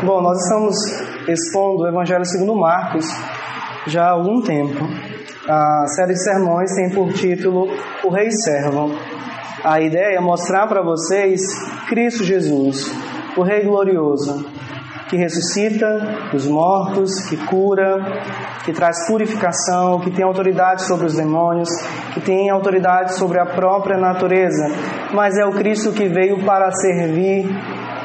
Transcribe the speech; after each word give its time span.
Bom, 0.00 0.22
nós 0.22 0.38
estamos 0.44 0.76
expondo 1.26 1.82
o 1.82 1.88
Evangelho 1.88 2.24
segundo 2.24 2.54
Marcos 2.54 3.04
já 3.88 4.04
há 4.04 4.10
algum 4.10 4.40
tempo. 4.40 4.78
A 5.48 5.86
série 5.88 6.12
de 6.12 6.22
sermões 6.22 6.72
tem 6.76 6.90
por 6.90 7.12
título 7.12 7.66
O 8.04 8.08
Rei 8.08 8.30
Servo. 8.30 8.92
A 9.64 9.80
ideia 9.80 10.18
é 10.18 10.20
mostrar 10.20 10.68
para 10.68 10.82
vocês 10.82 11.40
Cristo 11.88 12.22
Jesus, 12.22 12.94
o 13.36 13.42
Rei 13.42 13.64
glorioso, 13.64 14.46
que 15.08 15.16
ressuscita 15.16 16.30
os 16.32 16.46
mortos, 16.46 17.28
que 17.28 17.36
cura, 17.36 17.98
que 18.64 18.72
traz 18.72 19.04
purificação, 19.08 19.98
que 19.98 20.12
tem 20.12 20.24
autoridade 20.24 20.82
sobre 20.86 21.06
os 21.06 21.16
demônios, 21.16 21.68
que 22.14 22.20
tem 22.20 22.50
autoridade 22.50 23.16
sobre 23.16 23.40
a 23.40 23.46
própria 23.46 23.98
natureza, 23.98 24.64
mas 25.12 25.36
é 25.36 25.44
o 25.44 25.52
Cristo 25.52 25.90
que 25.90 26.06
veio 26.06 26.44
para 26.44 26.70
servir 26.70 27.48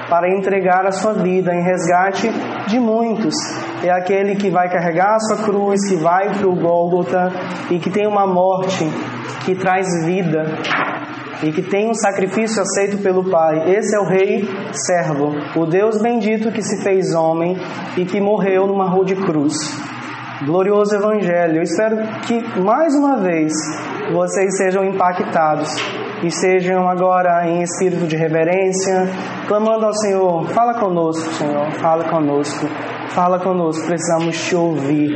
para 0.09 0.29
entregar 0.29 0.85
a 0.85 0.91
sua 0.91 1.13
vida 1.13 1.53
em 1.53 1.63
resgate 1.63 2.29
de 2.67 2.79
muitos. 2.79 3.33
É 3.83 3.89
aquele 3.89 4.35
que 4.35 4.49
vai 4.49 4.69
carregar 4.69 5.15
a 5.15 5.19
sua 5.19 5.43
cruz, 5.43 5.87
que 5.87 5.95
vai 5.95 6.33
para 6.33 6.47
o 6.47 6.55
Gólgota 6.55 7.31
e 7.69 7.79
que 7.79 7.89
tem 7.89 8.07
uma 8.07 8.25
morte 8.25 8.85
que 9.45 9.55
traz 9.55 9.87
vida 10.05 10.45
e 11.43 11.51
que 11.51 11.61
tem 11.61 11.89
um 11.89 11.93
sacrifício 11.93 12.61
aceito 12.61 13.01
pelo 13.03 13.29
Pai. 13.29 13.71
Esse 13.75 13.95
é 13.95 13.99
o 13.99 14.05
Rei 14.05 14.47
Servo, 14.71 15.33
o 15.59 15.65
Deus 15.65 16.01
bendito 16.01 16.51
que 16.51 16.61
se 16.61 16.81
fez 16.83 17.13
homem 17.13 17.57
e 17.97 18.05
que 18.05 18.21
morreu 18.21 18.65
numa 18.65 18.89
rua 18.89 19.05
de 19.05 19.15
cruz. 19.15 19.53
Glorioso 20.45 20.95
Evangelho. 20.95 21.57
Eu 21.57 21.63
espero 21.63 21.97
que 22.21 22.61
mais 22.61 22.93
uma 22.95 23.17
vez 23.17 23.53
vocês 24.13 24.57
sejam 24.57 24.83
impactados 24.83 25.69
e 26.23 26.31
sejam 26.31 26.87
agora 26.87 27.45
em 27.47 27.61
espírito 27.61 28.07
de 28.07 28.15
reverência, 28.15 29.07
clamando 29.47 29.85
ao 29.85 29.93
Senhor: 29.93 30.47
fala 30.49 30.73
conosco, 30.79 31.29
Senhor, 31.33 31.71
fala 31.73 32.05
conosco, 32.05 32.65
fala 33.09 33.39
conosco, 33.39 33.85
precisamos 33.85 34.41
te 34.41 34.55
ouvir. 34.55 35.11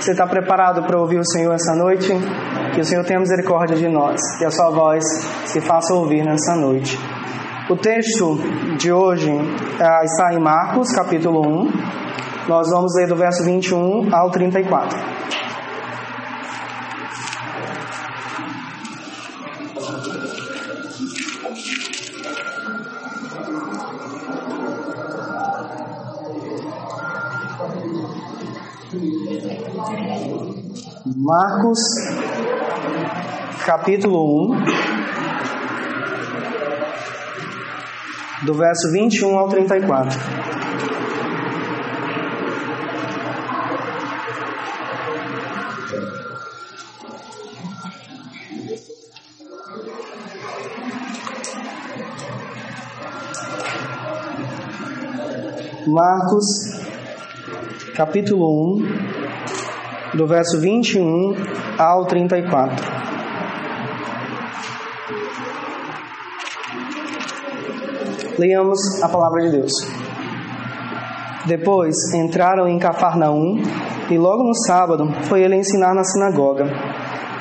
Você 0.00 0.12
está 0.12 0.26
preparado 0.26 0.82
para 0.84 0.98
ouvir 0.98 1.18
o 1.18 1.24
Senhor 1.24 1.52
essa 1.54 1.74
noite? 1.74 2.08
Que 2.74 2.80
o 2.80 2.84
Senhor 2.84 3.04
tenha 3.04 3.20
misericórdia 3.20 3.76
de 3.76 3.88
nós, 3.88 4.20
que 4.38 4.44
a 4.44 4.50
sua 4.50 4.70
voz 4.70 5.04
se 5.44 5.60
faça 5.60 5.92
ouvir 5.92 6.24
nessa 6.24 6.56
noite. 6.56 6.98
O 7.68 7.76
texto 7.76 8.38
de 8.78 8.92
hoje 8.92 9.30
ah, 9.80 10.04
está 10.04 10.32
em 10.32 10.38
Marcos, 10.38 10.90
capítulo 10.92 11.40
1. 11.46 11.72
Nós 12.48 12.70
vamos 12.70 12.94
ler 12.96 13.08
do 13.08 13.16
verso 13.16 13.44
21 13.44 14.14
ao 14.14 14.30
34. 14.30 14.96
Marcos, 31.04 31.78
capítulo 33.66 34.54
1, 34.54 34.64
do 38.46 38.54
verso 38.54 38.90
21 38.90 39.38
ao 39.38 39.48
34. 39.48 40.18
Marcos, 55.86 56.44
capítulo 57.94 58.76
1, 58.78 59.15
do 60.16 60.26
verso 60.26 60.58
21 60.58 61.34
ao 61.78 62.06
34. 62.06 62.84
Leiamos 68.38 68.78
a 69.02 69.08
palavra 69.08 69.42
de 69.42 69.50
Deus. 69.50 69.72
Depois 71.46 71.94
entraram 72.14 72.66
em 72.66 72.78
Cafarnaum 72.78 73.62
e 74.10 74.18
logo 74.18 74.42
no 74.42 74.54
sábado 74.66 75.12
foi 75.24 75.42
ele 75.42 75.56
ensinar 75.56 75.94
na 75.94 76.02
sinagoga. 76.02 76.64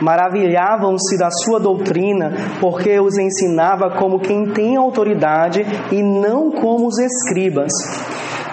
Maravilhavam-se 0.01 1.17
da 1.17 1.29
sua 1.31 1.59
doutrina, 1.59 2.33
porque 2.59 2.99
os 2.99 3.17
ensinava 3.17 3.91
como 3.97 4.19
quem 4.19 4.51
tem 4.51 4.75
autoridade 4.75 5.65
e 5.91 6.03
não 6.03 6.51
como 6.51 6.87
os 6.87 6.99
escribas. 6.99 7.71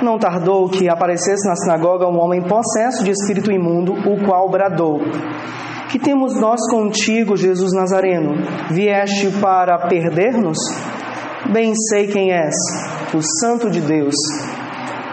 Não 0.02 0.18
tardou 0.18 0.68
que 0.68 0.88
aparecesse 0.88 1.48
na 1.48 1.54
sinagoga 1.54 2.08
um 2.08 2.18
homem 2.18 2.42
possesso 2.42 3.04
de 3.04 3.12
espírito 3.12 3.52
imundo, 3.52 3.92
o 3.92 4.26
qual 4.26 4.50
bradou: 4.50 5.00
Que 5.90 5.98
temos 5.98 6.34
nós 6.40 6.60
contigo, 6.68 7.36
Jesus 7.36 7.72
Nazareno? 7.72 8.34
Vieste 8.68 9.30
para 9.40 9.78
perder-nos? 9.86 10.58
Bem 11.52 11.72
sei 11.88 12.08
quem 12.08 12.32
és, 12.32 12.54
o 13.14 13.22
Santo 13.40 13.70
de 13.70 13.80
Deus. 13.80 14.14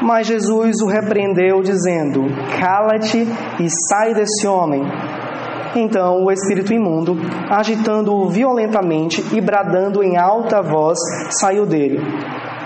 Mas 0.02 0.26
Jesus 0.26 0.82
o 0.82 0.88
repreendeu, 0.88 1.62
dizendo: 1.62 2.22
Cala-te 2.60 3.28
e 3.60 3.70
sai 3.88 4.16
desse 4.16 4.48
homem. 4.48 4.82
Então 5.76 6.24
o 6.26 6.32
espírito 6.32 6.74
imundo, 6.74 7.16
agitando-o 7.48 8.28
violentamente 8.28 9.24
e 9.36 9.40
bradando 9.40 10.02
em 10.02 10.18
alta 10.18 10.64
voz, 10.64 10.98
saiu 11.40 11.68
dele. 11.68 12.00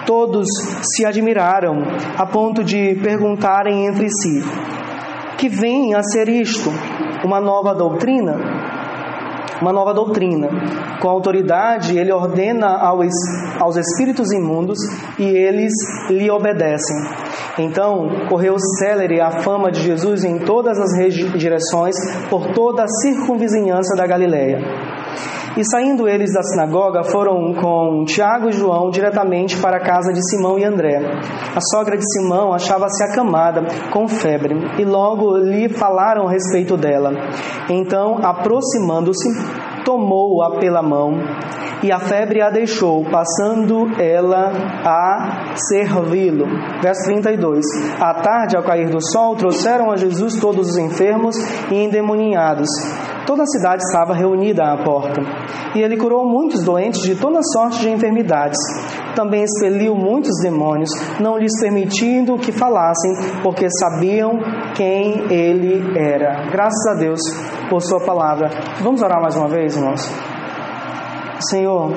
Todos 0.06 0.48
se 0.82 1.06
admiraram, 1.06 1.82
a 2.18 2.26
ponto 2.26 2.64
de 2.64 2.96
perguntarem 3.02 3.88
entre 3.88 4.10
si: 4.10 4.44
Que 5.38 5.48
vem 5.48 5.94
a 5.96 6.04
ser 6.04 6.28
isto? 6.28 6.70
Uma 7.24 7.40
nova 7.40 7.74
doutrina? 7.74 8.36
Uma 9.62 9.72
nova 9.72 9.94
doutrina. 9.94 10.50
Com 11.00 11.08
autoridade, 11.08 11.98
ele 11.98 12.12
ordena 12.12 12.68
aos, 12.78 13.78
espíritos 13.78 14.32
imundos 14.34 14.78
e 15.18 15.24
eles 15.24 15.74
lhe 16.10 16.30
obedecem. 16.30 16.98
Então 17.58 18.10
correu 18.28 18.58
célere 18.80 19.22
a 19.22 19.32
fama 19.32 19.72
de 19.72 19.82
Jesus 19.82 20.26
em 20.26 20.40
todas 20.40 20.78
as 20.78 20.90
direções, 21.38 21.96
por 22.30 22.48
toda 22.48 22.84
a 22.84 22.88
circunvizinhança 22.88 23.96
da 23.96 24.06
Galiléia. 24.06 24.60
E 25.56 25.64
saindo 25.64 26.08
eles 26.08 26.34
da 26.34 26.42
sinagoga, 26.42 27.04
foram 27.04 27.54
com 27.54 28.06
Tiago 28.06 28.50
e 28.50 28.54
João 28.54 28.90
diretamente 28.90 29.56
para 29.62 29.78
a 29.78 29.80
casa 29.80 30.12
de 30.12 30.20
Simão 30.30 30.58
e 30.58 30.66
André. 30.66 30.98
A 31.56 31.62
sogra 31.62 31.96
de 31.96 32.04
Simão 32.12 32.54
achava-se 32.54 33.04
acamada, 33.04 33.62
com 33.92 34.08
febre, 34.08 34.56
e 34.80 34.84
logo 34.84 35.38
lhe 35.38 35.70
falaram 35.70 36.28
a 36.28 36.32
respeito 36.32 36.76
dela. 36.76 37.12
Então, 37.70 38.18
aproximando-se, 38.24 39.30
tomou-a 39.84 40.58
pela 40.60 40.82
mão 40.82 41.14
e 41.84 41.92
a 41.92 42.00
febre 42.00 42.42
a 42.42 42.50
deixou, 42.50 43.04
passando 43.12 43.90
ela 44.00 44.52
a 44.86 45.54
servi-lo. 45.56 46.46
Verso 46.82 47.04
32. 47.06 47.66
À 48.00 48.14
tarde, 48.14 48.56
ao 48.56 48.64
cair 48.64 48.90
do 48.90 49.02
sol, 49.02 49.36
trouxeram 49.36 49.92
a 49.92 49.98
Jesus 49.98 50.40
todos 50.40 50.70
os 50.70 50.78
enfermos 50.78 51.36
e 51.70 51.76
endemoninhados. 51.76 52.70
Toda 53.26 53.44
a 53.44 53.48
cidade 53.48 53.82
estava 53.84 54.14
reunida 54.14 54.64
à 54.64 54.84
porta. 54.84 55.22
E 55.76 55.82
ele 55.82 55.98
curou 55.98 56.26
muitos 56.26 56.64
doentes 56.64 57.02
de 57.02 57.16
toda 57.16 57.40
sorte 57.42 57.80
de 57.80 57.90
enfermidades. 57.90 58.60
Também 59.16 59.44
expeliu 59.44 59.96
muitos 59.96 60.32
demônios, 60.42 60.90
não 61.20 61.38
lhes 61.38 61.60
permitindo 61.60 62.38
que 62.38 62.52
falassem, 62.52 63.12
porque 63.44 63.68
sabiam 63.70 64.40
quem 64.76 65.32
ele 65.32 65.98
era. 65.98 66.50
Graças 66.52 66.86
a 66.88 66.96
Deus 66.96 67.20
por 67.74 67.82
Sua 67.82 68.00
palavra. 68.00 68.52
Vamos 68.84 69.02
orar 69.02 69.20
mais 69.20 69.36
uma 69.36 69.48
vez, 69.48 69.76
irmãos? 69.76 70.00
Senhor, 71.50 71.90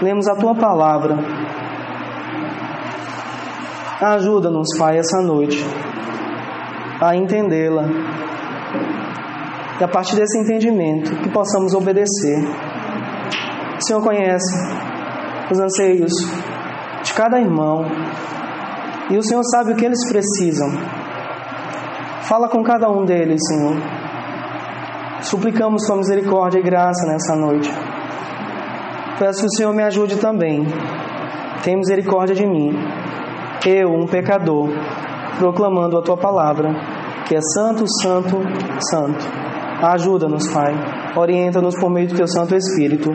lemos 0.00 0.28
a 0.28 0.36
Tua 0.36 0.54
palavra. 0.54 1.16
Ajuda-nos, 4.00 4.68
Pai, 4.78 4.98
essa 4.98 5.20
noite 5.20 5.58
a 7.00 7.16
entendê-la 7.16 7.86
e 9.80 9.82
a 9.82 9.88
partir 9.88 10.14
desse 10.14 10.38
entendimento 10.38 11.16
que 11.16 11.28
possamos 11.30 11.74
obedecer. 11.74 12.38
O 13.78 13.84
Senhor 13.84 14.00
conhece 14.00 14.54
os 15.50 15.58
anseios 15.58 16.12
de 17.02 17.12
cada 17.14 17.40
irmão 17.40 17.84
e 19.10 19.18
o 19.18 19.22
Senhor 19.24 19.42
sabe 19.42 19.72
o 19.72 19.76
que 19.76 19.84
eles 19.84 20.08
precisam. 20.08 20.68
Fala 22.28 22.46
com 22.46 22.62
cada 22.62 22.90
um 22.90 23.06
deles, 23.06 23.40
Senhor. 23.48 23.74
Suplicamos 25.22 25.86
Sua 25.86 25.96
misericórdia 25.96 26.58
e 26.58 26.62
graça 26.62 27.06
nessa 27.06 27.34
noite. 27.34 27.70
Peço 29.18 29.40
que 29.40 29.46
o 29.46 29.56
Senhor 29.56 29.72
me 29.72 29.82
ajude 29.82 30.16
também. 30.16 30.66
Tenha 31.64 31.78
misericórdia 31.78 32.34
de 32.34 32.44
mim. 32.44 32.76
Eu, 33.66 33.94
um 33.94 34.06
pecador, 34.06 34.68
proclamando 35.38 35.96
a 35.96 36.02
Tua 36.02 36.18
palavra, 36.18 36.68
que 37.26 37.34
é 37.34 37.40
Santo, 37.40 37.84
Santo, 38.02 38.36
Santo. 38.90 39.26
Ajuda-nos, 39.82 40.46
Pai. 40.48 40.74
Orienta-nos 41.16 41.80
por 41.80 41.88
meio 41.88 42.08
do 42.08 42.14
Teu 42.14 42.28
Santo 42.28 42.54
Espírito, 42.54 43.10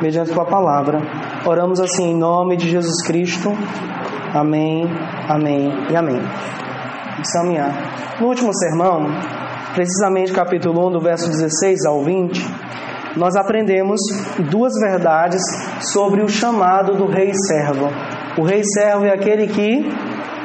mediante 0.00 0.32
Tua 0.32 0.44
palavra. 0.44 1.00
Oramos 1.44 1.80
assim 1.80 2.12
em 2.12 2.16
nome 2.16 2.56
de 2.56 2.70
Jesus 2.70 3.04
Cristo. 3.04 3.50
Amém, 4.32 4.84
amém 5.28 5.72
e 5.90 5.96
amém. 5.96 6.20
Caminhar. 7.32 8.18
No 8.20 8.28
último 8.28 8.54
sermão, 8.54 9.06
precisamente 9.74 10.32
capítulo 10.32 10.88
1, 10.88 10.92
do 10.92 11.00
verso 11.00 11.28
16 11.28 11.84
ao 11.86 12.02
20, 12.02 12.40
nós 13.16 13.36
aprendemos 13.36 14.00
duas 14.50 14.72
verdades 14.80 15.42
sobre 15.92 16.22
o 16.22 16.28
chamado 16.28 16.96
do 16.96 17.06
rei 17.06 17.32
servo. 17.46 17.88
O 18.38 18.42
rei 18.42 18.62
servo 18.64 19.04
é 19.04 19.12
aquele 19.12 19.46
que 19.46 19.88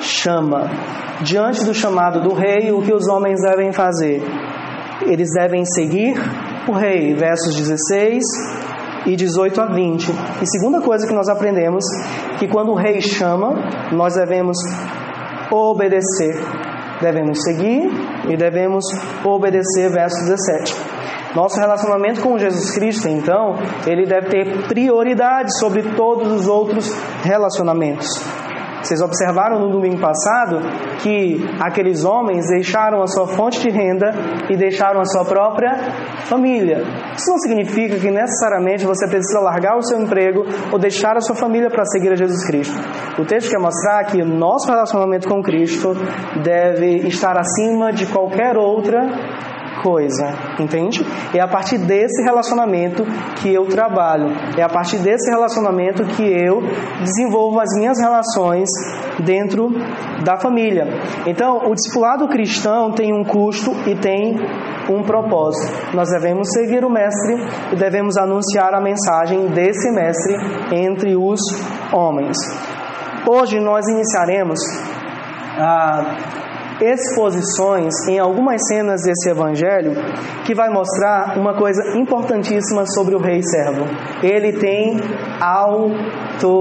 chama. 0.02 0.70
Diante 1.22 1.66
do 1.66 1.74
chamado 1.74 2.22
do 2.22 2.34
rei, 2.34 2.72
o 2.72 2.82
que 2.82 2.94
os 2.94 3.08
homens 3.08 3.42
devem 3.42 3.74
fazer? 3.74 4.22
Eles 5.06 5.30
devem 5.34 5.66
seguir 5.66 6.16
o 6.68 6.74
rei, 6.74 7.14
versos 7.16 7.56
16 7.56 8.24
e 9.06 9.16
18 9.16 9.62
a 9.62 9.66
20. 9.74 10.12
E 10.42 10.46
segunda 10.46 10.82
coisa 10.82 11.08
que 11.08 11.14
nós 11.14 11.28
aprendemos, 11.28 11.84
que 12.38 12.48
quando 12.48 12.72
o 12.72 12.76
rei 12.76 13.02
chama, 13.02 13.54
nós 13.92 14.16
devemos 14.16 14.58
obedecer. 15.52 16.36
Devemos 17.02 17.42
seguir 17.44 17.90
e 18.28 18.36
devemos 18.36 18.84
obedecer, 19.24 19.90
verso 19.90 20.18
17. 20.26 20.76
Nosso 21.36 21.60
relacionamento 21.60 22.22
com 22.22 22.38
Jesus 22.38 22.72
Cristo, 22.72 23.08
então, 23.08 23.56
ele 23.86 24.06
deve 24.06 24.30
ter 24.30 24.68
prioridade 24.68 25.58
sobre 25.60 25.84
todos 25.96 26.32
os 26.32 26.48
outros 26.48 26.92
relacionamentos. 27.24 28.08
Vocês 28.82 29.02
observaram 29.02 29.60
no 29.60 29.70
domingo 29.70 30.00
passado 30.00 30.60
que 31.02 31.46
aqueles 31.60 32.04
homens 32.04 32.48
deixaram 32.48 33.02
a 33.02 33.08
sua 33.08 33.28
fonte 33.28 33.60
de 33.60 33.70
renda 33.70 34.12
e 34.50 34.56
deixaram 34.56 35.02
a 35.02 35.06
sua 35.06 35.26
própria 35.26 35.76
família. 36.26 36.84
Isso 37.16 37.30
não 37.30 37.38
significa 37.40 37.98
que 37.98 38.10
necessariamente 38.10 38.86
você 38.86 39.08
precisa 39.08 39.40
largar 39.40 39.78
o 39.78 39.82
seu 39.82 40.00
emprego 40.00 40.46
ou 40.72 40.80
deixar 40.80 41.18
a 41.18 41.22
sua 41.22 41.36
família 41.36 41.70
para 41.70 41.84
seguir 41.86 42.12
a 42.12 42.16
Jesus 42.16 42.46
Cristo. 42.46 42.76
O 43.20 43.26
texto 43.26 43.50
quer 43.50 43.60
mostrar 43.60 44.06
que 44.06 44.22
o 44.22 44.26
nosso 44.26 44.68
relacionamento 44.68 45.28
com 45.28 45.42
Cristo 45.42 45.94
deve 46.44 47.08
estar 47.08 47.38
acima 47.38 47.92
de 47.92 48.06
qualquer 48.06 48.58
outra 48.58 49.02
coisa, 49.82 50.34
entende? 50.60 51.06
É 51.34 51.40
a 51.40 51.48
partir 51.48 51.78
desse 51.78 52.24
relacionamento 52.24 53.04
que 53.42 53.54
eu 53.54 53.66
trabalho, 53.68 54.28
é 54.58 54.64
a 54.64 54.70
partir 54.70 54.98
desse 54.98 55.30
relacionamento 55.30 56.04
que 56.06 56.24
eu 56.24 56.62
desenvolvo 57.02 57.60
as 57.60 57.70
minhas 57.78 58.00
relações 58.00 58.70
dentro 59.20 59.70
da 60.24 60.38
família. 60.38 60.88
Então, 61.26 61.70
o 61.70 61.76
discipulado 61.76 62.28
cristão 62.28 62.92
tem 62.92 63.14
um 63.14 63.24
custo 63.24 63.72
e 63.88 63.96
tem 63.96 64.38
um 64.90 65.04
propósito. 65.04 65.96
Nós 65.96 66.10
devemos 66.10 66.50
seguir 66.52 66.84
o 66.84 66.90
Mestre 66.90 67.36
e 67.74 67.76
devemos 67.76 68.18
anunciar 68.18 68.74
a 68.74 68.82
mensagem 68.82 69.48
desse 69.48 69.92
Mestre 69.92 70.36
entre 70.72 71.16
os 71.16 71.40
homens. 71.94 72.38
Hoje 73.28 73.60
nós 73.60 73.88
iniciaremos 73.88 74.60
a 75.58 76.49
exposições 76.82 77.94
em 78.08 78.20
algumas 78.20 78.62
cenas 78.68 79.02
desse 79.04 79.30
evangelho 79.30 79.94
que 80.46 80.54
vai 80.56 80.70
mostrar 80.70 81.38
uma 81.38 81.54
coisa 81.58 81.98
importantíssima 81.98 82.86
sobre 82.88 83.16
o 83.16 83.20
rei 83.20 83.42
servo. 83.44 83.86
Ele 84.24 84.54
tem 84.54 84.98
autoridade. 85.42 86.60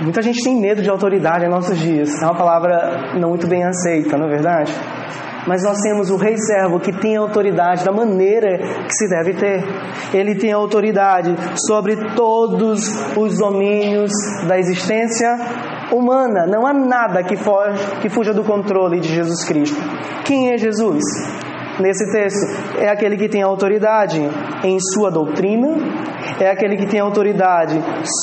Muita 0.00 0.22
gente 0.22 0.42
tem 0.42 0.60
medo 0.60 0.82
de 0.82 0.90
autoridade 0.90 1.44
em 1.44 1.48
nossos 1.48 1.78
dias. 1.78 2.10
É 2.20 2.24
uma 2.24 2.34
palavra 2.34 3.14
não 3.18 3.28
muito 3.30 3.46
bem 3.46 3.62
aceita, 3.64 4.16
não 4.16 4.26
é 4.26 4.30
verdade? 4.30 4.72
Mas 5.46 5.62
nós 5.64 5.78
temos 5.80 6.10
o 6.10 6.16
rei 6.16 6.36
servo 6.36 6.78
que 6.78 6.92
tem 6.92 7.16
autoridade 7.16 7.84
da 7.84 7.92
maneira 7.92 8.58
que 8.58 8.92
se 8.92 9.08
deve 9.08 9.34
ter. 9.34 9.64
Ele 10.14 10.34
tem 10.36 10.52
autoridade 10.52 11.34
sobre 11.66 11.96
todos 12.14 12.88
os 13.16 13.38
domínios 13.38 14.12
da 14.46 14.58
existência 14.58 15.36
humana. 15.92 16.46
Não 16.46 16.66
há 16.66 16.72
nada 16.72 17.22
que, 17.22 17.36
foge, 17.36 17.78
que 18.00 18.08
fuja 18.08 18.32
do 18.32 18.42
controle 18.42 19.00
de 19.00 19.08
Jesus 19.08 19.44
Cristo. 19.44 19.80
Quem 20.24 20.52
é 20.52 20.56
Jesus? 20.58 21.02
Nesse 21.80 22.12
texto, 22.12 22.78
é 22.78 22.88
aquele 22.88 23.16
que 23.16 23.28
tem 23.28 23.42
autoridade 23.42 24.20
em 24.62 24.78
sua 24.78 25.10
doutrina, 25.10 25.68
é 26.38 26.50
aquele 26.50 26.76
que 26.76 26.86
tem 26.86 27.00
autoridade 27.00 27.80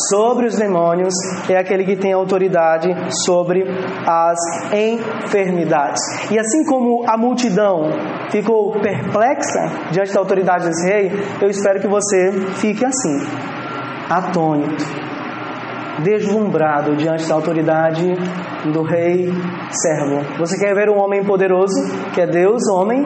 sobre 0.07 0.45
os 0.45 0.55
demônios, 0.55 1.13
é 1.49 1.57
aquele 1.57 1.83
que 1.83 1.95
tem 1.95 2.13
autoridade 2.13 2.89
sobre 3.25 3.65
as 4.05 4.37
enfermidades. 4.71 5.99
E 6.31 6.37
assim 6.37 6.63
como 6.65 7.03
a 7.09 7.17
multidão 7.17 7.89
ficou 8.29 8.79
perplexa 8.79 9.89
diante 9.91 10.13
da 10.13 10.19
autoridade 10.19 10.65
desse 10.65 10.87
rei, 10.87 11.11
eu 11.41 11.49
espero 11.49 11.79
que 11.79 11.87
você 11.87 12.31
fique 12.55 12.85
assim, 12.85 13.17
atônito, 14.09 14.85
deslumbrado 16.03 16.95
diante 16.95 17.27
da 17.27 17.35
autoridade 17.35 18.13
do 18.73 18.83
rei 18.83 19.29
servo. 19.71 20.37
Você 20.37 20.57
quer 20.57 20.73
ver 20.73 20.89
um 20.89 20.99
homem 20.99 21.23
poderoso, 21.23 21.75
que 22.13 22.21
é 22.21 22.27
Deus, 22.27 22.61
homem? 22.71 23.05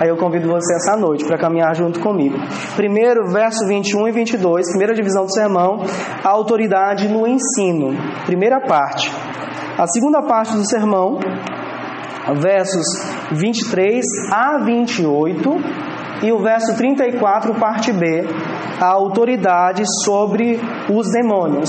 Aí 0.00 0.08
eu 0.08 0.16
convido 0.16 0.48
você 0.48 0.74
essa 0.76 0.96
noite 0.96 1.24
para 1.24 1.36
caminhar 1.36 1.74
junto 1.74 1.98
comigo. 1.98 2.36
Primeiro, 2.76 3.28
verso 3.32 3.66
21 3.66 4.08
e 4.08 4.12
22, 4.12 4.70
primeira 4.70 4.94
divisão 4.94 5.24
do 5.24 5.32
sermão, 5.32 5.80
a 6.22 6.28
autoridade 6.28 7.08
no 7.08 7.26
ensino. 7.26 7.96
Primeira 8.24 8.60
parte. 8.60 9.12
A 9.76 9.86
segunda 9.88 10.22
parte 10.22 10.54
do 10.54 10.64
sermão, 10.68 11.18
versos 12.36 12.84
23 13.32 14.04
a 14.32 14.58
28 14.64 15.50
e 16.22 16.32
o 16.32 16.38
verso 16.38 16.76
34, 16.76 17.54
parte 17.54 17.92
B, 17.92 18.24
a 18.80 18.86
autoridade 18.86 19.82
sobre 20.04 20.60
os 20.88 21.10
demônios. 21.10 21.68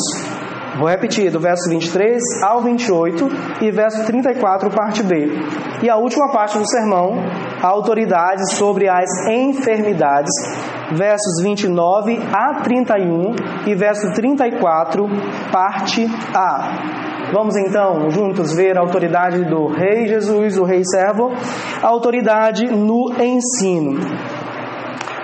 Vou 0.80 0.88
repetir, 0.88 1.30
do 1.30 1.42
verso 1.42 1.70
23 1.70 2.24
ao 2.42 2.62
28 2.62 3.28
e 3.62 3.70
verso 3.70 4.06
34, 4.06 4.70
parte 4.70 5.04
B. 5.04 5.28
E 5.84 5.90
a 5.90 5.98
última 5.98 6.32
parte 6.32 6.58
do 6.58 6.66
sermão, 6.66 7.16
a 7.62 7.68
autoridade 7.68 8.50
sobre 8.54 8.88
as 8.88 9.10
enfermidades, 9.28 10.32
versos 10.94 11.44
29 11.44 12.22
a 12.32 12.62
31 12.62 13.36
e 13.68 13.76
verso 13.76 14.10
34, 14.14 15.06
parte 15.52 16.08
A. 16.34 17.30
Vamos 17.34 17.58
então 17.58 18.10
juntos 18.10 18.56
ver 18.56 18.78
a 18.78 18.82
autoridade 18.82 19.44
do 19.44 19.68
Rei 19.68 20.08
Jesus, 20.08 20.58
o 20.58 20.64
Rei 20.64 20.82
Servo, 20.86 21.34
a 21.84 21.88
autoridade 21.88 22.66
no 22.68 23.14
ensino. 23.22 24.00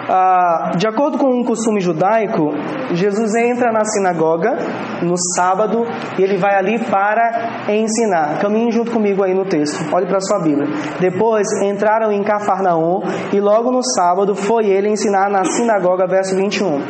Ah, 0.08 0.74
de 0.78 0.88
acordo 0.88 1.18
com 1.18 1.32
um 1.32 1.44
costume 1.44 1.82
judaico, 1.82 2.52
Jesus 2.94 3.34
entra 3.36 3.72
na 3.72 3.84
sinagoga 3.84 4.56
no 5.02 5.16
sábado 5.36 5.84
e 6.18 6.22
ele 6.22 6.38
vai 6.38 6.56
ali 6.56 6.80
para 6.80 7.74
ensinar. 7.74 8.40
Caminhe 8.40 8.72
junto 8.72 8.92
comigo 8.92 9.24
aí 9.24 9.34
no 9.34 9.46
texto. 9.46 9.84
Olhe 9.94 10.06
para 10.06 10.18
a 10.18 10.22
sua 10.22 10.40
Bíblia. 10.40 10.68
Depois 11.00 11.48
entraram 11.64 12.12
em 12.12 12.24
Cafarnaum 12.24 13.02
e 13.34 13.40
logo 13.40 13.72
no 13.72 13.82
sábado 13.84 14.36
foi 14.36 14.68
ele 14.68 14.90
ensinar 14.90 15.30
na 15.30 15.44
sinagoga, 15.44 16.06
verso 16.06 16.36
21. 16.36 16.82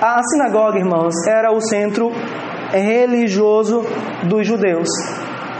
A 0.00 0.20
sinagoga, 0.22 0.78
irmãos, 0.78 1.14
era 1.26 1.52
o 1.52 1.60
centro 1.60 2.10
religioso 2.70 3.82
dos 4.24 4.46
judeus. 4.46 4.88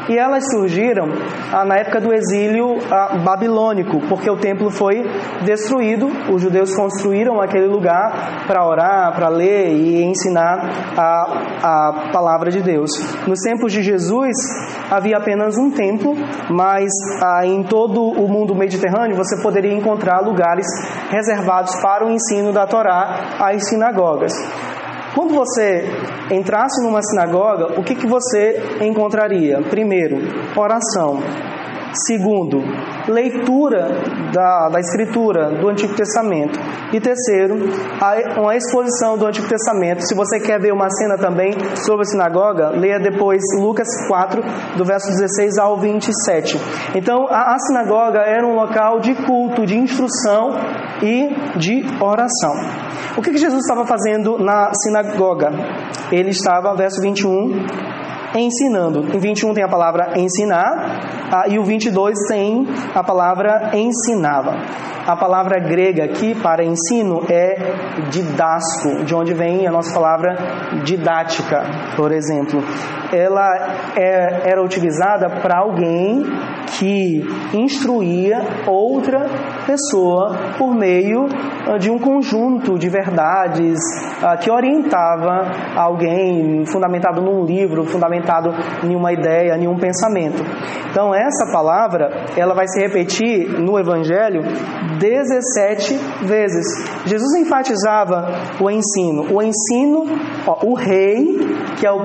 E 0.09 0.18
elas 0.18 0.44
surgiram 0.50 1.06
ah, 1.52 1.64
na 1.64 1.76
época 1.76 2.00
do 2.00 2.12
exílio 2.12 2.78
ah, 2.90 3.18
babilônico, 3.25 4.00
porque 4.09 4.28
o 4.28 4.37
templo 4.37 4.71
foi 4.71 5.04
destruído, 5.44 6.09
os 6.32 6.42
judeus 6.42 6.75
construíram 6.75 7.40
aquele 7.40 7.66
lugar 7.66 8.44
para 8.47 8.66
orar, 8.66 9.14
para 9.14 9.28
ler 9.28 9.68
e 9.68 10.02
ensinar 10.02 10.59
a, 10.97 11.12
a 11.62 12.11
palavra 12.12 12.50
de 12.50 12.61
Deus. 12.61 12.90
Nos 13.26 13.40
tempos 13.40 13.73
de 13.73 13.82
Jesus 13.82 14.37
havia 14.90 15.16
apenas 15.16 15.56
um 15.56 15.71
templo, 15.71 16.14
mas 16.50 16.90
ah, 17.23 17.47
em 17.47 17.62
todo 17.62 18.02
o 18.02 18.28
mundo 18.28 18.54
mediterrâneo 18.54 19.16
você 19.16 19.40
poderia 19.40 19.73
encontrar 19.73 20.21
lugares 20.21 20.66
reservados 21.11 21.75
para 21.80 22.04
o 22.04 22.11
ensino 22.11 22.52
da 22.52 22.66
Torá, 22.66 23.37
as 23.38 23.68
sinagogas. 23.68 24.32
Quando 25.14 25.35
você 25.35 25.85
entrasse 26.31 26.83
numa 26.83 27.02
sinagoga, 27.02 27.78
o 27.78 27.85
que, 27.85 27.95
que 27.95 28.07
você 28.07 28.62
encontraria? 28.81 29.61
Primeiro, 29.69 30.16
oração. 30.57 31.21
Segundo, 31.95 32.59
leitura 33.07 33.89
da, 34.33 34.69
da 34.71 34.81
Escritura 34.81 35.51
do 35.61 35.69
Antigo 35.69 35.95
Testamento. 35.95 36.59
E 36.93 37.01
terceiro, 37.01 37.57
a, 38.01 38.41
uma 38.41 38.57
exposição 38.57 39.19
do 39.19 39.27
Antigo 39.27 39.47
Testamento. 39.47 40.01
Se 40.01 40.15
você 40.15 40.41
quer 40.41 40.59
ver 40.61 40.73
uma 40.73 40.89
cena 40.91 41.19
também 41.19 41.53
sobre 41.85 42.03
a 42.03 42.05
sinagoga, 42.05 42.71
leia 42.71 42.99
depois 42.99 43.43
Lucas 43.59 43.89
4, 44.09 44.43
do 44.77 44.85
verso 44.85 45.09
16 45.09 45.59
ao 45.59 45.79
27. 45.79 46.59
Então, 46.95 47.27
a, 47.29 47.55
a 47.55 47.59
sinagoga 47.59 48.21
era 48.21 48.47
um 48.47 48.55
local 48.55 49.01
de 49.01 49.15
culto, 49.27 49.67
de 49.67 49.77
instrução 49.77 50.51
e 51.03 51.59
de 51.59 51.85
oração. 52.03 52.53
O 53.17 53.21
que, 53.21 53.31
que 53.31 53.39
Jesus 53.39 53.61
estava 53.61 53.87
fazendo 53.87 54.39
na 54.39 54.73
sinagoga? 54.75 55.51
Ele 56.11 56.31
estava, 56.31 56.75
verso 56.75 57.01
21, 57.03 57.67
ensinando. 58.35 59.15
Em 59.15 59.19
21 59.19 59.55
tem 59.55 59.65
a 59.65 59.69
palavra 59.69 60.19
ensinar 60.19 61.29
ah, 61.33 61.49
e 61.49 61.59
o 61.59 61.65
22 61.65 62.15
tem 62.29 62.67
a 62.95 63.03
palavra 63.03 63.71
ensinava. 63.75 64.57
A 65.07 65.17
palavra 65.17 65.59
grega 65.59 66.05
aqui 66.05 66.33
para 66.33 66.65
ensino 66.65 67.25
é 67.29 67.57
didasco, 68.09 69.05
de 69.05 69.12
onde 69.12 69.35
vem 69.35 69.67
a 69.67 69.71
nossa 69.73 69.93
palavra 69.93 70.37
didática, 70.85 71.65
por 71.97 72.12
exemplo. 72.12 72.62
Ela 73.12 73.93
é, 73.97 74.51
era 74.51 74.62
utilizada 74.62 75.29
para 75.41 75.59
alguém 75.59 76.25
que 76.79 77.21
instruía 77.53 78.41
outra 78.67 79.27
pessoa 79.67 80.37
por 80.57 80.73
meio 80.73 81.27
ah, 81.67 81.79
de 81.79 81.91
um 81.91 81.99
conjunto 81.99 82.79
de 82.79 82.89
verdades 82.89 83.79
uh, 84.23 84.39
que 84.41 84.51
orientava 84.51 85.51
alguém 85.77 86.65
fundamentado 86.67 87.21
num 87.21 87.45
livro, 87.45 87.85
fundamentado 87.85 88.22
em 88.83 88.95
uma 88.95 89.12
ideia, 89.12 89.57
em 89.57 89.69
um 89.69 89.76
pensamento. 89.76 90.43
Então 90.91 91.14
essa 91.14 91.50
palavra, 91.52 92.11
ela 92.37 92.55
vai 92.55 92.67
se 92.69 92.81
repetir 92.81 93.49
no 93.61 93.79
evangelho 93.79 94.43
17 94.99 95.95
vezes. 96.26 96.67
Jesus 97.07 97.35
enfatizava 97.35 98.29
o 98.61 98.71
ensino. 98.71 99.35
O 99.35 99.43
ensino, 99.43 100.05
ó, 100.47 100.59
o 100.67 100.75
rei, 100.75 101.38
que 101.79 101.87
é 101.87 101.93
o 101.93 102.00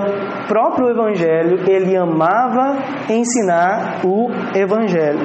próprio 0.47 0.89
evangelho, 0.89 1.69
ele 1.69 1.95
amava 1.95 2.77
ensinar 3.09 4.01
o 4.05 4.29
evangelho. 4.55 5.19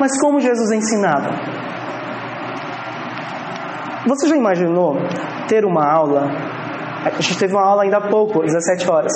Mas 0.00 0.18
como 0.20 0.40
Jesus 0.40 0.70
ensinava? 0.70 1.30
Você 4.06 4.28
já 4.28 4.36
imaginou 4.36 4.96
ter 5.48 5.64
uma 5.64 5.84
aula? 5.84 6.30
A 7.04 7.10
gente 7.20 7.38
teve 7.38 7.54
uma 7.54 7.64
aula 7.64 7.82
ainda 7.82 7.98
há 7.98 8.08
pouco, 8.08 8.40
17 8.40 8.90
horas. 8.90 9.12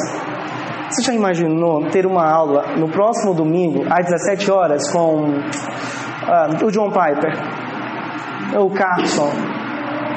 Você 0.92 1.02
já 1.02 1.14
imaginou 1.14 1.86
ter 1.90 2.04
uma 2.04 2.30
aula 2.30 2.76
no 2.76 2.86
próximo 2.88 3.32
domingo, 3.32 3.84
às 3.90 4.04
17 4.04 4.50
horas, 4.50 4.92
com 4.92 5.24
uh, 5.24 6.66
o 6.66 6.70
John 6.70 6.90
Piper, 6.90 7.32
o 8.60 8.68
Carson, 8.70 9.30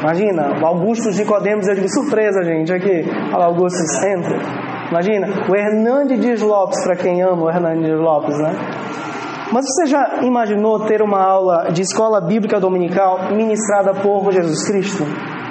Imagina, 0.01 0.61
o 0.61 0.65
Augusto 0.65 1.09
Nicodemos, 1.09 1.67
eu 1.67 1.73
digo 1.73 1.87
surpresa, 1.89 2.43
gente, 2.43 2.71
aqui. 2.71 3.03
Olha 3.33 3.45
Augusto 3.45 3.79
entra. 4.05 4.37
Imagina, 4.91 5.27
o 5.49 5.55
Hernandes 5.55 6.41
Lopes, 6.41 6.83
para 6.83 6.95
quem 6.95 7.23
ama 7.23 7.45
o 7.45 7.49
Hernandes 7.49 7.97
Lopes, 7.97 8.37
né? 8.37 8.53
Mas 9.51 9.65
você 9.65 9.87
já 9.87 10.19
imaginou 10.21 10.85
ter 10.85 11.01
uma 11.01 11.23
aula 11.23 11.71
de 11.71 11.81
escola 11.81 12.21
bíblica 12.21 12.59
dominical 12.59 13.31
ministrada 13.31 13.93
por 13.95 14.31
Jesus 14.31 14.67
Cristo, 14.67 15.03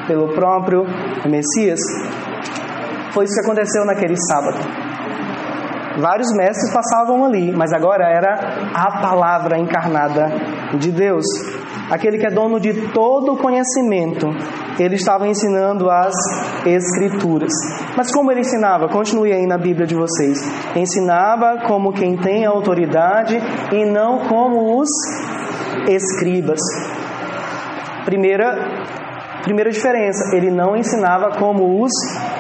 pelo 0.07 0.29
próprio 0.35 0.85
Messias? 1.29 1.81
Foi 3.13 3.25
isso 3.25 3.35
que 3.35 3.47
aconteceu 3.47 3.85
naquele 3.85 4.15
sábado. 4.17 4.84
Vários 5.99 6.33
mestres 6.37 6.73
passavam 6.73 7.25
ali, 7.25 7.53
mas 7.53 7.73
agora 7.73 8.05
era 8.05 8.35
a 8.75 9.01
palavra 9.01 9.59
encarnada 9.59 10.33
de 10.79 10.91
Deus 10.91 11.25
aquele 11.91 12.19
que 12.19 12.27
é 12.27 12.31
dono 12.31 12.59
de 12.59 12.89
todo 12.93 13.33
o 13.33 13.37
conhecimento, 13.37 14.27
ele 14.79 14.95
estava 14.97 15.27
ensinando 15.27 15.91
as 15.91 16.15
Escrituras. 16.67 17.53
Mas 17.97 18.11
como 18.11 18.31
ele 18.33 18.41
ensinava? 18.41 18.89
Continue 18.89 19.33
aí 19.33 19.47
na 19.47 19.59
Bíblia 19.59 19.87
de 19.87 19.95
vocês. 19.95 20.39
Ensinava 20.75 21.67
como 21.67 21.93
quem 21.93 22.17
tem 22.17 22.47
autoridade 22.47 23.37
e 23.71 23.85
não 23.85 24.21
como 24.27 24.81
os 24.81 24.89
escribas. 25.89 26.59
Primeira, 28.07 28.57
primeira 29.43 29.71
diferença, 29.71 30.35
ele 30.35 30.51
não 30.51 30.75
ensinava 30.75 31.39
como 31.39 31.83
os 31.83 31.93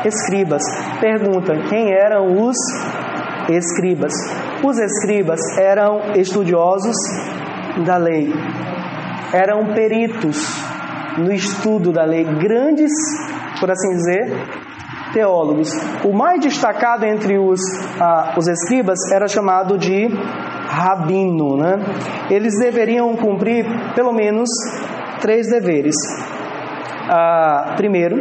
escribas. 0.06 0.62
Pergunta: 1.00 1.52
quem 1.68 1.92
eram 1.92 2.46
os 2.46 2.56
escribas? 3.50 4.12
Os 4.62 4.78
escribas 4.78 5.40
eram 5.58 6.14
estudiosos 6.14 6.96
da 7.84 7.96
lei 7.96 8.32
eram 9.34 9.74
peritos 9.74 10.36
no 11.18 11.32
estudo 11.32 11.92
da 11.92 12.04
lei, 12.04 12.24
grandes, 12.24 12.92
por 13.58 13.68
assim 13.70 13.90
dizer, 13.96 14.32
teólogos. 15.12 15.70
O 16.04 16.12
mais 16.12 16.40
destacado 16.40 17.04
entre 17.04 17.36
os, 17.38 17.60
ah, 18.00 18.34
os 18.36 18.46
escribas 18.46 18.98
era 19.12 19.26
chamado 19.26 19.76
de 19.76 20.08
rabino. 20.68 21.56
Né? 21.56 21.78
Eles 22.30 22.54
deveriam 22.60 23.14
cumprir 23.16 23.66
pelo 23.94 24.12
menos 24.12 24.48
três 25.20 25.48
deveres. 25.48 25.96
Ah, 27.08 27.74
primeiro, 27.76 28.16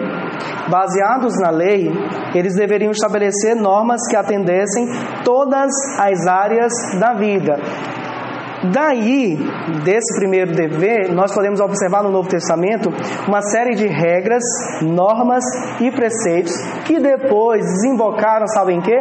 baseados 0.70 1.34
na 1.40 1.50
lei, 1.50 1.90
eles 2.36 2.56
deveriam 2.56 2.92
estabelecer 2.92 3.56
normas 3.56 4.02
que 4.10 4.16
atendessem 4.16 4.86
todas 5.24 5.72
as 5.98 6.28
áreas 6.28 6.74
da 7.00 7.14
vida, 7.14 7.58
Daí, 8.72 9.38
desse 9.84 10.18
primeiro 10.18 10.54
dever, 10.54 11.14
nós 11.14 11.34
podemos 11.34 11.60
observar 11.60 12.02
no 12.02 12.12
Novo 12.12 12.30
Testamento 12.30 12.90
uma 13.28 13.42
série 13.42 13.76
de 13.76 13.88
regras, 13.88 14.44
normas 14.82 15.44
e 15.82 15.92
preceitos 15.92 16.54
que 16.86 17.00
depois 17.00 17.62
desembocaram, 17.66 18.48
sabem 18.48 18.80
que? 18.80 18.96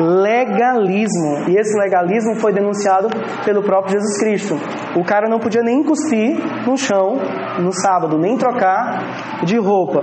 Legalismo. 0.00 1.48
E 1.48 1.56
esse 1.56 1.76
legalismo 1.78 2.36
foi 2.36 2.52
denunciado 2.52 3.08
pelo 3.44 3.62
próprio 3.62 3.94
Jesus 3.94 4.18
Cristo. 4.18 4.54
O 4.96 5.04
cara 5.04 5.28
não 5.28 5.40
podia 5.40 5.62
nem 5.62 5.82
cuspir 5.82 6.36
no 6.66 6.76
chão 6.76 7.18
no 7.60 7.72
sábado, 7.72 8.18
nem 8.18 8.36
trocar 8.36 9.44
de 9.44 9.58
roupa. 9.58 10.00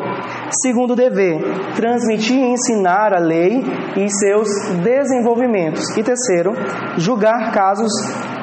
Segundo 0.61 0.95
dever, 0.95 1.41
transmitir 1.75 2.37
e 2.37 2.53
ensinar 2.53 3.13
a 3.13 3.19
lei 3.19 3.63
e 3.95 4.09
seus 4.09 4.47
desenvolvimentos. 4.83 5.95
E 5.97 6.03
terceiro, 6.03 6.53
julgar 6.97 7.53
casos 7.53 7.91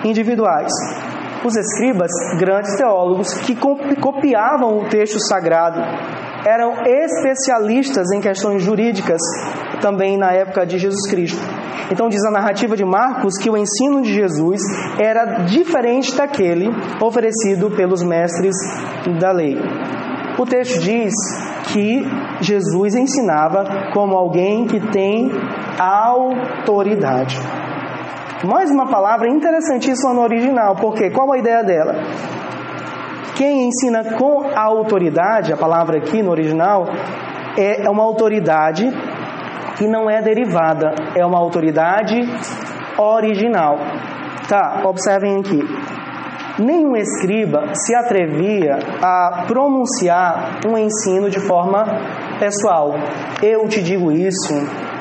individuais. 0.04 0.72
Os 1.44 1.56
escribas, 1.56 2.10
grandes 2.38 2.76
teólogos 2.76 3.34
que 3.34 3.56
copiavam 3.56 4.78
o 4.78 4.88
texto 4.88 5.18
sagrado, 5.18 5.80
eram 6.46 6.74
especialistas 6.86 8.10
em 8.12 8.20
questões 8.20 8.62
jurídicas 8.62 9.20
também 9.80 10.16
na 10.16 10.32
época 10.32 10.64
de 10.64 10.78
Jesus 10.78 11.08
Cristo. 11.10 11.42
Então 11.90 12.08
diz 12.08 12.24
a 12.24 12.30
narrativa 12.30 12.76
de 12.76 12.84
Marcos 12.84 13.36
que 13.36 13.50
o 13.50 13.56
ensino 13.56 14.02
de 14.02 14.12
Jesus 14.14 14.60
era 15.00 15.44
diferente 15.44 16.14
daquele 16.16 16.68
oferecido 17.00 17.70
pelos 17.70 18.02
mestres 18.02 18.54
da 19.20 19.32
lei. 19.32 19.58
O 20.38 20.46
texto 20.46 20.80
diz 20.80 21.12
que 21.72 22.04
Jesus 22.40 22.94
ensinava 22.94 23.90
como 23.92 24.16
alguém 24.16 24.66
que 24.66 24.80
tem 24.90 25.30
autoridade. 25.78 27.38
Mais 28.44 28.70
uma 28.72 28.88
palavra 28.88 29.28
interessantíssima 29.28 30.12
no 30.12 30.20
original, 30.20 30.74
porque 30.74 31.10
qual 31.10 31.32
a 31.32 31.38
ideia 31.38 31.62
dela? 31.62 31.94
Quem 33.36 33.68
ensina 33.68 34.18
com 34.18 34.50
autoridade, 34.56 35.52
a 35.52 35.56
palavra 35.56 35.98
aqui 35.98 36.22
no 36.22 36.32
original, 36.32 36.86
é 37.56 37.88
uma 37.88 38.02
autoridade 38.02 38.90
que 39.76 39.86
não 39.86 40.10
é 40.10 40.20
derivada, 40.20 40.92
é 41.14 41.24
uma 41.24 41.38
autoridade 41.38 42.20
original. 42.98 43.78
Tá, 44.48 44.82
observem 44.86 45.38
aqui. 45.38 45.60
Nenhum 46.58 46.96
escriba 46.96 47.74
se 47.74 47.94
atrevia 47.94 48.76
a 49.00 49.44
pronunciar 49.46 50.58
um 50.66 50.76
ensino 50.76 51.30
de 51.30 51.38
forma 51.38 51.84
pessoal. 52.40 52.94
Eu 53.40 53.68
te 53.68 53.80
digo 53.80 54.10
isso, 54.10 54.52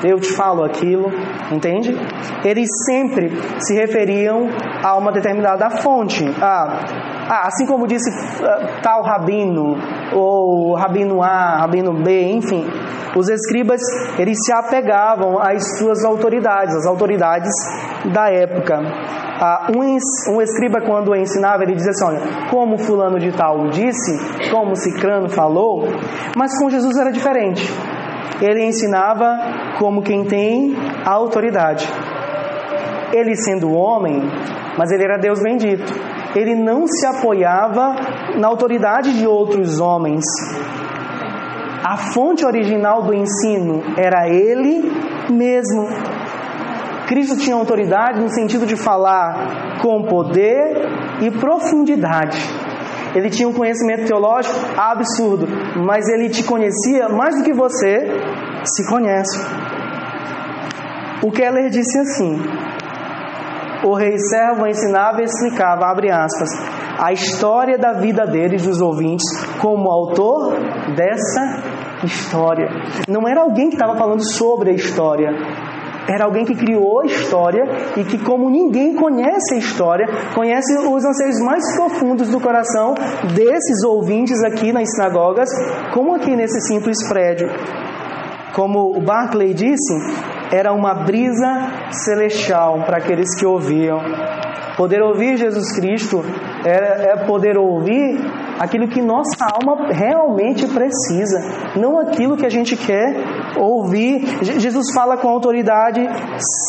eu 0.04 0.18
te 0.18 0.32
falo 0.32 0.64
aquilo, 0.64 1.10
entende? 1.50 1.96
Eles 2.44 2.68
sempre 2.86 3.30
se 3.60 3.74
referiam 3.74 4.48
a 4.82 4.96
uma 4.96 5.12
determinada 5.12 5.70
fonte. 5.70 6.24
Ah, 6.40 6.80
ah 7.28 7.46
assim 7.46 7.66
como 7.66 7.86
disse 7.86 8.10
uh, 8.10 8.82
tal 8.82 9.02
rabino, 9.02 9.76
ou 10.12 10.74
rabino 10.74 11.22
A, 11.22 11.58
rabino 11.58 11.92
B, 11.92 12.32
enfim. 12.32 12.66
Os 13.14 13.28
escribas, 13.28 13.80
eles 14.18 14.38
se 14.42 14.52
apegavam 14.52 15.38
às 15.38 15.78
suas 15.78 16.02
autoridades, 16.04 16.74
às 16.74 16.86
autoridades 16.86 17.52
da 18.12 18.30
época. 18.30 18.80
Ah, 19.44 19.68
um, 19.76 20.34
um 20.34 20.40
escriba, 20.40 20.80
quando 20.80 21.14
ensinava, 21.14 21.62
ele 21.62 21.74
dizia 21.74 21.90
assim: 21.90 22.04
Olha, 22.04 22.20
como 22.50 22.78
Fulano 22.78 23.18
de 23.18 23.32
Tal 23.32 23.68
disse, 23.68 24.50
como 24.50 24.74
Cicrano 24.74 25.28
falou, 25.28 25.84
mas 26.36 26.58
com 26.58 26.70
Jesus 26.70 26.96
era 26.96 27.12
diferente. 27.12 27.62
Ele 28.40 28.64
ensinava 28.64 29.38
como 29.78 30.02
quem 30.02 30.24
tem 30.24 30.74
autoridade. 31.04 31.88
Ele 33.12 33.34
sendo 33.36 33.72
homem, 33.72 34.22
mas 34.76 34.90
ele 34.90 35.04
era 35.04 35.18
Deus 35.18 35.40
bendito. 35.42 35.92
Ele 36.34 36.54
não 36.54 36.86
se 36.86 37.06
apoiava 37.06 37.94
na 38.38 38.48
autoridade 38.48 39.12
de 39.18 39.26
outros 39.26 39.80
homens. 39.80 40.24
A 41.84 41.96
fonte 41.96 42.46
original 42.46 43.02
do 43.02 43.12
ensino 43.12 43.82
era 43.96 44.28
ele 44.28 44.90
mesmo. 45.30 45.88
Cristo 47.06 47.36
tinha 47.36 47.56
autoridade 47.56 48.20
no 48.20 48.28
sentido 48.28 48.64
de 48.64 48.76
falar 48.76 49.78
com 49.82 50.04
poder 50.04 50.88
e 51.20 51.30
profundidade. 51.30 52.38
Ele 53.14 53.28
tinha 53.28 53.48
um 53.48 53.52
conhecimento 53.52 54.06
teológico 54.06 54.54
absurdo, 54.76 55.46
mas 55.84 56.08
ele 56.08 56.30
te 56.30 56.42
conhecia 56.42 57.08
mais 57.08 57.36
do 57.36 57.44
que 57.44 57.52
você 57.52 58.06
se 58.64 58.88
conhece. 58.88 59.38
O 61.22 61.30
Keller 61.30 61.68
disse 61.70 61.98
assim: 61.98 62.36
o 63.84 63.94
rei 63.94 64.16
servo 64.16 64.66
ensinava 64.66 65.20
e 65.20 65.24
explicava, 65.24 65.86
abre 65.86 66.10
aspas, 66.10 66.48
a 66.98 67.12
história 67.12 67.76
da 67.76 67.92
vida 67.92 68.24
deles, 68.26 68.64
dos 68.64 68.80
ouvintes, 68.80 69.24
como 69.60 69.90
autor 69.90 70.54
dessa 70.96 71.62
história. 72.04 72.68
Não 73.08 73.28
era 73.28 73.42
alguém 73.42 73.68
que 73.68 73.74
estava 73.74 73.96
falando 73.96 74.22
sobre 74.22 74.70
a 74.70 74.74
história, 74.74 75.30
era 76.12 76.24
alguém 76.24 76.44
que 76.44 76.54
criou 76.54 77.00
a 77.00 77.06
história 77.06 77.64
e 77.96 78.04
que, 78.04 78.18
como 78.18 78.50
ninguém 78.50 78.94
conhece 78.94 79.54
a 79.54 79.58
história, 79.58 80.06
conhece 80.34 80.76
os 80.78 81.04
anseios 81.04 81.40
mais 81.40 81.74
profundos 81.74 82.28
do 82.28 82.38
coração 82.38 82.94
desses 83.34 83.82
ouvintes 83.82 84.42
aqui 84.44 84.72
nas 84.72 84.90
sinagogas, 84.90 85.48
como 85.94 86.14
aqui 86.14 86.36
nesse 86.36 86.60
simples 86.68 87.02
prédio. 87.08 87.48
Como 88.54 88.94
o 88.94 89.00
Barclay 89.00 89.54
disse, 89.54 89.94
era 90.52 90.74
uma 90.74 90.92
brisa 90.92 91.88
celestial 92.04 92.84
para 92.84 92.98
aqueles 92.98 93.34
que 93.34 93.46
ouviam. 93.46 93.98
Poder 94.76 95.02
ouvir 95.02 95.36
Jesus 95.36 95.72
Cristo 95.74 96.22
é, 96.64 97.12
é 97.12 97.26
poder 97.26 97.58
ouvir 97.58 98.18
aquilo 98.58 98.88
que 98.88 99.02
nossa 99.02 99.44
alma 99.52 99.92
realmente 99.92 100.66
precisa, 100.66 101.78
não 101.78 101.98
aquilo 101.98 102.36
que 102.36 102.46
a 102.46 102.50
gente 102.50 102.76
quer 102.76 103.14
ouvir. 103.58 104.24
Jesus 104.42 104.92
fala 104.94 105.16
com 105.16 105.28
autoridade 105.28 106.00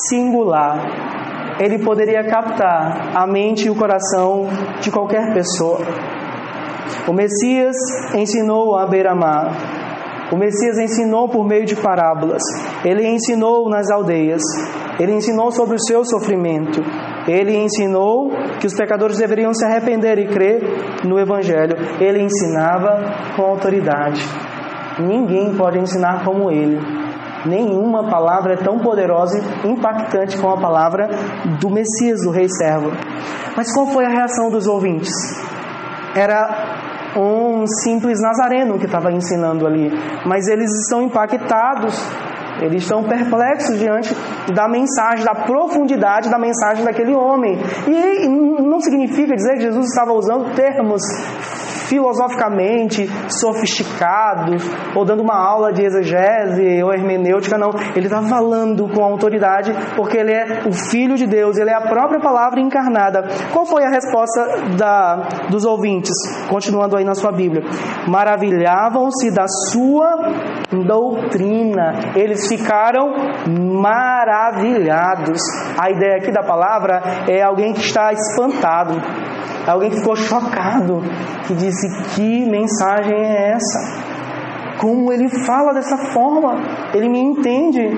singular. 0.10 1.58
Ele 1.60 1.80
poderia 1.80 2.24
captar 2.28 3.16
a 3.16 3.28
mente 3.28 3.68
e 3.68 3.70
o 3.70 3.76
coração 3.76 4.48
de 4.82 4.92
qualquer 4.92 5.34
pessoa. 5.34 5.80
O 7.08 7.14
Messias 7.14 7.76
ensinou 8.16 8.76
a 8.76 8.86
beira-mar 8.88 9.52
o 10.34 10.36
Messias 10.36 10.80
ensinou 10.80 11.30
por 11.30 11.46
meio 11.46 11.64
de 11.64 11.76
parábolas, 11.76 12.42
ele 12.84 13.08
ensinou 13.08 13.70
nas 13.70 13.92
aldeias, 13.92 14.42
ele 15.00 15.14
ensinou 15.14 15.52
sobre 15.52 15.76
o 15.76 15.80
seu 15.80 16.04
sofrimento, 16.04 16.82
ele 17.28 17.56
ensinou 17.56 18.32
que 18.60 18.68
os 18.68 18.74
pecadores 18.74 19.18
deveriam 19.18 19.54
se 19.54 19.66
arrepender 19.66 20.20
e 20.20 20.28
crer 20.28 20.62
no 21.06 21.20
Evangelho, 21.20 21.76
ele 22.00 22.22
ensinava 22.22 23.04
com 23.36 23.44
autoridade. 23.44 24.22
Ninguém 25.00 25.56
pode 25.56 25.80
ensinar 25.80 26.24
como 26.24 26.52
ele. 26.52 26.80
Nenhuma 27.46 28.10
palavra 28.10 28.54
é 28.54 28.58
tão 28.58 28.80
poderosa 28.80 29.38
e 29.64 29.68
impactante 29.68 30.38
como 30.38 30.54
a 30.54 30.62
palavra 30.62 31.10
do 31.60 31.70
Messias, 31.70 32.22
do 32.24 32.32
Rei 32.32 32.48
Servo. 32.48 32.92
Mas 33.56 33.74
qual 33.74 33.88
foi 33.88 34.06
a 34.06 34.10
reação 34.10 34.50
dos 34.50 34.66
ouvintes? 34.66 35.12
Era 36.16 37.20
um 37.20 37.66
simples 37.84 38.20
nazareno 38.22 38.80
que 38.80 38.86
estava 38.86 39.12
ensinando 39.12 39.68
ali, 39.68 39.92
mas 40.26 40.48
eles 40.48 40.70
estão 40.84 41.02
impactados, 41.02 41.96
eles 42.62 42.84
estão 42.84 43.04
perplexos 43.04 43.80
diante 43.80 44.14
da 44.54 44.68
mensagem, 44.68 45.26
da 45.26 45.36
profundidade 45.36 46.30
da 46.30 46.40
mensagem 46.40 46.84
daquele 46.84 47.14
homem. 47.14 47.58
E 47.88 48.28
não 48.62 48.80
significa 48.80 49.36
dizer 49.36 49.56
que 49.56 49.62
Jesus 49.62 49.88
estava 49.88 50.14
usando 50.14 50.54
termos 50.56 51.02
filosoficamente 51.94 53.08
sofisticados 53.30 54.64
ou 54.96 55.06
dando 55.06 55.22
uma 55.22 55.38
aula 55.38 55.72
de 55.72 55.86
exegese 55.86 56.82
ou 56.84 56.92
hermenêutica, 56.92 57.58
não. 57.58 57.70
Ele 57.96 58.08
está 58.08 58.22
falando 58.24 58.90
com 58.90 59.04
autoridade 59.04 59.72
porque 59.96 60.18
ele 60.18 60.34
é 60.34 60.64
o 60.68 60.74
Filho 60.74 61.16
de 61.16 61.28
Deus, 61.28 61.58
ele 61.58 61.70
é 61.70 61.76
a 61.76 61.82
própria 61.82 62.20
palavra 62.20 62.60
encarnada. 62.60 63.28
Qual 63.52 63.66
foi 63.66 63.84
a 63.84 63.90
resposta 63.90 64.42
da, 64.76 65.28
dos 65.50 65.66
ouvintes? 65.66 66.16
Continuando 66.50 66.98
aí 66.98 67.06
na 67.06 67.14
sua 67.14 67.32
Bíblia. 67.32 67.64
Maravilhavam-se 68.08 69.32
da 69.32 69.46
sua 69.70 70.18
doutrina. 70.72 72.14
Eles 72.16 72.48
ficaram 72.48 73.14
maravilhados. 73.48 75.42
A 75.80 75.92
ideia 75.92 76.18
aqui 76.18 76.32
da 76.32 76.42
palavra 76.42 77.02
é 77.30 77.44
alguém 77.44 77.74
que 77.74 77.82
está 77.82 78.12
espantado 78.12 78.96
Alguém 79.68 79.90
que 79.90 79.98
ficou 79.98 80.16
chocado, 80.16 81.02
que 81.48 81.54
disse: 81.88 82.16
Que 82.16 82.46
mensagem 82.50 83.16
é 83.16 83.52
essa? 83.52 83.80
Como 84.80 85.12
ele 85.12 85.30
fala 85.46 85.74
dessa 85.74 85.98
forma? 86.14 86.56
Ele 86.94 87.10
me 87.10 87.20
entende. 87.20 87.90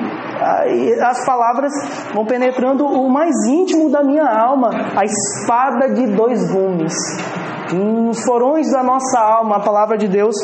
As 1.01 1.25
palavras 1.25 1.71
vão 2.13 2.25
penetrando 2.25 2.85
o 2.85 3.09
mais 3.09 3.33
íntimo 3.47 3.89
da 3.89 4.03
minha 4.03 4.25
alma 4.25 4.69
a 4.95 5.03
espada 5.03 5.93
de 5.93 6.07
dois 6.07 6.51
gumes. 6.51 6.93
Nos 7.73 8.23
forões 8.23 8.71
da 8.71 8.83
nossa 8.83 9.19
alma, 9.19 9.57
a 9.57 9.59
palavra 9.59 9.97
de 9.97 10.07
Deus 10.07 10.35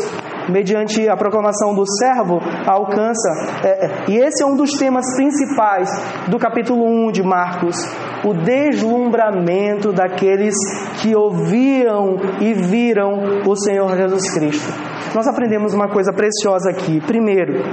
mediante 0.50 1.08
a 1.08 1.16
proclamação 1.16 1.74
do 1.74 1.84
servo, 1.86 2.40
alcança. 2.66 3.30
É, 3.64 3.86
é, 3.86 4.06
e 4.10 4.18
esse 4.18 4.44
é 4.44 4.46
um 4.46 4.56
dos 4.56 4.72
temas 4.74 5.06
principais 5.16 5.90
do 6.28 6.40
capítulo 6.40 6.86
1 6.86 7.12
de 7.12 7.24
Marcos: 7.24 7.76
o 8.24 8.34
deslumbramento 8.34 9.92
daqueles 9.92 10.56
que 11.02 11.16
ouviam 11.16 12.18
e 12.40 12.54
viram 12.54 13.42
o 13.48 13.56
Senhor 13.56 13.96
Jesus 13.96 14.34
Cristo. 14.34 14.74
Nós 15.14 15.28
aprendemos 15.28 15.74
uma 15.74 15.90
coisa 15.90 16.14
preciosa 16.14 16.70
aqui. 16.70 17.02
Primeiro, 17.02 17.64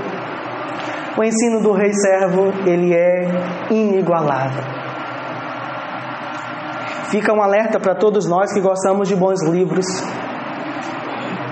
o 1.18 1.24
ensino 1.24 1.60
do 1.60 1.72
rei 1.72 1.92
servo, 1.92 2.52
ele 2.64 2.94
é 2.94 3.26
inigualável. 3.70 4.62
Fica 7.10 7.32
um 7.32 7.42
alerta 7.42 7.80
para 7.80 7.96
todos 7.96 8.28
nós 8.28 8.52
que 8.52 8.60
gostamos 8.60 9.08
de 9.08 9.16
bons 9.16 9.42
livros, 9.42 9.84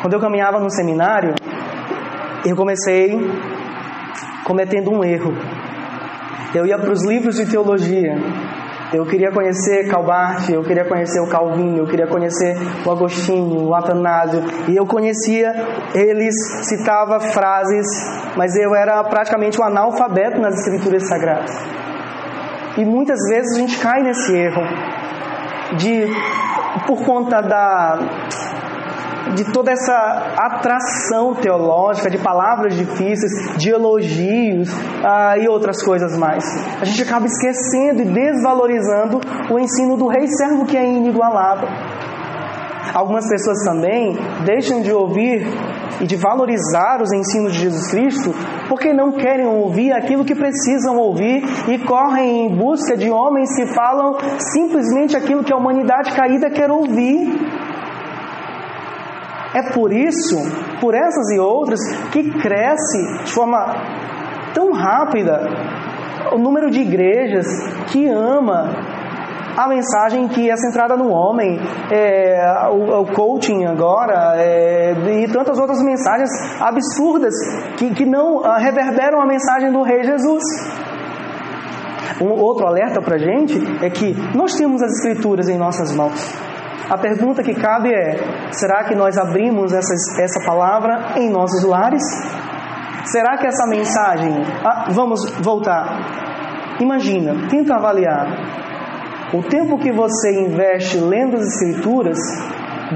quando 0.01 0.13
eu 0.13 0.21
caminhava 0.21 0.61
no 0.61 0.71
seminário, 0.71 1.35
eu 2.45 2.55
comecei 2.55 3.19
cometendo 4.45 4.93
um 4.93 5.03
erro. 5.03 5.33
Eu 6.55 6.65
ia 6.65 6.79
para 6.79 6.93
os 6.93 7.05
livros 7.05 7.35
de 7.35 7.47
teologia. 7.47 8.15
Eu 8.93 9.05
queria 9.05 9.33
conhecer 9.33 9.89
Calbart, 9.89 10.49
eu 10.49 10.63
queria 10.63 10.85
conhecer 10.85 11.21
o 11.21 11.29
Calvino, 11.29 11.79
eu 11.79 11.87
queria 11.87 12.07
conhecer 12.07 12.57
o 12.85 12.91
Agostinho, 12.91 13.69
o 13.69 13.75
Atanásio. 13.75 14.43
E 14.69 14.77
eu 14.77 14.87
conhecia 14.87 15.53
eles, 15.95 16.35
citava 16.63 17.19
frases, 17.19 17.87
mas 18.37 18.55
eu 18.57 18.75
era 18.75 19.03
praticamente 19.05 19.61
um 19.61 19.65
analfabeto 19.65 20.41
nas 20.41 20.55
escrituras 20.55 21.09
sagradas. 21.09 21.51
E 22.77 22.85
muitas 22.85 23.19
vezes 23.29 23.57
a 23.57 23.61
gente 23.61 23.79
cai 23.79 24.03
nesse 24.03 24.33
erro 24.37 24.63
de 25.79 26.07
por 26.87 27.05
conta 27.05 27.41
da 27.41 27.99
de 29.35 29.53
toda 29.53 29.73
essa 29.73 29.93
atração 30.37 31.35
teológica, 31.35 32.11
de 32.11 32.19
palavras 32.19 32.75
difíceis, 32.75 33.57
de 33.57 33.71
elogios 33.71 34.69
ah, 35.05 35.37
e 35.39 35.49
outras 35.49 35.83
coisas 35.83 36.17
mais. 36.17 36.45
A 36.81 36.85
gente 36.85 37.03
acaba 37.03 37.27
esquecendo 37.27 38.03
e 38.03 38.05
desvalorizando 38.05 39.21
o 39.51 39.59
ensino 39.59 39.97
do 39.97 40.07
rei 40.07 40.27
servo 40.29 40.65
que 40.65 40.77
é 40.77 40.87
inigualável. 40.87 41.69
Algumas 42.95 43.29
pessoas 43.29 43.59
também 43.63 44.17
deixam 44.45 44.81
de 44.81 44.91
ouvir 44.91 45.47
e 46.01 46.07
de 46.07 46.17
valorizar 46.17 47.03
os 47.03 47.13
ensinos 47.13 47.53
de 47.53 47.61
Jesus 47.61 47.91
Cristo 47.91 48.35
porque 48.69 48.93
não 48.93 49.13
querem 49.13 49.47
ouvir 49.47 49.93
aquilo 49.93 50.25
que 50.25 50.35
precisam 50.35 50.97
ouvir 50.97 51.43
e 51.69 51.79
correm 51.79 52.47
em 52.47 52.57
busca 52.57 52.97
de 52.97 53.11
homens 53.11 53.55
que 53.55 53.67
falam 53.75 54.17
simplesmente 54.39 55.17
aquilo 55.17 55.45
que 55.45 55.53
a 55.53 55.57
humanidade 55.57 56.13
caída 56.15 56.51
quer 56.51 56.71
ouvir. 56.71 57.56
É 59.57 59.73
por 59.73 59.91
isso, 59.91 60.37
por 60.83 60.95
essas 60.95 61.31
e 61.35 61.39
outras, 61.41 61.81
que 62.13 62.31
cresce 62.43 63.25
de 63.25 63.33
forma 63.33 63.57
tão 64.53 64.71
rápida 64.71 65.49
o 66.31 66.39
número 66.39 66.71
de 66.71 66.81
igrejas 66.81 67.47
que 67.87 68.07
ama 68.07 68.69
a 69.57 69.67
mensagem 69.67 70.29
que 70.29 70.51
é 70.51 70.57
centrada 70.57 70.95
no 70.95 71.09
homem, 71.09 71.59
é, 71.91 72.69
o, 72.69 73.01
o, 73.01 73.07
coaching 73.15 73.65
agora 73.65 74.35
é, 74.37 74.93
e 75.23 75.33
tantas 75.33 75.59
outras 75.59 75.83
mensagens 75.83 76.29
absurdas 76.61 77.33
que, 77.79 77.95
que 77.95 78.05
não 78.05 78.41
uh, 78.41 78.59
reverberam 78.59 79.23
a 79.23 79.27
mensagem 79.27 79.73
do 79.73 79.81
Rei 79.83 80.05
Jesus. 80.05 80.45
Um 82.21 82.33
outro 82.33 82.67
alerta 82.67 83.01
para 83.01 83.17
gente 83.17 83.59
é 83.83 83.89
que 83.89 84.15
nós 84.37 84.55
temos 84.55 84.83
as 84.83 84.93
Escrituras 84.99 85.49
em 85.49 85.57
nossas 85.57 85.97
mãos. 85.97 86.47
A 86.89 86.97
pergunta 86.97 87.43
que 87.43 87.55
cabe 87.55 87.93
é: 87.93 88.17
será 88.53 88.85
que 88.85 88.95
nós 88.95 89.17
abrimos 89.19 89.73
essa, 89.73 90.23
essa 90.23 90.41
palavra 90.47 91.19
em 91.19 91.29
nossos 91.31 91.65
lares? 91.65 92.03
Será 93.07 93.37
que 93.39 93.47
essa 93.47 93.67
mensagem. 93.67 94.33
Ah, 94.65 94.87
vamos 94.91 95.21
voltar. 95.41 96.77
Imagina, 96.81 97.49
tenta 97.49 97.75
avaliar. 97.75 98.27
O 99.33 99.43
tempo 99.43 99.79
que 99.79 99.91
você 99.91 100.41
investe 100.41 100.99
lendo 100.99 101.37
as 101.37 101.47
Escrituras 101.47 102.19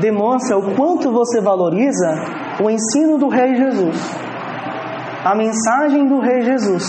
demonstra 0.01 0.57
o 0.57 0.75
quanto 0.75 1.11
você 1.11 1.41
valoriza 1.41 2.15
o 2.63 2.71
ensino 2.71 3.19
do 3.19 3.29
Rei 3.29 3.57
Jesus, 3.57 4.17
a 5.25 5.35
mensagem 5.35 6.07
do 6.07 6.21
Rei 6.21 6.43
Jesus. 6.43 6.85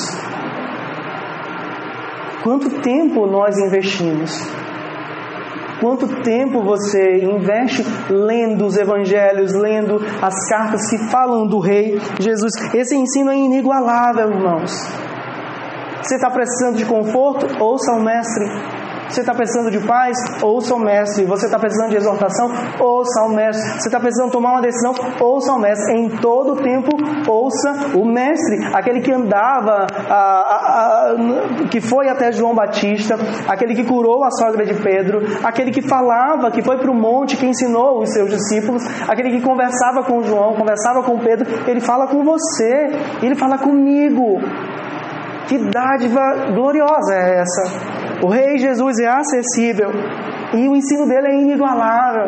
Quanto 2.44 2.70
tempo 2.82 3.26
nós 3.26 3.58
investimos? 3.58 4.61
Quanto 5.82 6.22
tempo 6.22 6.63
você 6.63 7.24
investe 7.24 7.84
lendo 8.08 8.67
os 8.67 8.78
evangelhos, 8.78 9.52
lendo 9.52 9.96
as 10.22 10.48
cartas 10.48 10.88
que 10.88 11.10
falam 11.10 11.48
do 11.48 11.60
Rei 11.60 12.00
Jesus? 12.20 12.54
Esse 12.76 12.96
ensino 12.96 13.32
é 13.32 13.36
inigualável, 13.36 14.30
irmãos. 14.30 14.72
Você 16.04 16.15
está 16.15 16.30
precisando 16.30 16.78
de 16.78 16.86
conforto? 16.86 17.48
Ouça 17.60 17.94
o 17.94 18.04
Mestre. 18.04 18.81
Você 19.12 19.19
está 19.19 19.34
precisando 19.34 19.69
de 19.69 19.86
paz? 19.86 20.17
Ouça 20.41 20.74
o 20.74 20.80
mestre. 20.80 21.26
Você 21.26 21.45
está 21.45 21.60
precisando 21.60 21.89
de 21.89 21.97
exortação? 21.97 22.50
Ouça 22.80 23.24
o 23.24 23.30
mestre. 23.30 23.82
Você 23.82 23.89
está 23.89 24.00
precisando 24.00 24.32
tomar 24.32 24.52
uma 24.52 24.62
decisão? 24.62 24.93
Ouça 25.19 25.52
o 25.52 25.60
mestre. 25.60 26.00
Em 26.00 26.10
todo 26.10 26.62
tempo, 26.62 26.91
ouça 27.30 27.97
o 27.97 28.06
mestre. 28.06 28.65
Aquele 28.74 29.02
que 29.02 29.12
andava, 29.12 29.86
a, 30.10 30.15
a, 30.15 31.12
a, 31.12 31.67
que 31.69 31.82
foi 31.82 32.08
até 32.08 32.32
João 32.32 32.56
Batista, 32.56 33.17
aquele 33.50 33.76
que 33.76 33.84
curou 33.84 34.24
a 34.24 34.32
sogra 34.32 34.65
de 34.65 34.76
Pedro, 34.82 35.19
aquele 35.43 35.71
que 35.71 35.82
falava, 35.82 36.50
que 36.50 36.62
foi 36.62 36.78
para 36.78 36.89
o 36.89 36.95
monte, 36.95 37.36
que 37.36 37.45
ensinou 37.45 38.02
os 38.02 38.13
seus 38.13 38.30
discípulos, 38.30 38.82
aquele 39.10 39.32
que 39.32 39.41
conversava 39.41 40.04
com 40.04 40.24
João, 40.24 40.54
conversava 40.54 41.04
com 41.04 41.19
Pedro. 41.19 41.50
Ele 41.67 41.82
fala 41.82 42.08
com 42.08 42.24
você, 42.24 42.91
ele 43.21 43.36
fala 43.36 43.58
comigo. 43.58 44.39
Que 45.52 45.58
dádiva 45.58 46.54
gloriosa 46.54 47.14
é 47.14 47.42
essa? 47.42 48.26
O 48.26 48.30
Rei 48.30 48.58
Jesus 48.58 48.98
é 49.00 49.08
acessível 49.10 49.90
e 50.54 50.66
o 50.70 50.78
ensino 50.78 51.06
dele 51.06 51.28
é 51.28 51.42
inigualável. 51.42 52.24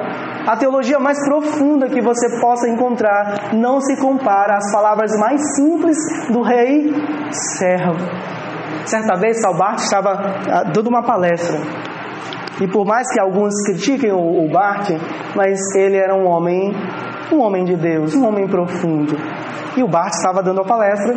A 0.45 0.57
teologia 0.57 0.99
mais 0.99 1.17
profunda 1.25 1.87
que 1.87 2.01
você 2.01 2.41
possa 2.41 2.67
encontrar 2.67 3.53
não 3.53 3.79
se 3.79 3.95
compara 4.01 4.57
às 4.57 4.69
palavras 4.73 5.17
mais 5.17 5.39
simples 5.55 5.95
do 6.33 6.41
Rei 6.41 6.93
servo. 7.57 7.95
Certa 8.85 9.15
vez, 9.15 9.39
Salbart 9.39 9.79
estava 9.79 10.11
ah, 10.51 10.63
dando 10.65 10.89
uma 10.89 11.03
palestra 11.03 11.61
e 12.59 12.67
por 12.67 12.85
mais 12.85 13.09
que 13.09 13.21
alguns 13.21 13.53
critiquem 13.65 14.11
o 14.11 14.49
Bart, 14.51 14.89
mas 15.33 15.57
ele 15.77 15.95
era 15.95 16.13
um 16.13 16.27
homem, 16.27 16.73
um 17.31 17.39
homem 17.39 17.63
de 17.63 17.77
Deus, 17.77 18.13
um 18.15 18.27
homem 18.27 18.49
profundo. 18.49 19.15
E 19.77 19.81
o 19.81 19.87
Bart 19.87 20.13
estava 20.13 20.43
dando 20.43 20.59
a 20.59 20.65
palestra 20.65 21.15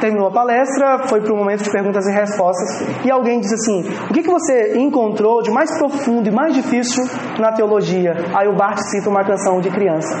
terminou 0.00 0.28
a 0.28 0.32
palestra, 0.32 1.06
foi 1.06 1.20
para 1.20 1.32
o 1.32 1.36
momento 1.36 1.62
de 1.62 1.70
perguntas 1.70 2.06
e 2.06 2.12
respostas, 2.12 3.04
e 3.04 3.10
alguém 3.10 3.40
disse 3.40 3.54
assim: 3.54 3.80
O 4.10 4.14
que, 4.14 4.22
que 4.22 4.30
você 4.30 4.78
encontrou 4.78 5.42
de 5.42 5.50
mais 5.50 5.70
profundo 5.78 6.28
e 6.28 6.32
mais 6.32 6.54
difícil 6.54 7.04
na 7.38 7.52
teologia? 7.52 8.12
Aí 8.34 8.48
o 8.48 8.56
Bart 8.56 8.78
cita 8.78 9.08
uma 9.08 9.24
canção 9.24 9.60
de 9.60 9.70
criança: 9.70 10.16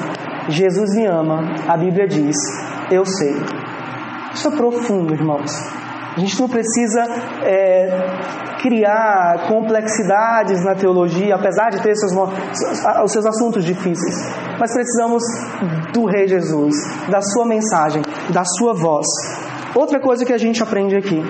Jesus 0.48 0.94
me 0.96 1.06
ama, 1.06 1.40
a 1.66 1.76
Bíblia 1.76 2.06
diz, 2.06 2.36
eu 2.90 3.04
sei. 3.04 3.34
Isso 4.32 4.48
é 4.48 4.50
profundo, 4.50 5.12
irmãos. 5.12 5.50
A 6.16 6.20
gente 6.20 6.40
não 6.40 6.48
precisa 6.48 7.02
é, 7.42 7.88
criar 8.60 9.46
complexidades 9.48 10.64
na 10.64 10.74
teologia, 10.74 11.34
apesar 11.34 11.70
de 11.70 11.80
ter 11.80 11.94
seus, 11.94 12.12
os 13.04 13.12
seus 13.12 13.26
assuntos 13.26 13.64
difíceis. 13.64 14.14
Mas 14.58 14.72
precisamos 14.72 15.22
do 15.92 16.04
Rei 16.06 16.26
Jesus, 16.26 16.74
da 17.08 17.22
sua 17.22 17.46
mensagem, 17.46 18.02
da 18.30 18.44
sua 18.44 18.74
voz. 18.74 19.06
Outra 19.74 20.00
coisa 20.00 20.24
que 20.24 20.32
a 20.32 20.38
gente 20.38 20.62
aprende 20.62 20.96
aqui: 20.96 21.22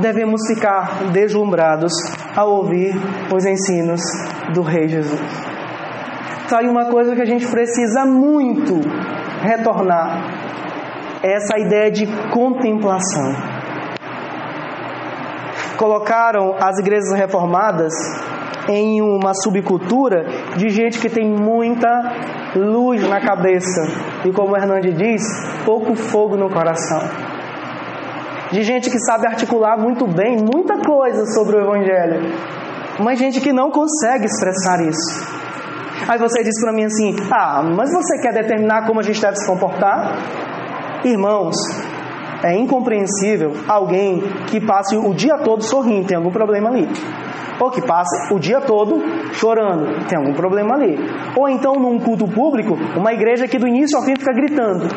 devemos 0.00 0.40
ficar 0.46 1.10
deslumbrados 1.12 1.92
ao 2.36 2.50
ouvir 2.50 2.94
os 3.34 3.44
ensinos 3.44 4.00
do 4.54 4.62
Rei 4.62 4.88
Jesus. 4.88 5.20
Está 6.44 6.60
aí 6.60 6.68
uma 6.68 6.84
coisa 6.86 7.16
que 7.16 7.22
a 7.22 7.26
gente 7.26 7.46
precisa 7.46 8.06
muito 8.06 8.80
retornar: 9.42 10.22
essa 11.22 11.58
ideia 11.58 11.90
de 11.90 12.06
contemplação. 12.30 13.34
Colocaram 15.76 16.54
as 16.60 16.78
igrejas 16.78 17.12
reformadas 17.12 17.92
em 18.68 19.02
uma 19.02 19.34
subcultura 19.34 20.24
de 20.56 20.68
gente 20.70 20.98
que 20.98 21.08
tem 21.08 21.28
muita 21.28 21.88
luz 22.58 23.06
na 23.08 23.20
cabeça 23.20 23.82
e, 24.24 24.32
como 24.32 24.52
o 24.52 24.56
Hernandes 24.56 24.96
diz, 24.96 25.22
pouco 25.64 25.94
fogo 25.94 26.36
no 26.36 26.48
coração. 26.48 27.00
De 28.50 28.62
gente 28.62 28.90
que 28.90 28.98
sabe 29.00 29.26
articular 29.26 29.76
muito 29.76 30.06
bem 30.06 30.36
muita 30.36 30.78
coisa 30.78 31.26
sobre 31.26 31.56
o 31.56 31.60
Evangelho, 31.60 32.32
mas 33.00 33.18
gente 33.18 33.40
que 33.40 33.52
não 33.52 33.70
consegue 33.70 34.26
expressar 34.26 34.80
isso. 34.86 35.36
Aí 36.08 36.18
você 36.18 36.42
diz 36.42 36.60
para 36.60 36.72
mim 36.72 36.84
assim: 36.84 37.16
Ah, 37.30 37.62
mas 37.62 37.90
você 37.92 38.20
quer 38.20 38.32
determinar 38.32 38.86
como 38.86 39.00
a 39.00 39.02
gente 39.02 39.20
deve 39.20 39.36
se 39.36 39.46
comportar? 39.46 40.16
Irmãos, 41.04 41.56
é 42.44 42.54
incompreensível 42.54 43.52
alguém 43.66 44.20
que 44.46 44.60
passe 44.60 44.96
o 44.96 45.12
dia 45.14 45.38
todo 45.38 45.62
sorrindo, 45.62 46.06
tem 46.06 46.16
algum 46.16 46.30
problema 46.30 46.68
ali 46.68 46.88
ou 47.60 47.70
que 47.70 47.80
passa 47.86 48.34
o 48.34 48.38
dia 48.38 48.60
todo 48.60 49.02
chorando, 49.32 50.06
tem 50.06 50.18
algum 50.18 50.34
problema 50.34 50.74
ali. 50.74 50.98
Ou 51.36 51.48
então, 51.48 51.74
num 51.74 51.98
culto 51.98 52.26
público, 52.28 52.74
uma 52.96 53.12
igreja 53.12 53.48
que 53.48 53.58
do 53.58 53.66
início 53.66 53.98
ao 53.98 54.04
fim 54.04 54.14
fica 54.16 54.32
gritando, 54.32 54.88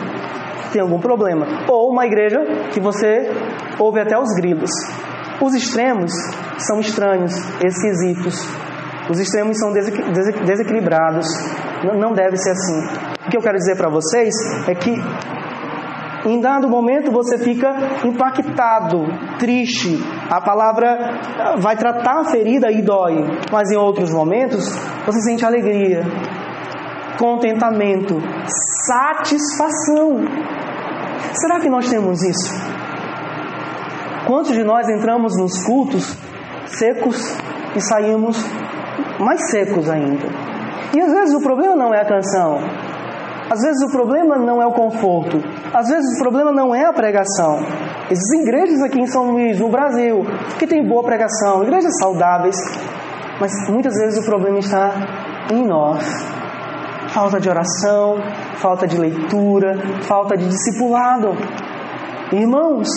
tem 0.71 0.81
algum 0.81 0.99
problema. 0.99 1.45
Ou 1.67 1.91
uma 1.91 2.05
igreja 2.05 2.39
que 2.71 2.79
você 2.79 3.31
ouve 3.79 3.99
até 3.99 4.17
os 4.17 4.29
grilos. 4.35 4.69
Os 5.41 5.53
extremos 5.55 6.11
são 6.57 6.79
estranhos, 6.79 7.33
esquisitos. 7.63 8.35
Os 9.09 9.19
extremos 9.19 9.57
são 9.57 9.71
desequilibrados. 9.73 11.27
Não 11.97 12.13
deve 12.13 12.35
ser 12.37 12.51
assim. 12.51 13.09
O 13.25 13.29
que 13.29 13.37
eu 13.37 13.41
quero 13.41 13.57
dizer 13.57 13.75
para 13.77 13.89
vocês 13.89 14.35
é 14.67 14.75
que 14.75 14.93
em 16.25 16.41
dado 16.41 16.67
momento 16.67 17.11
você 17.11 17.37
fica 17.37 17.73
impactado, 18.03 19.05
triste. 19.39 19.97
A 20.29 20.39
palavra 20.41 21.15
vai 21.57 21.75
tratar 21.75 22.19
a 22.19 22.25
ferida 22.25 22.71
e 22.71 22.83
dói, 22.83 23.15
mas 23.51 23.71
em 23.71 23.77
outros 23.77 24.13
momentos 24.13 24.63
você 25.03 25.21
sente 25.21 25.43
alegria, 25.43 26.03
contentamento, 27.17 28.21
satisfação. 28.85 30.19
Será 31.33 31.59
que 31.59 31.67
nós 31.67 31.89
temos 31.89 32.21
isso? 32.21 32.53
Quantos 34.27 34.51
de 34.51 34.63
nós 34.63 34.87
entramos 34.87 35.35
nos 35.35 35.63
cultos 35.63 36.15
secos 36.67 37.35
e 37.75 37.81
saímos 37.81 38.37
mais 39.19 39.49
secos 39.49 39.89
ainda? 39.89 40.27
E 40.95 41.01
às 41.01 41.11
vezes 41.11 41.33
o 41.33 41.41
problema 41.41 41.75
não 41.75 41.91
é 41.91 42.01
a 42.01 42.05
canção, 42.05 42.59
às 43.49 43.61
vezes 43.61 43.81
o 43.81 43.91
problema 43.91 44.37
não 44.37 44.61
é 44.61 44.65
o 44.67 44.71
conforto, 44.71 45.37
às 45.73 45.87
vezes 45.89 46.15
o 46.15 46.21
problema 46.21 46.51
não 46.51 46.73
é 46.73 46.85
a 46.85 46.93
pregação. 46.93 47.59
Existem 48.09 48.41
igrejas 48.43 48.81
aqui 48.81 48.99
em 48.99 49.07
São 49.07 49.31
Luís, 49.31 49.59
no 49.59 49.69
Brasil, 49.69 50.23
que 50.59 50.67
têm 50.67 50.87
boa 50.87 51.03
pregação, 51.03 51.63
igrejas 51.63 51.97
saudáveis, 51.99 52.55
mas 53.39 53.51
muitas 53.69 53.95
vezes 53.95 54.23
o 54.23 54.25
problema 54.25 54.59
está 54.59 54.91
em 55.51 55.65
nós. 55.65 56.03
Falta 57.07 57.39
de 57.39 57.49
oração, 57.49 58.17
falta 58.57 58.85
de 58.85 58.97
leitura, 58.97 59.79
falta 60.03 60.37
de 60.37 60.47
discipulado. 60.47 61.35
Irmãos, 62.31 62.87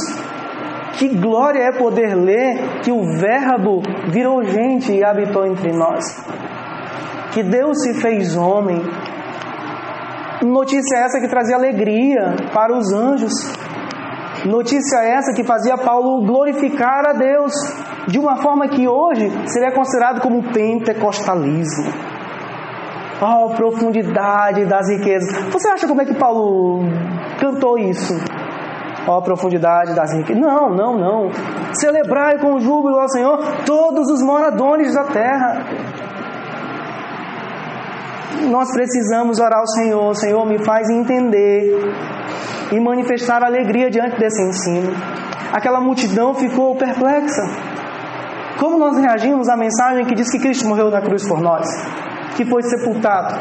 que 0.98 1.08
glória 1.08 1.60
é 1.60 1.72
poder 1.72 2.14
ler 2.14 2.80
que 2.82 2.92
o 2.92 3.02
Verbo 3.18 3.80
virou 4.10 4.44
gente 4.44 4.92
e 4.92 5.02
habitou 5.02 5.46
entre 5.46 5.72
nós. 5.72 6.04
Que 7.32 7.42
Deus 7.42 7.80
se 7.82 7.94
fez 7.94 8.36
homem 8.36 8.82
Notícia 10.44 10.96
essa 10.96 11.20
que 11.20 11.28
trazia 11.28 11.54
alegria 11.54 12.34
para 12.52 12.76
os 12.76 12.92
anjos. 12.92 13.32
Notícia 14.44 14.98
essa 14.98 15.32
que 15.32 15.44
fazia 15.44 15.78
Paulo 15.78 16.26
glorificar 16.26 17.06
a 17.06 17.12
Deus 17.12 17.52
de 18.08 18.18
uma 18.18 18.36
forma 18.42 18.66
que 18.68 18.88
hoje 18.88 19.30
seria 19.46 19.70
considerado 19.70 20.20
como 20.20 20.42
pentecostalismo. 20.52 21.92
Oh, 23.20 23.50
profundidade 23.50 24.64
das 24.66 24.88
riquezas. 24.90 25.44
Você 25.52 25.68
acha 25.68 25.86
como 25.86 26.02
é 26.02 26.04
que 26.04 26.14
Paulo 26.14 26.80
cantou 27.38 27.78
isso? 27.78 28.12
Ó 29.06 29.18
oh, 29.18 29.22
profundidade 29.22 29.94
das 29.94 30.12
riquezas. 30.12 30.42
Não, 30.42 30.70
não, 30.70 30.98
não. 30.98 31.30
Celebrai 31.72 32.40
com 32.40 32.58
júbilo 32.58 32.98
ao 32.98 33.08
Senhor 33.08 33.38
todos 33.64 34.10
os 34.10 34.20
moradores 34.20 34.92
da 34.92 35.04
terra 35.04 35.62
nós 38.48 38.70
precisamos 38.72 39.38
orar 39.38 39.60
ao 39.60 39.66
Senhor. 39.66 40.14
Senhor, 40.14 40.44
me 40.46 40.64
faz 40.64 40.88
entender 40.90 41.94
e 42.72 42.80
manifestar 42.80 43.42
alegria 43.42 43.90
diante 43.90 44.18
desse 44.18 44.42
ensino. 44.42 44.92
Aquela 45.52 45.80
multidão 45.80 46.34
ficou 46.34 46.74
perplexa. 46.76 47.42
Como 48.58 48.78
nós 48.78 48.96
reagimos 48.96 49.48
à 49.48 49.56
mensagem 49.56 50.04
que 50.04 50.14
diz 50.14 50.30
que 50.30 50.38
Cristo 50.38 50.66
morreu 50.66 50.90
na 50.90 51.00
cruz 51.00 51.26
por 51.26 51.40
nós, 51.40 51.66
que 52.36 52.44
foi 52.44 52.62
sepultado, 52.62 53.34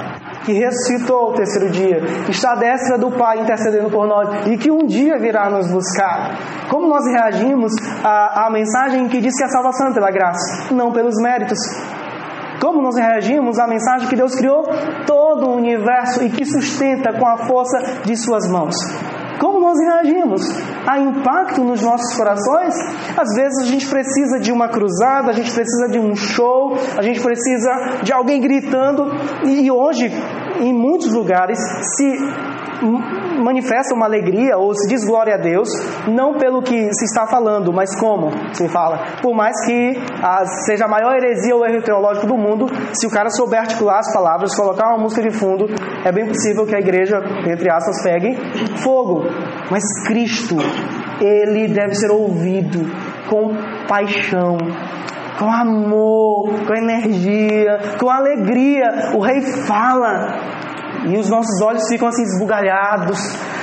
que 0.43 0.54
ressuscitou 0.54 1.27
ao 1.27 1.34
terceiro 1.34 1.69
dia, 1.69 2.01
que 2.25 2.32
está 2.32 2.54
à 2.54 2.56
destra 2.56 2.97
do 2.97 3.12
Pai 3.12 3.39
intercedendo 3.39 3.89
por 3.89 4.08
nós 4.08 4.47
e 4.47 4.58
que 4.58 4.71
um 4.71 4.86
dia 4.86 5.17
virá 5.19 5.49
nos 5.49 5.71
buscar? 5.71 6.36
Como 6.69 6.88
nós 6.88 7.06
reagimos 7.06 7.71
à, 8.04 8.47
à 8.47 8.49
mensagem 8.49 9.08
que 9.08 9.21
diz 9.21 9.36
que 9.38 9.43
a 9.43 9.49
salvação 9.49 9.88
é 9.89 9.93
pela 9.93 10.10
graça, 10.10 10.73
não 10.73 10.91
pelos 10.91 11.15
méritos? 11.21 11.60
Como 12.62 12.80
nós 12.80 12.95
reagimos 12.95 13.58
à 13.58 13.65
mensagem 13.65 14.08
que 14.08 14.15
Deus 14.15 14.36
criou 14.36 14.63
todo 15.08 15.50
o 15.50 15.56
universo 15.56 16.24
e 16.24 16.30
que 16.30 16.45
sustenta 16.45 17.12
com 17.17 17.28
a 17.28 17.38
força 17.47 18.04
de 18.06 18.15
Suas 18.15 18.47
mãos? 18.47 18.76
Como 19.39 19.60
nós 19.60 19.76
reagimos? 19.80 20.43
Há 20.88 21.00
impacto 21.00 21.63
nos 21.63 21.82
nossos 21.82 22.15
corações? 22.15 22.76
Às 23.17 23.34
vezes 23.36 23.63
a 23.63 23.65
gente 23.65 23.88
precisa 23.88 24.39
de 24.39 24.52
uma 24.52 24.69
cruzada, 24.69 25.32
a 25.32 25.34
gente 25.34 25.52
precisa 25.52 25.88
de 25.89 25.97
um 25.97 26.15
show, 26.15 26.76
a 26.95 27.02
gente 27.02 27.19
precisa 27.19 28.04
de 28.04 28.13
alguém 28.13 28.39
gritando. 28.39 29.06
E 29.43 29.71
hoje, 29.71 30.12
em 30.60 30.71
muitos 30.71 31.12
lugares, 31.12 31.58
se 31.97 32.19
manifesta 33.41 33.93
uma 33.93 34.06
alegria 34.06 34.58
ou 34.58 34.73
se 34.73 34.88
diz 34.88 35.06
glória 35.06 35.36
a 35.36 35.38
Deus, 35.38 35.69
não 36.08 36.38
pelo 36.38 36.62
que 36.62 36.93
se 36.93 37.06
está 37.06 37.27
falando, 37.27 37.71
mas 37.73 37.97
como 37.99 38.32
se 38.54 38.67
fala. 38.69 38.99
Por 39.21 39.34
mais 39.34 39.56
que 39.65 39.93
a, 40.21 40.45
seja 40.65 40.86
a 40.86 40.88
maior 40.88 41.15
heresia 41.15 41.56
ou 41.56 41.65
erro 41.65 41.82
teológico 41.82 42.27
do 42.27 42.38
mundo, 42.38 42.67
se 42.93 43.08
o 43.08 43.10
cara 43.10 43.30
souber 43.30 43.60
articular 43.60 43.99
as 43.99 44.13
palavras, 44.13 44.56
colocar 44.56 44.89
uma 44.89 45.04
música 45.04 45.21
de 45.21 45.32
fundo, 45.32 45.65
é 46.06 46.12
bem 46.12 46.27
possível 46.27 46.65
que 46.65 46.75
a 46.75 46.80
igreja, 46.80 47.17
entre 47.47 47.69
aspas, 47.69 48.01
pegue 48.04 48.36
fogo. 48.77 49.23
Mas 49.69 49.84
Cristo, 50.08 50.56
ele 51.19 51.67
deve 51.67 51.95
ser 51.95 52.12
ouvido 52.12 52.80
com 53.30 53.54
paixão, 53.88 54.58
com 55.38 55.51
amor, 55.51 56.65
com 56.67 56.73
energia, 56.73 57.97
com 57.99 58.10
alegria. 58.10 59.12
O 59.15 59.19
rei 59.19 59.41
fala 59.41 60.36
e 61.07 61.17
os 61.17 61.29
nossos 61.29 61.61
olhos 61.61 61.87
ficam 61.87 62.07
assim 62.07 62.23
esbugalhados, 62.23 63.19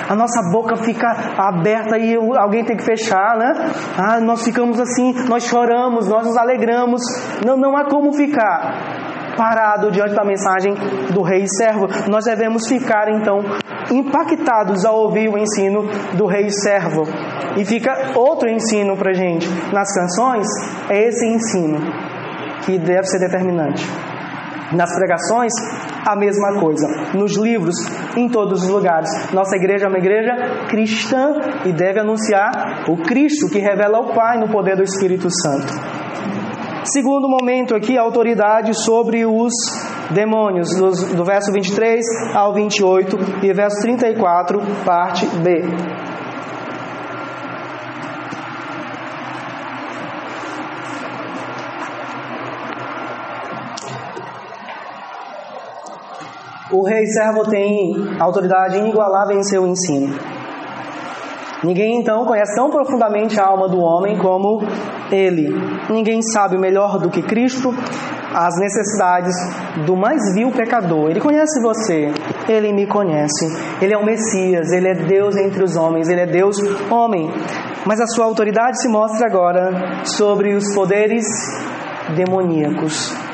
a 0.08 0.14
nossa 0.14 0.40
boca 0.50 0.76
fica 0.76 1.06
aberta 1.36 1.98
e 1.98 2.14
alguém 2.14 2.64
tem 2.64 2.76
que 2.76 2.84
fechar, 2.84 3.36
né? 3.36 3.52
Ah, 3.96 4.20
nós 4.20 4.42
ficamos 4.42 4.80
assim, 4.80 5.12
nós 5.28 5.44
choramos, 5.44 6.08
nós 6.08 6.26
nos 6.26 6.36
alegramos. 6.36 7.02
Não, 7.44 7.56
não 7.56 7.76
há 7.76 7.84
como 7.84 8.12
ficar 8.14 9.36
parado 9.36 9.90
diante 9.92 10.14
da 10.14 10.24
mensagem 10.24 10.74
do 11.12 11.22
rei 11.22 11.46
servo. 11.46 11.86
Nós 12.10 12.24
devemos 12.24 12.66
ficar 12.66 13.08
então 13.10 13.40
impactados 13.92 14.84
ao 14.84 14.96
ouvir 14.98 15.28
o 15.28 15.38
ensino 15.38 15.82
do 16.16 16.26
rei 16.26 16.50
servo. 16.50 17.02
E 17.56 17.64
fica 17.64 18.12
outro 18.16 18.48
ensino 18.48 18.96
para 18.96 19.12
gente 19.12 19.46
nas 19.72 19.92
canções, 19.94 20.46
é 20.88 21.06
esse 21.06 21.26
ensino 21.26 21.78
que 22.64 22.78
deve 22.78 23.04
ser 23.04 23.18
determinante. 23.18 23.86
Nas 24.72 24.94
pregações, 24.94 25.52
a 26.06 26.14
mesma 26.14 26.60
coisa. 26.60 26.86
Nos 27.14 27.36
livros, 27.36 27.74
em 28.16 28.28
todos 28.28 28.64
os 28.64 28.68
lugares. 28.68 29.08
Nossa 29.32 29.56
igreja 29.56 29.86
é 29.86 29.88
uma 29.88 29.98
igreja 29.98 30.32
cristã 30.68 31.34
e 31.64 31.72
deve 31.72 32.00
anunciar 32.00 32.84
o 32.88 32.96
Cristo 32.98 33.48
que 33.48 33.58
revela 33.58 34.00
o 34.00 34.14
Pai 34.14 34.38
no 34.38 34.48
poder 34.48 34.76
do 34.76 34.82
Espírito 34.82 35.28
Santo. 35.30 35.72
Segundo 36.84 37.28
momento 37.28 37.74
aqui, 37.74 37.98
a 37.98 38.02
autoridade 38.02 38.72
sobre 38.72 39.26
os 39.26 39.52
demônios, 40.10 40.68
do, 40.70 41.16
do 41.16 41.24
verso 41.24 41.52
23 41.52 42.02
ao 42.34 42.54
28 42.54 43.18
e 43.42 43.52
verso 43.52 43.82
34, 43.82 44.58
parte 44.84 45.26
B. 45.26 46.17
O 56.70 56.82
rei 56.82 57.06
servo 57.06 57.48
tem 57.48 57.94
autoridade 58.20 58.76
inigualável 58.76 59.38
em 59.38 59.42
seu 59.42 59.66
ensino. 59.66 60.14
Ninguém 61.64 61.98
então 61.98 62.26
conhece 62.26 62.54
tão 62.54 62.70
profundamente 62.70 63.40
a 63.40 63.46
alma 63.46 63.68
do 63.68 63.78
homem 63.78 64.18
como 64.18 64.60
ele. 65.10 65.48
Ninguém 65.88 66.20
sabe 66.20 66.58
melhor 66.58 66.98
do 66.98 67.08
que 67.08 67.22
Cristo 67.22 67.70
as 68.34 68.54
necessidades 68.60 69.34
do 69.86 69.96
mais 69.96 70.34
vil 70.34 70.52
pecador. 70.52 71.10
Ele 71.10 71.20
conhece 71.20 71.58
você, 71.62 72.12
ele 72.46 72.70
me 72.74 72.86
conhece. 72.86 73.46
Ele 73.80 73.94
é 73.94 73.96
o 73.96 74.04
Messias, 74.04 74.70
ele 74.70 74.88
é 74.88 74.94
Deus 74.94 75.36
entre 75.36 75.64
os 75.64 75.74
homens, 75.74 76.10
ele 76.10 76.20
é 76.20 76.26
Deus 76.26 76.58
homem. 76.90 77.30
Mas 77.86 77.98
a 77.98 78.06
sua 78.06 78.26
autoridade 78.26 78.80
se 78.80 78.88
mostra 78.88 79.26
agora 79.26 80.04
sobre 80.04 80.54
os 80.54 80.74
poderes 80.74 81.24
demoníacos 82.14 83.27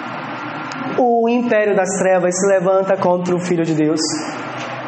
o 0.99 1.29
império 1.29 1.75
das 1.75 1.89
trevas 1.99 2.35
se 2.39 2.47
levanta 2.47 2.97
contra 2.97 3.35
o 3.35 3.41
Filho 3.41 3.65
de 3.65 3.75
Deus. 3.75 4.01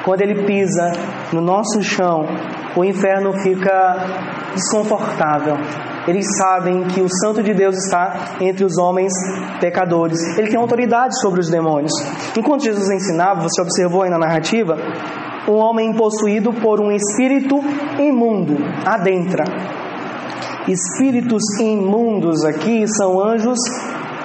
Quando 0.05 0.23
ele 0.23 0.47
pisa 0.47 0.93
no 1.33 1.41
nosso 1.41 1.83
chão, 1.83 2.27
o 2.77 2.85
inferno 2.85 3.33
fica 3.33 3.97
desconfortável. 4.55 5.57
Eles 6.07 6.27
sabem 6.39 6.85
que 6.85 7.01
o 7.01 7.09
Santo 7.09 7.43
de 7.43 7.53
Deus 7.53 7.77
está 7.77 8.37
entre 8.41 8.65
os 8.65 8.79
homens 8.79 9.13
pecadores. 9.61 10.21
Ele 10.39 10.49
tem 10.49 10.61
autoridade 10.61 11.19
sobre 11.21 11.41
os 11.41 11.51
demônios. 11.51 11.93
Enquanto 12.37 12.63
Jesus 12.63 12.89
ensinava, 12.89 13.41
você 13.41 13.61
observou 13.61 14.03
aí 14.03 14.11
na 14.11 14.19
narrativa, 14.19 14.77
um 15.49 15.57
homem 15.57 15.93
possuído 15.93 16.53
por 16.53 16.81
um 16.81 16.93
espírito 16.93 17.59
imundo 17.99 18.57
adentra. 18.85 19.43
Espíritos 20.69 21.43
imundos 21.61 22.45
aqui 22.45 22.87
são 22.87 23.21
anjos 23.21 23.59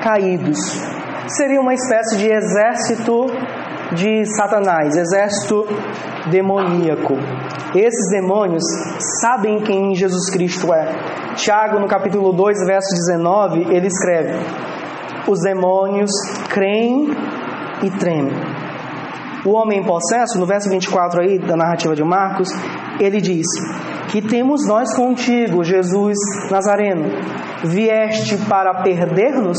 caídos 0.03 1.00
seria 1.27 1.61
uma 1.61 1.73
espécie 1.73 2.17
de 2.17 2.31
exército 2.31 3.27
de 3.93 4.25
Satanás, 4.37 4.95
exército 4.95 5.65
demoníaco. 6.29 7.15
Esses 7.75 8.11
demônios 8.11 8.63
sabem 9.21 9.61
quem 9.61 9.95
Jesus 9.95 10.29
Cristo 10.29 10.73
é. 10.73 10.87
Tiago, 11.35 11.79
no 11.79 11.87
capítulo 11.87 12.33
2, 12.33 12.65
verso 12.65 12.89
19, 13.07 13.73
ele 13.73 13.87
escreve: 13.87 14.33
Os 15.27 15.39
demônios 15.41 16.11
creem 16.49 17.09
e 17.83 17.89
tremem. 17.91 18.33
O 19.45 19.51
homem 19.53 19.83
possesso, 19.83 20.37
no 20.37 20.45
verso 20.45 20.69
24 20.69 21.21
aí 21.21 21.39
da 21.39 21.55
narrativa 21.55 21.95
de 21.95 22.03
Marcos, 22.03 22.49
ele 22.99 23.19
diz: 23.19 23.47
Que 24.11 24.21
temos 24.21 24.67
nós 24.67 24.93
contigo, 24.93 25.63
Jesus 25.63 26.17
Nazareno? 26.51 27.05
Vieste 27.63 28.37
para 28.49 28.81
perder-nos? 28.83 29.57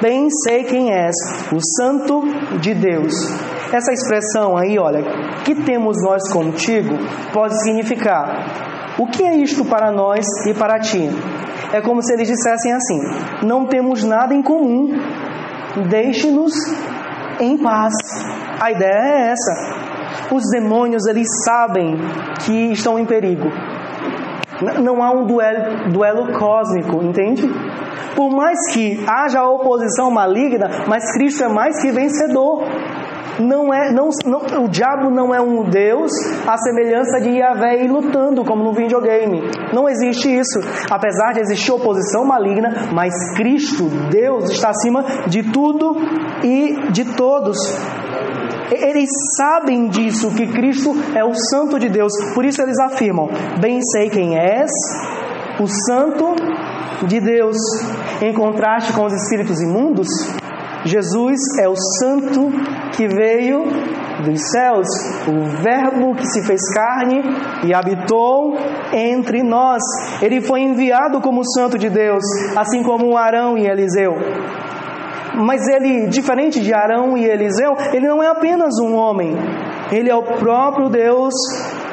Bem 0.00 0.26
sei 0.42 0.64
quem 0.64 0.90
és, 0.90 1.14
o 1.52 1.60
Santo 1.76 2.22
de 2.60 2.72
Deus. 2.72 3.12
Essa 3.70 3.92
expressão 3.92 4.56
aí, 4.56 4.78
olha, 4.78 5.02
que 5.44 5.54
temos 5.54 5.98
nós 6.02 6.22
contigo, 6.32 6.96
pode 7.30 7.62
significar: 7.62 8.96
o 8.98 9.06
que 9.06 9.22
é 9.22 9.36
isto 9.36 9.66
para 9.66 9.92
nós 9.92 10.24
e 10.48 10.54
para 10.54 10.80
ti? 10.80 11.06
É 11.70 11.82
como 11.82 12.02
se 12.02 12.14
eles 12.14 12.26
dissessem 12.26 12.72
assim: 12.72 13.46
não 13.46 13.66
temos 13.66 14.02
nada 14.02 14.34
em 14.34 14.42
comum, 14.42 14.88
deixe-nos 15.90 16.54
em 17.38 17.58
paz. 17.58 17.92
A 18.58 18.70
ideia 18.70 18.94
é 18.94 19.32
essa. 19.32 20.34
Os 20.34 20.44
demônios, 20.50 21.06
eles 21.06 21.28
sabem 21.44 21.96
que 22.46 22.72
estão 22.72 22.98
em 22.98 23.04
perigo. 23.04 23.50
Não 24.82 25.02
há 25.02 25.12
um 25.12 25.26
duelo, 25.26 25.90
duelo 25.90 26.38
cósmico, 26.38 27.02
entende? 27.02 27.48
Por 28.14 28.30
mais 28.30 28.58
que 28.72 29.02
haja 29.08 29.42
oposição 29.44 30.10
maligna, 30.10 30.68
mas 30.86 31.12
Cristo 31.12 31.44
é 31.44 31.48
mais 31.48 31.80
que 31.80 31.90
vencedor. 31.90 32.64
Não 33.38 33.72
é, 33.72 33.90
não, 33.90 34.10
não, 34.26 34.64
o 34.64 34.68
diabo 34.68 35.08
não 35.10 35.34
é 35.34 35.40
um 35.40 35.64
Deus 35.70 36.10
à 36.46 36.58
semelhança 36.58 37.20
de 37.20 37.38
Yahvé 37.38 37.84
e 37.84 37.88
lutando 37.88 38.44
como 38.44 38.62
no 38.62 38.74
videogame. 38.74 39.40
Não 39.72 39.88
existe 39.88 40.28
isso. 40.28 40.60
Apesar 40.90 41.32
de 41.32 41.40
existir 41.40 41.72
oposição 41.72 42.24
maligna, 42.26 42.90
mas 42.92 43.14
Cristo, 43.36 43.84
Deus, 44.10 44.50
está 44.50 44.68
acima 44.68 45.02
de 45.26 45.42
tudo 45.50 45.96
e 46.44 46.90
de 46.92 47.16
todos. 47.16 47.56
Eles 48.70 49.08
sabem 49.36 49.88
disso, 49.88 50.34
que 50.34 50.46
Cristo 50.46 50.94
é 51.14 51.24
o 51.24 51.34
Santo 51.34 51.78
de 51.78 51.88
Deus. 51.88 52.12
Por 52.34 52.44
isso 52.44 52.62
eles 52.62 52.78
afirmam: 52.78 53.28
Bem 53.60 53.80
sei 53.82 54.08
quem 54.10 54.38
és, 54.38 54.70
o 55.60 55.66
Santo 55.66 56.34
de 57.06 57.20
Deus. 57.20 57.56
Em 58.22 58.32
contraste 58.32 58.92
com 58.92 59.04
os 59.04 59.12
espíritos 59.12 59.60
imundos, 59.60 60.08
Jesus 60.84 61.40
é 61.60 61.68
o 61.68 61.74
Santo 61.76 62.50
que 62.96 63.06
veio 63.06 63.64
dos 64.24 64.50
céus, 64.50 64.88
o 65.26 65.62
Verbo 65.62 66.14
que 66.14 66.26
se 66.26 66.46
fez 66.46 66.60
carne 66.72 67.22
e 67.64 67.74
habitou 67.74 68.54
entre 68.92 69.42
nós. 69.42 69.82
Ele 70.22 70.40
foi 70.40 70.62
enviado 70.62 71.20
como 71.20 71.44
Santo 71.44 71.78
de 71.78 71.88
Deus, 71.88 72.22
assim 72.56 72.82
como 72.82 73.16
Arão 73.16 73.56
e 73.56 73.66
Eliseu. 73.66 74.14
Mas 75.36 75.66
ele, 75.68 76.08
diferente 76.08 76.60
de 76.60 76.74
Arão 76.74 77.16
e 77.16 77.24
Eliseu, 77.24 77.76
ele 77.92 78.08
não 78.08 78.22
é 78.22 78.28
apenas 78.28 78.78
um 78.82 78.94
homem, 78.94 79.36
ele 79.92 80.10
é 80.10 80.14
o 80.14 80.22
próprio 80.22 80.88
Deus 80.88 81.34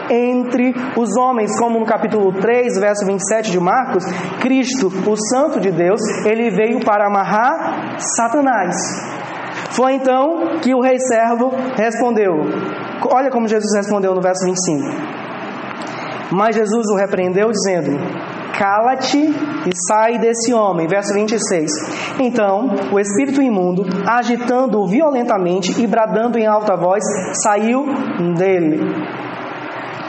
entre 0.09 0.73
os 0.97 1.17
homens, 1.17 1.57
como 1.59 1.79
no 1.79 1.85
capítulo 1.85 2.31
3, 2.33 2.79
verso 2.79 3.05
27 3.05 3.51
de 3.51 3.59
Marcos, 3.59 4.05
Cristo, 4.39 4.87
o 4.87 5.15
Santo 5.15 5.59
de 5.59 5.71
Deus, 5.71 5.99
ele 6.25 6.49
veio 6.49 6.79
para 6.79 7.07
amarrar 7.07 7.99
Satanás. 7.99 8.75
Foi 9.71 9.93
então 9.93 10.59
que 10.61 10.73
o 10.73 10.81
rei 10.81 10.97
servo 10.97 11.51
respondeu. 11.75 12.33
Olha 13.13 13.29
como 13.29 13.47
Jesus 13.47 13.75
respondeu 13.75 14.13
no 14.15 14.21
verso 14.21 14.45
25. 14.45 15.17
Mas 16.31 16.55
Jesus 16.55 16.87
o 16.89 16.95
repreendeu, 16.95 17.51
dizendo: 17.51 17.97
Cala-te 18.57 19.19
e 19.19 19.71
sai 19.87 20.17
desse 20.17 20.51
homem. 20.53 20.87
Verso 20.87 21.13
26. 21.13 21.71
Então, 22.19 22.69
o 22.91 22.99
espírito 22.99 23.41
imundo, 23.41 23.83
agitando-o 24.07 24.87
violentamente 24.87 25.79
e 25.79 25.85
bradando 25.85 26.39
em 26.39 26.47
alta 26.47 26.75
voz, 26.75 27.03
saiu 27.43 27.85
dele. 28.35 28.79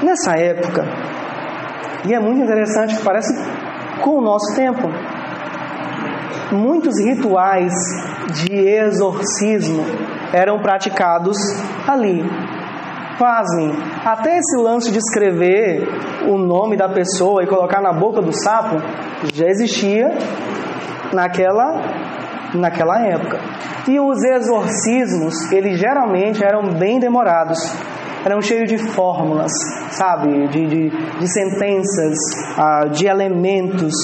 Nessa 0.03 0.33
época, 0.39 0.85
e 2.07 2.15
é 2.15 2.21
muito 2.21 2.41
interessante, 2.41 2.97
parece 3.05 3.35
com 4.01 4.19
o 4.19 4.21
nosso 4.23 4.55
tempo, 4.55 4.89
muitos 6.53 6.99
rituais 7.05 7.75
de 8.33 8.55
exorcismo 8.55 9.85
eram 10.33 10.61
praticados 10.61 11.37
ali. 11.87 12.25
Pasmem, 13.19 13.73
até 14.05 14.39
esse 14.39 14.57
lance 14.57 14.93
de 14.93 14.99
escrever 14.99 15.89
o 16.29 16.39
nome 16.39 16.77
da 16.77 16.89
pessoa 16.89 17.43
e 17.43 17.47
colocar 17.47 17.81
na 17.81 17.93
boca 17.93 18.23
do 18.23 18.33
sapo 18.33 18.77
já 19.35 19.47
existia 19.47 20.09
naquela, 21.13 21.83
naquela 22.55 23.01
época. 23.05 23.41
E 23.89 23.99
os 23.99 24.23
exorcismos, 24.23 25.51
eles 25.51 25.79
geralmente 25.81 26.45
eram 26.45 26.75
bem 26.75 27.01
demorados 27.01 27.59
eram 28.25 28.43
cheios 28.43 28.69
de 28.69 28.77
fórmulas, 28.79 29.53
sabe? 29.91 30.49
De, 30.49 30.67
de, 30.67 30.91
de 30.91 31.33
sentenças, 31.33 32.19
ah, 32.59 32.85
de 32.87 33.07
elementos. 33.07 33.95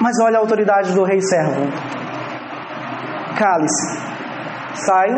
Mas 0.00 0.16
olha 0.22 0.38
a 0.38 0.40
autoridade 0.40 0.92
do 0.92 1.02
rei 1.02 1.20
servo. 1.20 1.66
Cálice, 3.36 3.98
sai 4.74 5.08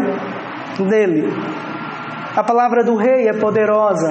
dele. 0.88 1.32
A 2.36 2.44
palavra 2.44 2.84
do 2.84 2.96
rei 2.96 3.28
é 3.28 3.32
poderosa. 3.32 4.06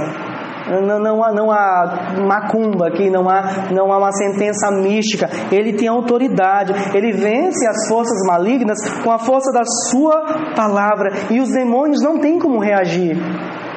Não, 0.67 0.99
não, 0.99 1.23
há, 1.23 1.31
não 1.31 1.51
há 1.51 2.15
macumba 2.27 2.88
aqui, 2.88 3.07
não 3.07 3.29
há, 3.29 3.71
não 3.71 3.93
há 3.93 3.99
uma 3.99 4.11
sentença 4.11 4.71
mística. 4.71 5.29
Ele 5.51 5.73
tem 5.73 5.88
autoridade, 5.88 6.73
ele 6.95 7.11
vence 7.11 7.67
as 7.67 7.88
forças 7.88 8.25
malignas 8.25 8.79
com 9.03 9.11
a 9.11 9.19
força 9.19 9.51
da 9.51 9.63
sua 9.91 10.55
palavra. 10.55 11.11
E 11.29 11.39
os 11.39 11.51
demônios 11.51 12.01
não 12.01 12.19
têm 12.19 12.39
como 12.39 12.59
reagir. 12.59 13.15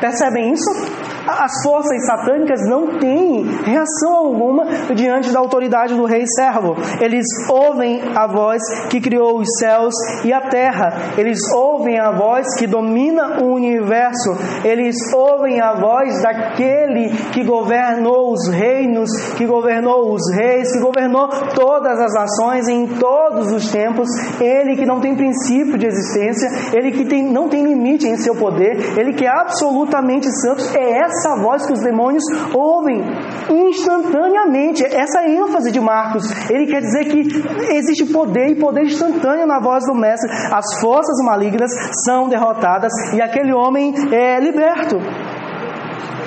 Percebem 0.00 0.52
isso? 0.52 1.08
As 1.28 1.62
forças 1.62 2.06
satânicas 2.06 2.60
não 2.66 2.98
têm 2.98 3.44
reação 3.64 4.14
alguma 4.14 4.64
diante 4.94 5.30
da 5.30 5.38
autoridade 5.38 5.94
do 5.94 6.06
rei 6.06 6.24
servo. 6.26 6.74
Eles 7.00 7.26
ouvem 7.50 8.00
a 8.16 8.26
voz 8.26 8.62
que 8.88 8.98
criou 8.98 9.38
os 9.38 9.48
céus 9.58 9.94
e 10.24 10.32
a 10.32 10.40
terra. 10.40 11.12
Eles 11.18 11.38
ouvem 11.52 12.00
a 12.00 12.10
voz 12.12 12.46
que 12.58 12.66
domina 12.66 13.42
o 13.42 13.52
universo. 13.52 14.30
Eles 14.64 14.96
ouvem 15.14 15.60
a 15.60 15.74
voz 15.74 16.22
daquele 16.22 17.10
que 17.32 17.44
governou 17.44 18.32
os 18.32 18.48
reinos, 18.48 19.10
que 19.36 19.46
governou 19.46 20.14
os 20.14 20.22
reis, 20.34 20.72
que 20.72 20.80
governou 20.80 21.28
todas 21.54 22.00
as 22.00 22.14
nações 22.14 22.68
em 22.68 22.86
todos 22.86 23.52
os 23.52 23.70
tempos. 23.70 24.08
Ele 24.40 24.76
que 24.76 24.86
não 24.86 25.00
tem 25.00 25.14
princípio 25.14 25.76
de 25.76 25.86
existência, 25.86 26.48
ele 26.72 26.90
que 26.90 27.04
tem, 27.04 27.22
não 27.22 27.48
tem 27.48 27.64
limite 27.64 28.06
em 28.06 28.16
seu 28.16 28.34
poder, 28.34 28.98
ele 28.98 29.12
que 29.12 29.26
é 29.26 29.30
absolutamente 29.30 30.26
santo. 30.40 30.64
É 30.76 31.00
essa 31.00 31.17
essa 31.18 31.37
voz 31.37 31.66
que 31.66 31.72
os 31.72 31.81
demônios 31.81 32.22
ouvem 32.54 33.02
instantaneamente. 33.50 34.85
Essa 34.85 35.26
ênfase 35.26 35.72
de 35.72 35.81
Marcos. 35.81 36.24
Ele 36.48 36.66
quer 36.66 36.81
dizer 36.81 37.04
que 37.07 37.74
existe 37.74 38.07
poder 38.07 38.50
e 38.50 38.54
poder 38.54 38.85
instantâneo 38.85 39.46
na 39.46 39.61
voz 39.61 39.85
do 39.85 39.94
Mestre. 39.94 40.31
As 40.52 40.81
forças 40.81 41.18
malignas 41.24 41.70
são 42.04 42.28
derrotadas 42.28 42.92
e 43.12 43.20
aquele 43.20 43.52
homem 43.52 43.94
é 44.12 44.40
liberto. 44.40 44.96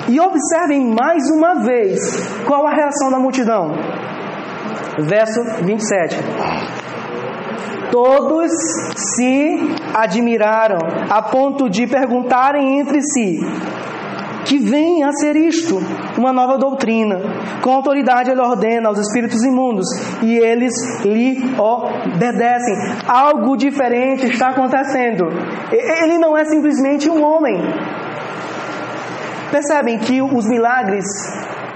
E 0.08 0.20
observem 0.20 0.94
mais 0.94 1.22
uma 1.30 1.62
vez 1.62 2.00
qual 2.46 2.66
a 2.66 2.74
reação 2.74 3.10
da 3.10 3.18
multidão. 3.18 3.72
Verso 4.98 5.42
27. 5.64 6.16
Todos 7.90 8.50
se 8.96 9.58
admiraram 9.94 10.78
a 11.10 11.22
ponto 11.22 11.68
de 11.68 11.86
perguntarem 11.86 12.78
entre 12.80 13.00
si: 13.02 13.38
que 14.44 14.58
vem 14.58 15.04
a 15.04 15.12
ser 15.12 15.36
isto, 15.36 15.78
uma 16.18 16.32
nova 16.32 16.58
doutrina. 16.58 17.16
Com 17.62 17.70
autoridade 17.70 18.30
ele 18.30 18.40
ordena 18.40 18.88
aos 18.88 18.98
espíritos 18.98 19.42
imundos 19.44 19.86
e 20.22 20.36
eles 20.38 20.72
lhe 21.04 21.38
obedecem. 21.58 22.74
Algo 23.06 23.56
diferente 23.56 24.26
está 24.26 24.48
acontecendo. 24.48 25.26
Ele 25.70 26.18
não 26.18 26.36
é 26.36 26.44
simplesmente 26.44 27.08
um 27.08 27.22
homem. 27.22 27.56
Percebem 29.50 29.98
que 29.98 30.22
os 30.22 30.48
milagres 30.48 31.04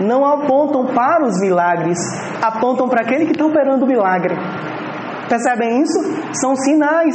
não 0.00 0.24
apontam 0.24 0.86
para 0.94 1.24
os 1.24 1.40
milagres, 1.40 1.98
apontam 2.42 2.88
para 2.88 3.02
aquele 3.02 3.26
que 3.26 3.32
está 3.32 3.44
operando 3.44 3.84
o 3.84 3.88
milagre. 3.88 4.34
Percebem 5.28 5.82
isso? 5.82 5.98
São 6.32 6.54
sinais 6.56 7.14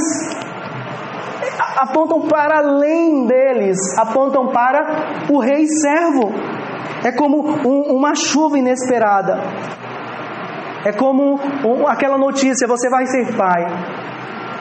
apontam 1.78 2.22
para 2.22 2.60
além 2.60 3.26
deles, 3.26 3.78
apontam 3.98 4.48
para 4.48 5.30
o 5.30 5.40
rei 5.40 5.66
servo. 5.68 6.32
É 7.04 7.12
como 7.12 7.42
um, 7.68 7.96
uma 7.96 8.14
chuva 8.16 8.58
inesperada. 8.58 9.40
É 10.86 10.92
como 10.92 11.40
um, 11.66 11.88
aquela 11.88 12.18
notícia: 12.18 12.68
você 12.68 12.90
vai 12.90 13.06
ser 13.06 13.36
pai. 13.36 13.66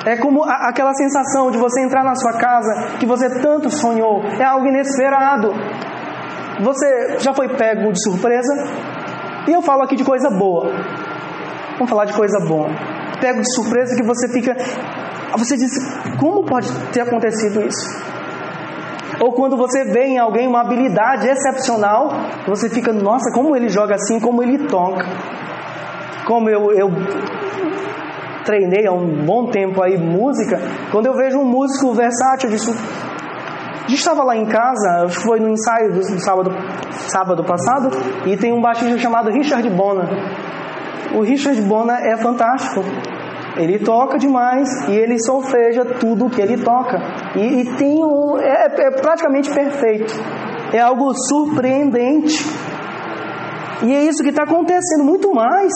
É 0.07 0.16
como 0.16 0.45
a, 0.45 0.69
aquela 0.69 0.95
sensação 0.95 1.51
de 1.51 1.59
você 1.59 1.83
entrar 1.83 2.03
na 2.03 2.14
sua 2.14 2.33
casa 2.38 2.99
que 2.99 3.07
você 3.07 3.29
tanto 3.40 3.71
sonhou. 3.71 4.23
É 4.38 4.45
algo 4.45 4.66
inesperado. 4.66 5.53
Você 6.62 7.19
já 7.19 7.33
foi 7.35 7.49
pego 7.49 7.93
de 7.93 8.03
surpresa? 8.03 8.53
E 9.49 9.53
eu 9.53 9.62
falo 9.62 9.83
aqui 9.83 9.97
de 9.97 10.05
coisa 10.05 10.31
boa. 10.31 10.71
Vamos 11.75 11.88
falar 11.88 12.05
de 12.05 12.12
coisa 12.12 12.38
boa. 12.47 12.69
Pego 13.21 13.40
de 13.40 13.55
surpresa 13.55 13.97
que 13.97 14.03
você 14.03 14.29
fica 14.29 14.55
você 15.37 15.57
diz: 15.57 15.71
como 16.19 16.45
pode 16.45 16.69
ter 16.93 17.01
acontecido 17.01 17.62
isso? 17.62 18.11
Ou 19.21 19.33
quando 19.33 19.57
você 19.57 19.85
vê 19.85 20.05
em 20.05 20.19
alguém 20.19 20.49
uma 20.49 20.62
habilidade 20.62 21.29
excepcional, 21.29 22.09
você 22.47 22.71
fica, 22.71 22.93
nossa, 22.93 23.31
como 23.35 23.55
ele 23.55 23.69
joga 23.69 23.95
assim, 23.95 24.19
como 24.19 24.43
ele 24.43 24.66
toca. 24.66 25.05
Como 26.27 26.49
eu, 26.49 26.73
eu 26.73 26.88
treinei 28.45 28.87
há 28.87 28.93
um 28.93 29.25
bom 29.27 29.51
tempo 29.51 29.83
aí 29.83 29.99
música, 29.99 30.59
quando 30.90 31.07
eu 31.07 31.14
vejo 31.14 31.38
um 31.38 31.45
músico 31.45 31.93
versátil, 31.93 32.49
eu 32.49 32.57
disse, 32.57 32.71
a 32.71 33.88
gente 33.88 33.99
estava 33.99 34.23
lá 34.25 34.37
em 34.37 34.47
casa, 34.47 35.05
acho 35.05 35.19
que 35.19 35.25
foi 35.25 35.38
no 35.38 35.51
ensaio 35.51 35.93
do 35.93 36.03
sábado, 36.21 36.51
sábado 36.90 37.45
passado, 37.45 37.90
e 38.27 38.37
tem 38.37 38.53
um 38.53 38.61
baixista 38.61 38.97
chamado 38.99 39.31
Richard 39.31 39.69
Bona. 39.69 40.09
O 41.14 41.23
Richard 41.23 41.61
Bona 41.62 41.99
é 42.01 42.16
fantástico. 42.16 42.83
Ele 43.56 43.78
toca 43.78 44.18
demais 44.18 44.68
e 44.88 44.92
ele 44.92 45.18
solfeja 45.18 45.84
tudo 45.84 46.26
o 46.26 46.30
que 46.30 46.40
ele 46.40 46.62
toca. 46.62 46.98
E, 47.36 47.62
e 47.62 47.76
tem 47.76 48.04
um, 48.04 48.38
é, 48.38 48.66
é 48.66 48.90
praticamente 48.90 49.50
perfeito. 49.52 50.14
É 50.72 50.80
algo 50.80 51.12
surpreendente. 51.28 52.44
E 53.82 53.94
é 53.94 54.04
isso 54.04 54.22
que 54.22 54.28
está 54.28 54.44
acontecendo, 54.44 55.04
muito 55.04 55.34
mais. 55.34 55.72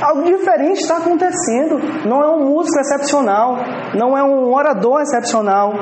Algo 0.00 0.24
diferente 0.24 0.80
está 0.80 0.98
acontecendo. 0.98 1.78
Não 2.06 2.22
é 2.22 2.28
um 2.28 2.50
músico 2.50 2.78
excepcional, 2.80 3.56
não 3.94 4.16
é 4.16 4.22
um 4.22 4.52
orador 4.52 5.00
excepcional. 5.00 5.72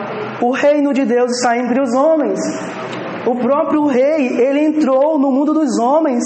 O 0.41 0.53
reino 0.53 0.93
de 0.93 1.05
Deus 1.05 1.31
está 1.33 1.57
entre 1.57 1.81
os 1.81 1.95
homens. 1.95 2.39
O 3.27 3.35
próprio 3.37 3.87
rei, 3.87 4.29
ele 4.41 4.61
entrou 4.61 5.19
no 5.19 5.31
mundo 5.31 5.53
dos 5.53 5.79
homens 5.79 6.23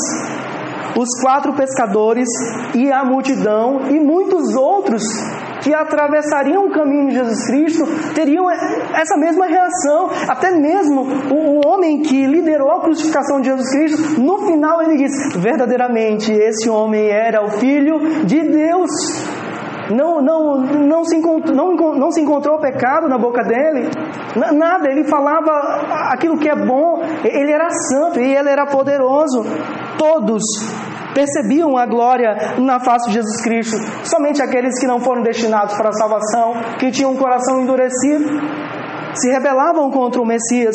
os 0.96 1.08
quatro 1.22 1.52
pescadores 1.54 2.28
e 2.74 2.90
a 2.90 3.04
multidão 3.04 3.88
e 3.90 3.98
muitos 3.98 4.54
outros 4.54 5.02
que 5.64 5.74
atravessariam 5.74 6.66
o 6.66 6.70
caminho 6.70 7.08
de 7.08 7.14
Jesus 7.14 7.46
Cristo 7.46 7.84
teriam 8.14 8.50
essa 8.50 9.16
mesma 9.16 9.46
reação. 9.46 10.10
Até 10.28 10.50
mesmo 10.52 11.02
o, 11.32 11.66
homem 11.66 12.02
que 12.02 12.26
liderou 12.26 12.70
a 12.70 12.80
crucificação 12.80 13.40
de 13.40 13.48
Jesus 13.48 13.70
Cristo, 13.70 14.20
no 14.20 14.46
final 14.46 14.82
ele 14.82 14.98
diz: 14.98 15.12
verdadeiramente 15.36 16.30
esse 16.30 16.68
homem 16.68 17.08
era 17.08 17.42
o 17.42 17.50
Filho 17.52 18.24
de 18.24 18.40
Deus. 18.42 18.90
Não, 19.90 20.22
não, 20.22 20.56
não, 20.62 21.04
se 21.04 21.16
encontrou, 21.16 21.54
não, 21.54 21.74
não 21.94 22.10
se 22.10 22.20
encontrou 22.20 22.58
pecado 22.58 23.06
na 23.06 23.18
boca 23.18 23.42
dele, 23.42 23.90
nada, 24.54 24.90
ele 24.90 25.04
falava 25.04 25.50
aquilo 26.10 26.38
que 26.38 26.48
é 26.48 26.56
bom, 26.56 27.02
ele 27.22 27.52
era 27.52 27.68
santo 27.68 28.18
e 28.18 28.34
ele 28.34 28.48
era 28.48 28.64
poderoso. 28.64 29.44
Todos 29.98 30.42
percebiam 31.14 31.76
a 31.76 31.86
glória 31.86 32.58
na 32.58 32.80
face 32.80 33.08
de 33.08 33.14
Jesus 33.14 33.40
Cristo. 33.42 33.76
Somente 34.04 34.42
aqueles 34.42 34.78
que 34.78 34.86
não 34.86 35.00
foram 35.00 35.22
destinados 35.22 35.74
para 35.76 35.90
a 35.90 35.92
salvação, 35.92 36.54
que 36.78 36.90
tinham 36.90 37.12
um 37.12 37.16
coração 37.16 37.60
endurecido, 37.60 38.24
se 39.14 39.30
rebelavam 39.30 39.90
contra 39.90 40.20
o 40.20 40.26
Messias. 40.26 40.74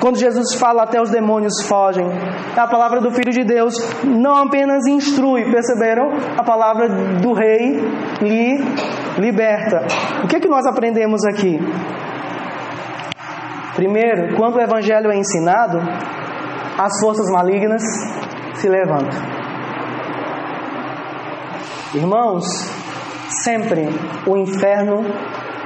Quando 0.00 0.18
Jesus 0.18 0.54
fala, 0.54 0.82
até 0.82 1.00
os 1.00 1.10
demônios 1.10 1.62
fogem. 1.62 2.06
A 2.56 2.66
palavra 2.66 3.00
do 3.00 3.10
Filho 3.10 3.30
de 3.30 3.44
Deus 3.44 3.74
não 4.02 4.34
apenas 4.34 4.86
instrui, 4.86 5.50
perceberam? 5.50 6.10
A 6.36 6.42
palavra 6.42 6.88
do 7.20 7.32
Rei 7.32 7.78
lhe 8.22 8.58
liberta. 9.18 9.86
O 10.24 10.26
que, 10.26 10.36
é 10.36 10.40
que 10.40 10.48
nós 10.48 10.66
aprendemos 10.66 11.24
aqui? 11.26 11.58
Primeiro, 13.76 14.36
quando 14.36 14.56
o 14.56 14.60
Evangelho 14.60 15.10
é 15.10 15.16
ensinado, 15.16 15.78
as 16.78 16.98
forças 17.00 17.30
malignas 17.30 17.82
se 18.54 18.68
levantam. 18.68 19.39
Irmãos, 21.92 22.44
sempre 23.42 23.88
o 24.24 24.36
inferno, 24.36 25.04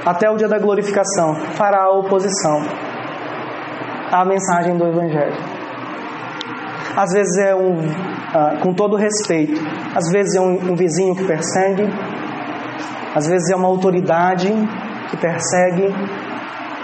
até 0.03 0.27
o 0.27 0.35
dia 0.35 0.47
da 0.47 0.57
glorificação, 0.57 1.35
fará 1.55 1.83
a 1.83 1.91
oposição 1.91 2.63
à 4.11 4.25
mensagem 4.25 4.75
do 4.75 4.87
Evangelho. 4.87 5.35
Às 6.97 7.11
vezes 7.13 7.37
é 7.37 7.53
um, 7.53 7.77
uh, 7.77 8.59
com 8.59 8.73
todo 8.73 8.95
respeito, 8.95 9.61
às 9.95 10.11
vezes 10.11 10.35
é 10.35 10.41
um, 10.41 10.71
um 10.71 10.75
vizinho 10.75 11.15
que 11.15 11.25
persegue, 11.25 11.83
às 13.13 13.27
vezes 13.27 13.51
é 13.51 13.55
uma 13.55 13.67
autoridade 13.67 14.51
que 15.11 15.17
persegue, 15.17 15.93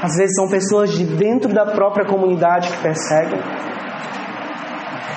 Às 0.04 0.16
vezes 0.18 0.36
são 0.36 0.48
pessoas 0.48 0.92
de 0.92 1.06
dentro 1.06 1.54
da 1.54 1.66
própria 1.66 2.06
comunidade 2.06 2.72
que 2.72 2.78
perseguem. 2.82 3.40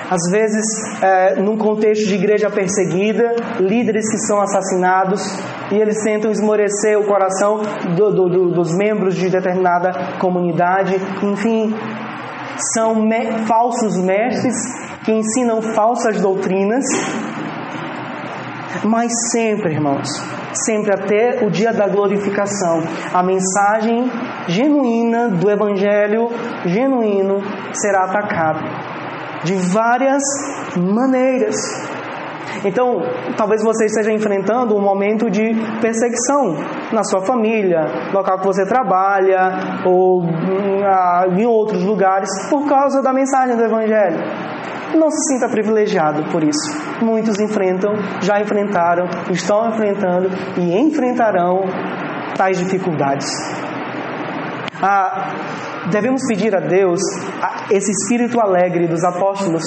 Às 0.09 0.21
vezes, 0.29 0.65
é, 1.01 1.41
num 1.41 1.57
contexto 1.57 2.07
de 2.07 2.13
igreja 2.13 2.49
perseguida, 2.49 3.35
líderes 3.59 4.07
que 4.09 4.19
são 4.19 4.39
assassinados 4.39 5.21
e 5.71 5.75
eles 5.75 6.03
tentam 6.03 6.29
esmorecer 6.29 6.99
o 6.99 7.05
coração 7.05 7.61
do, 7.95 8.11
do, 8.11 8.29
do, 8.29 8.51
dos 8.51 8.75
membros 8.77 9.15
de 9.15 9.29
determinada 9.29 10.17
comunidade. 10.19 10.95
Enfim, 11.23 11.73
são 12.73 12.95
me 12.95 13.45
falsos 13.47 13.97
mestres 13.97 14.55
que 15.03 15.11
ensinam 15.11 15.61
falsas 15.61 16.21
doutrinas. 16.21 16.85
Mas 18.83 19.11
sempre, 19.31 19.73
irmãos, 19.73 20.07
sempre 20.53 20.93
até 20.93 21.43
o 21.43 21.49
dia 21.49 21.73
da 21.73 21.87
glorificação, 21.87 22.83
a 23.11 23.23
mensagem 23.23 24.11
genuína 24.47 25.29
do 25.29 25.49
Evangelho 25.49 26.29
genuíno 26.65 27.41
será 27.73 28.03
atacada 28.03 28.94
de 29.45 29.53
várias 29.71 30.23
maneiras. 30.75 31.55
Então, 32.65 32.99
talvez 33.37 33.63
você 33.63 33.85
esteja 33.85 34.11
enfrentando 34.11 34.75
um 34.75 34.81
momento 34.81 35.29
de 35.29 35.53
perseguição 35.79 36.55
na 36.91 37.03
sua 37.03 37.21
família, 37.21 37.81
local 38.11 38.39
que 38.39 38.45
você 38.45 38.65
trabalha 38.65 39.83
ou 39.85 40.23
em 41.37 41.45
outros 41.45 41.83
lugares 41.83 42.29
por 42.49 42.67
causa 42.67 43.03
da 43.03 43.13
mensagem 43.13 43.55
do 43.55 43.63
Evangelho. 43.63 44.17
Não 44.95 45.09
se 45.11 45.33
sinta 45.33 45.49
privilegiado 45.49 46.23
por 46.31 46.43
isso. 46.43 47.03
Muitos 47.03 47.39
enfrentam, 47.39 47.93
já 48.21 48.39
enfrentaram, 48.41 49.05
estão 49.29 49.69
enfrentando 49.69 50.29
e 50.57 50.75
enfrentarão 50.79 51.65
tais 52.35 52.57
dificuldades. 52.57 53.27
Ah, 54.81 55.29
devemos 55.91 56.21
pedir 56.27 56.55
a 56.55 56.59
Deus 56.59 56.99
esse 57.69 57.91
espírito 57.91 58.39
alegre 58.39 58.87
dos 58.87 59.03
apóstolos 59.03 59.63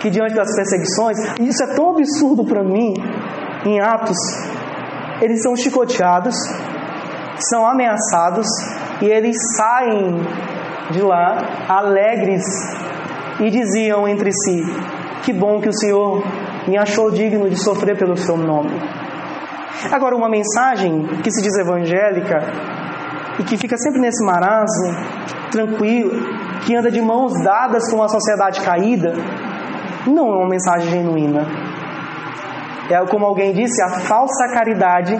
que 0.00 0.10
diante 0.10 0.34
das 0.34 0.54
perseguições, 0.54 1.16
e 1.40 1.48
isso 1.48 1.62
é 1.62 1.74
tão 1.74 1.90
absurdo 1.90 2.44
para 2.44 2.62
mim, 2.62 2.94
em 3.64 3.80
Atos, 3.80 4.18
eles 5.20 5.42
são 5.42 5.56
chicoteados, 5.56 6.36
são 7.50 7.66
ameaçados 7.66 8.46
e 9.00 9.06
eles 9.06 9.36
saem 9.56 10.20
de 10.90 11.02
lá 11.02 11.38
alegres 11.68 12.42
e 13.40 13.50
diziam 13.50 14.06
entre 14.06 14.30
si: 14.32 14.62
Que 15.24 15.32
bom 15.32 15.60
que 15.60 15.68
o 15.68 15.72
Senhor 15.72 16.22
me 16.68 16.78
achou 16.78 17.10
digno 17.10 17.48
de 17.48 17.56
sofrer 17.56 17.96
pelo 17.96 18.16
seu 18.16 18.36
nome. 18.36 18.70
Agora, 19.90 20.16
uma 20.16 20.28
mensagem 20.28 21.06
que 21.22 21.30
se 21.30 21.42
diz 21.42 21.56
evangélica 21.58 22.38
e 23.38 23.44
que 23.44 23.56
fica 23.56 23.76
sempre 23.76 24.00
nesse 24.00 24.24
marasmo, 24.24 24.94
tranquilo, 25.50 26.12
que 26.64 26.76
anda 26.76 26.90
de 26.90 27.00
mãos 27.00 27.32
dadas 27.44 27.90
com 27.90 28.02
a 28.02 28.08
sociedade 28.08 28.60
caída, 28.60 29.12
não 30.06 30.32
é 30.32 30.36
uma 30.36 30.48
mensagem 30.48 30.90
genuína. 30.90 31.46
É 32.88 33.04
como 33.06 33.26
alguém 33.26 33.52
disse, 33.52 33.82
a 33.82 34.00
falsa 34.00 34.48
caridade 34.52 35.16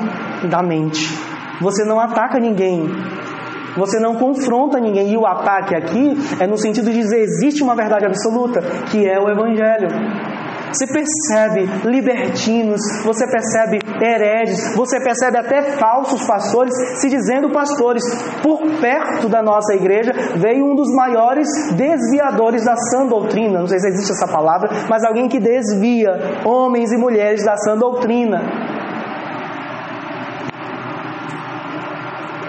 da 0.48 0.62
mente. 0.62 1.02
Você 1.60 1.84
não 1.84 1.98
ataca 1.98 2.38
ninguém, 2.38 2.86
você 3.76 3.98
não 3.98 4.14
confronta 4.14 4.78
ninguém. 4.80 5.12
E 5.12 5.16
o 5.16 5.26
ataque 5.26 5.74
aqui 5.74 6.16
é 6.40 6.46
no 6.46 6.56
sentido 6.56 6.90
de 6.90 7.00
dizer 7.00 7.20
existe 7.20 7.62
uma 7.62 7.74
verdade 7.74 8.06
absoluta, 8.06 8.60
que 8.90 9.06
é 9.06 9.18
o 9.18 9.28
Evangelho. 9.28 9.88
Você 10.76 10.86
percebe 10.86 11.88
libertinos, 11.88 12.78
você 13.02 13.26
percebe 13.26 13.78
heredes, 13.98 14.76
você 14.76 15.00
percebe 15.00 15.38
até 15.38 15.62
falsos 15.78 16.26
pastores 16.26 16.74
se 17.00 17.08
dizendo 17.08 17.50
pastores. 17.50 18.02
Por 18.42 18.60
perto 18.78 19.26
da 19.26 19.42
nossa 19.42 19.72
igreja 19.72 20.12
veio 20.36 20.66
um 20.66 20.74
dos 20.74 20.92
maiores 20.94 21.48
desviadores 21.74 22.62
da 22.66 22.76
sã 22.76 23.06
doutrina. 23.06 23.60
Não 23.60 23.66
sei 23.66 23.78
se 23.78 23.88
existe 23.88 24.12
essa 24.12 24.30
palavra, 24.30 24.68
mas 24.86 25.02
alguém 25.02 25.28
que 25.28 25.40
desvia 25.40 26.10
homens 26.44 26.92
e 26.92 26.98
mulheres 26.98 27.42
da 27.42 27.56
sã 27.56 27.74
doutrina. 27.74 28.42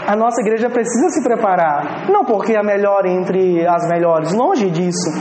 a 0.05 0.15
nossa 0.15 0.39
igreja 0.39 0.69
precisa 0.69 1.09
se 1.09 1.21
preparar. 1.21 2.09
Não 2.09 2.23
porque 2.23 2.53
é 2.53 2.57
a 2.57 2.63
melhor 2.63 3.05
entre 3.05 3.67
as 3.67 3.89
melhores, 3.89 4.31
longe 4.31 4.69
disso, 4.69 5.11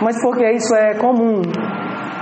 mas 0.00 0.20
porque 0.22 0.48
isso 0.52 0.72
é 0.76 0.94
comum 0.94 1.42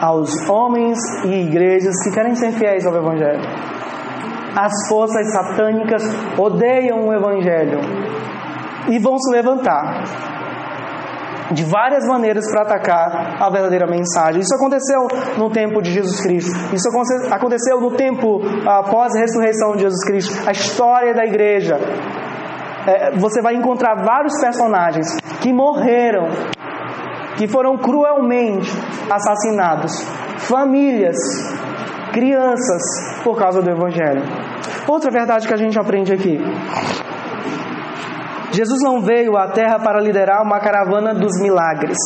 aos 0.00 0.30
homens 0.48 0.98
e 1.24 1.46
igrejas 1.46 1.94
que 2.04 2.12
querem 2.12 2.34
ser 2.34 2.52
fiéis 2.52 2.86
ao 2.86 2.96
Evangelho. 2.96 3.40
As 4.56 4.72
forças 4.88 5.32
satânicas 5.32 6.02
odeiam 6.38 7.08
o 7.08 7.12
Evangelho 7.12 7.80
e 8.88 8.98
vão 8.98 9.18
se 9.18 9.30
levantar 9.32 10.04
de 11.52 11.64
várias 11.64 12.06
maneiras 12.06 12.50
para 12.50 12.62
atacar 12.62 13.36
a 13.40 13.50
verdadeira 13.50 13.86
mensagem. 13.86 14.40
Isso 14.40 14.54
aconteceu 14.54 15.06
no 15.38 15.50
tempo 15.50 15.80
de 15.80 15.92
Jesus 15.92 16.20
Cristo. 16.20 16.52
Isso 16.74 16.88
aconteceu 17.30 17.80
no 17.80 17.92
tempo 17.92 18.40
após 18.66 19.14
a 19.14 19.20
ressurreição 19.20 19.72
de 19.76 19.82
Jesus 19.82 20.04
Cristo. 20.04 20.48
A 20.48 20.52
história 20.52 21.14
da 21.14 21.24
igreja. 21.24 21.76
É, 22.86 23.18
você 23.18 23.42
vai 23.42 23.54
encontrar 23.54 23.96
vários 24.04 24.40
personagens 24.40 25.06
que 25.40 25.52
morreram 25.52 26.28
que 27.36 27.46
foram 27.46 27.76
cruelmente 27.76 28.70
assassinados, 29.10 29.92
famílias, 30.38 31.16
crianças, 32.12 32.82
por 33.22 33.36
causa 33.36 33.60
do 33.60 33.70
Evangelho. 33.70 34.22
Outra 34.88 35.10
verdade 35.10 35.46
que 35.46 35.54
a 35.54 35.56
gente 35.56 35.78
aprende 35.78 36.12
aqui. 36.12 36.38
Jesus 38.52 38.82
não 38.82 39.02
veio 39.02 39.36
à 39.36 39.48
Terra 39.48 39.78
para 39.78 40.00
liderar 40.00 40.42
uma 40.42 40.58
caravana 40.60 41.12
dos 41.12 41.38
milagres, 41.40 41.98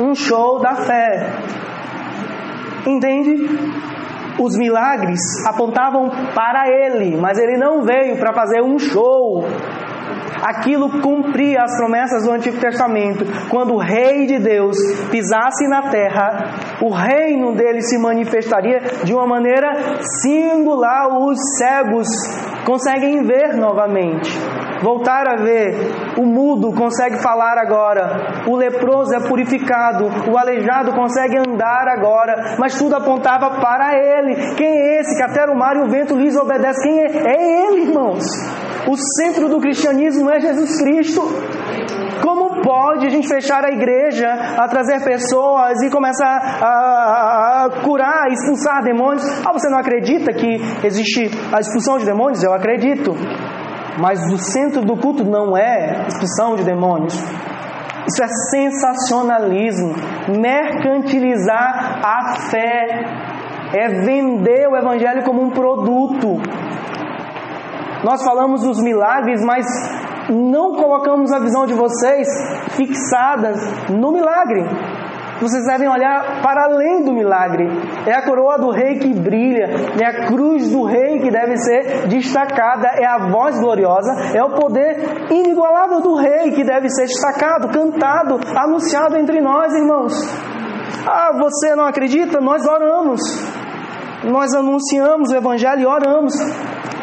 um 0.00 0.14
show 0.14 0.58
da 0.58 0.74
fé. 0.74 1.32
Entende? 2.86 3.46
Os 4.38 4.56
milagres 4.56 5.20
apontavam 5.46 6.10
para 6.34 6.66
ele, 6.66 7.16
mas 7.16 7.38
ele 7.38 7.56
não 7.56 7.82
veio 7.82 8.18
para 8.18 8.32
fazer 8.32 8.62
um 8.62 8.78
show 8.78 9.44
aquilo 10.42 11.00
cumpria 11.00 11.62
as 11.62 11.76
promessas 11.76 12.24
do 12.24 12.32
Antigo 12.32 12.58
Testamento. 12.58 13.24
Quando 13.48 13.74
o 13.74 13.78
Rei 13.78 14.26
de 14.26 14.38
Deus 14.38 14.76
pisasse 15.10 15.68
na 15.68 15.90
terra, 15.90 16.78
o 16.82 16.90
reino 16.90 17.54
dele 17.54 17.80
se 17.82 17.98
manifestaria 17.98 18.80
de 19.04 19.14
uma 19.14 19.26
maneira 19.26 20.00
singular. 20.22 21.08
Os 21.08 21.38
cegos 21.58 22.08
conseguem 22.64 23.22
ver 23.24 23.56
novamente, 23.56 24.30
voltar 24.82 25.28
a 25.28 25.36
ver. 25.36 25.74
O 26.18 26.26
mudo 26.26 26.72
consegue 26.72 27.22
falar 27.22 27.58
agora, 27.58 28.44
o 28.46 28.56
leproso 28.56 29.14
é 29.14 29.28
purificado, 29.28 30.06
o 30.30 30.38
aleijado 30.38 30.92
consegue 30.92 31.36
andar 31.38 31.88
agora, 31.88 32.56
mas 32.58 32.78
tudo 32.78 32.96
apontava 32.96 33.60
para 33.60 33.94
ele. 33.94 34.54
Quem 34.54 34.68
é 34.68 35.00
esse 35.00 35.16
que 35.16 35.22
até 35.22 35.44
o 35.50 35.56
mar 35.56 35.76
e 35.76 35.80
o 35.80 35.90
vento 35.90 36.14
lhes 36.14 36.36
obedece? 36.36 36.82
Quem 36.82 37.00
é? 37.00 37.06
É 37.06 37.66
ele, 37.68 37.82
irmãos. 37.88 38.24
O 38.88 38.96
centro 38.96 39.48
do 39.48 39.60
cristianismo 39.60 39.99
é 40.06 40.40
Jesus 40.40 40.82
Cristo. 40.82 41.20
Como 42.22 42.62
pode 42.62 43.06
a 43.06 43.10
gente 43.10 43.28
fechar 43.28 43.64
a 43.64 43.70
igreja, 43.70 44.28
a 44.58 44.68
trazer 44.68 45.02
pessoas 45.02 45.80
e 45.82 45.90
começar 45.90 46.60
a, 46.62 47.64
a, 47.64 47.70
curar, 47.82 48.26
a 48.26 48.32
expulsar 48.32 48.82
demônios? 48.82 49.24
Ah, 49.44 49.52
você 49.52 49.68
não 49.68 49.78
acredita 49.78 50.32
que 50.32 50.60
existe 50.84 51.30
a 51.52 51.60
expulsão 51.60 51.98
de 51.98 52.04
demônios? 52.04 52.42
Eu 52.42 52.52
acredito. 52.52 53.12
Mas 53.98 54.20
o 54.32 54.38
centro 54.38 54.82
do 54.82 54.96
culto 54.96 55.24
não 55.24 55.56
é 55.56 56.06
expulsão 56.06 56.56
de 56.56 56.64
demônios. 56.64 57.14
Isso 58.06 58.22
é 58.22 58.28
sensacionalismo, 58.50 59.94
mercantilizar 60.40 62.00
a 62.02 62.34
fé, 62.50 63.04
é 63.74 63.88
vender 64.04 64.68
o 64.68 64.76
evangelho 64.76 65.22
como 65.22 65.42
um 65.42 65.50
produto. 65.50 66.40
Nós 68.04 68.22
falamos 68.24 68.62
dos 68.62 68.82
milagres, 68.82 69.44
mas 69.44 69.66
não 70.30 70.74
colocamos 70.74 71.32
a 71.32 71.38
visão 71.38 71.66
de 71.66 71.74
vocês 71.74 72.26
fixada 72.76 73.52
no 73.90 74.12
milagre. 74.12 74.64
Vocês 75.40 75.64
devem 75.64 75.88
olhar 75.88 76.42
para 76.42 76.64
além 76.64 77.02
do 77.02 77.12
milagre. 77.12 77.66
É 78.06 78.12
a 78.12 78.22
coroa 78.22 78.58
do 78.58 78.70
rei 78.70 78.98
que 78.98 79.08
brilha, 79.08 79.66
é 79.98 80.06
a 80.06 80.26
cruz 80.26 80.70
do 80.70 80.84
rei 80.84 81.18
que 81.18 81.30
deve 81.30 81.56
ser 81.56 82.08
destacada, 82.08 82.88
é 82.98 83.06
a 83.06 83.30
voz 83.30 83.58
gloriosa, 83.58 84.12
é 84.34 84.42
o 84.42 84.50
poder 84.50 85.30
inigualável 85.30 86.00
do 86.02 86.14
rei 86.14 86.52
que 86.52 86.62
deve 86.62 86.90
ser 86.90 87.06
destacado, 87.06 87.68
cantado, 87.68 88.38
anunciado 88.54 89.16
entre 89.16 89.40
nós, 89.40 89.72
irmãos. 89.74 90.12
Ah, 91.06 91.32
você 91.38 91.74
não 91.74 91.86
acredita? 91.86 92.38
Nós 92.40 92.66
oramos. 92.66 93.20
Nós 94.24 94.52
anunciamos 94.54 95.30
o 95.32 95.36
evangelho 95.36 95.80
e 95.80 95.86
oramos 95.86 96.34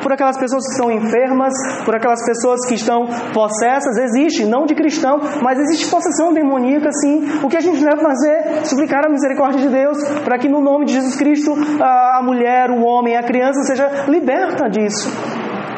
por 0.07 0.13
aquelas 0.13 0.37
pessoas 0.37 0.63
que 0.65 0.71
estão 0.71 0.89
enfermas, 0.89 1.53
por 1.83 1.93
aquelas 1.93 2.25
pessoas 2.25 2.65
que 2.65 2.75
estão 2.75 3.07
possessas, 3.33 3.97
existe, 3.97 4.45
não 4.45 4.65
de 4.65 4.73
cristão, 4.73 5.19
mas 5.41 5.59
existe 5.59 5.91
possessão 5.91 6.31
demoníaca 6.33 6.89
sim. 6.93 7.27
O 7.43 7.49
que 7.49 7.57
a 7.57 7.59
gente 7.59 7.83
deve 7.83 8.01
fazer? 8.01 8.65
Suplicar 8.65 9.05
a 9.05 9.09
misericórdia 9.09 9.59
de 9.59 9.67
Deus, 9.67 9.97
para 10.23 10.37
que 10.37 10.47
no 10.47 10.61
nome 10.61 10.85
de 10.85 10.93
Jesus 10.93 11.17
Cristo 11.17 11.53
a 11.81 12.21
mulher, 12.23 12.71
o 12.71 12.85
homem, 12.85 13.17
a 13.17 13.23
criança 13.23 13.63
seja 13.63 14.05
liberta 14.07 14.69
disso. 14.69 15.11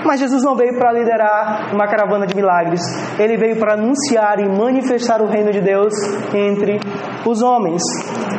Mas 0.05 0.19
Jesus 0.19 0.43
não 0.43 0.55
veio 0.55 0.77
para 0.77 0.93
liderar 0.93 1.73
uma 1.73 1.87
caravana 1.87 2.27
de 2.27 2.35
milagres. 2.35 2.81
Ele 3.17 3.35
veio 3.35 3.57
para 3.57 3.73
anunciar 3.73 4.39
e 4.39 4.47
manifestar 4.47 5.23
o 5.23 5.25
reino 5.25 5.51
de 5.51 5.59
Deus 5.59 5.91
entre 6.35 6.79
os 7.25 7.41
homens. 7.41 7.81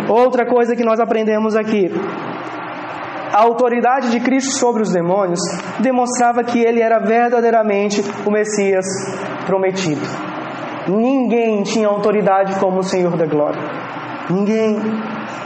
Outra 0.09 0.47
coisa 0.47 0.77
que 0.77 0.85
nós 0.85 1.01
aprendemos 1.01 1.57
aqui. 1.57 1.91
A 3.33 3.43
autoridade 3.43 4.11
de 4.11 4.19
Cristo 4.19 4.53
sobre 4.53 4.83
os 4.83 4.93
demônios 4.93 5.39
demonstrava 5.79 6.43
que 6.43 6.59
ele 6.59 6.83
era 6.83 6.99
verdadeiramente 6.99 8.03
o 8.27 8.31
Messias 8.31 8.85
prometido. 9.47 10.01
Ninguém 10.89 11.63
tinha 11.63 11.87
autoridade 11.87 12.59
como 12.59 12.81
o 12.81 12.83
Senhor 12.83 13.17
da 13.17 13.27
glória. 13.27 13.61
Ninguém. 14.29 14.77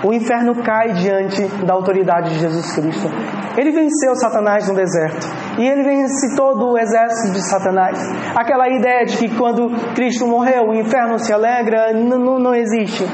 O 0.02 0.12
inferno 0.12 0.62
cai 0.62 0.92
diante 0.92 1.46
da 1.64 1.74
autoridade 1.74 2.30
de 2.30 2.38
Jesus 2.38 2.74
Cristo. 2.74 3.08
Ele 3.56 3.70
venceu 3.70 4.14
Satanás 4.16 4.68
no 4.68 4.74
deserto. 4.74 5.26
E 5.58 5.66
ele 5.66 5.82
vence 5.82 6.34
todo 6.36 6.72
o 6.72 6.78
exército 6.78 7.32
de 7.32 7.42
Satanás. 7.48 7.98
Aquela 8.34 8.68
ideia 8.68 9.04
de 9.04 9.16
que 9.16 9.36
quando 9.36 9.70
Cristo 9.94 10.26
morreu, 10.26 10.68
o 10.68 10.74
inferno 10.74 11.18
se 11.18 11.32
alegra, 11.32 11.92
não, 11.92 12.38
não 12.38 12.54
existe. 12.54 13.04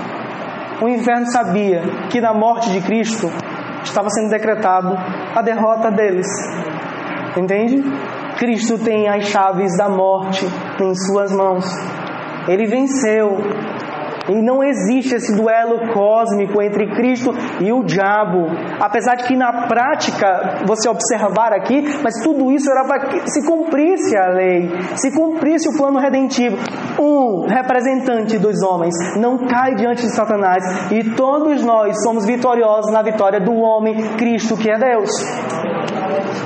O 0.82 0.88
inferno 0.88 1.26
sabia 1.26 1.82
que 2.08 2.20
na 2.20 2.32
morte 2.32 2.70
de 2.70 2.80
Cristo 2.80 3.30
estava 3.82 4.08
sendo 4.10 4.30
decretado 4.30 4.94
a 5.34 5.42
derrota 5.42 5.90
deles. 5.90 6.26
Entende? 7.36 7.82
Cristo 8.38 8.78
tem 8.78 9.08
as 9.08 9.26
chaves 9.26 9.76
da 9.76 9.88
morte 9.88 10.46
em 10.80 10.94
suas 10.94 11.32
mãos. 11.32 11.64
Ele 12.48 12.66
venceu. 12.66 13.38
E 14.30 14.42
não 14.42 14.62
existe 14.62 15.14
esse 15.14 15.34
duelo 15.36 15.92
cósmico 15.92 16.62
entre 16.62 16.86
Cristo 16.94 17.30
e 17.60 17.72
o 17.72 17.82
diabo. 17.82 18.46
Apesar 18.80 19.16
de 19.16 19.24
que 19.24 19.36
na 19.36 19.66
prática, 19.66 20.64
você 20.66 20.88
observar 20.88 21.52
aqui, 21.52 21.82
mas 22.02 22.14
tudo 22.22 22.50
isso 22.52 22.70
era 22.70 22.84
para 22.84 23.06
que 23.06 23.30
se 23.30 23.46
cumprisse 23.46 24.16
a 24.16 24.28
lei, 24.28 24.70
se 24.96 25.12
cumprisse 25.12 25.68
o 25.68 25.76
plano 25.76 25.98
redentivo. 25.98 26.56
Um 27.00 27.46
representante 27.46 28.38
dos 28.38 28.62
homens 28.62 28.94
não 29.16 29.38
cai 29.38 29.74
diante 29.74 30.02
de 30.02 30.14
Satanás 30.14 30.92
e 30.92 31.14
todos 31.14 31.64
nós 31.64 32.02
somos 32.02 32.26
vitoriosos 32.26 32.92
na 32.92 33.02
vitória 33.02 33.40
do 33.40 33.54
homem, 33.54 34.16
Cristo, 34.16 34.56
que 34.56 34.70
é 34.70 34.78
Deus. 34.78 35.10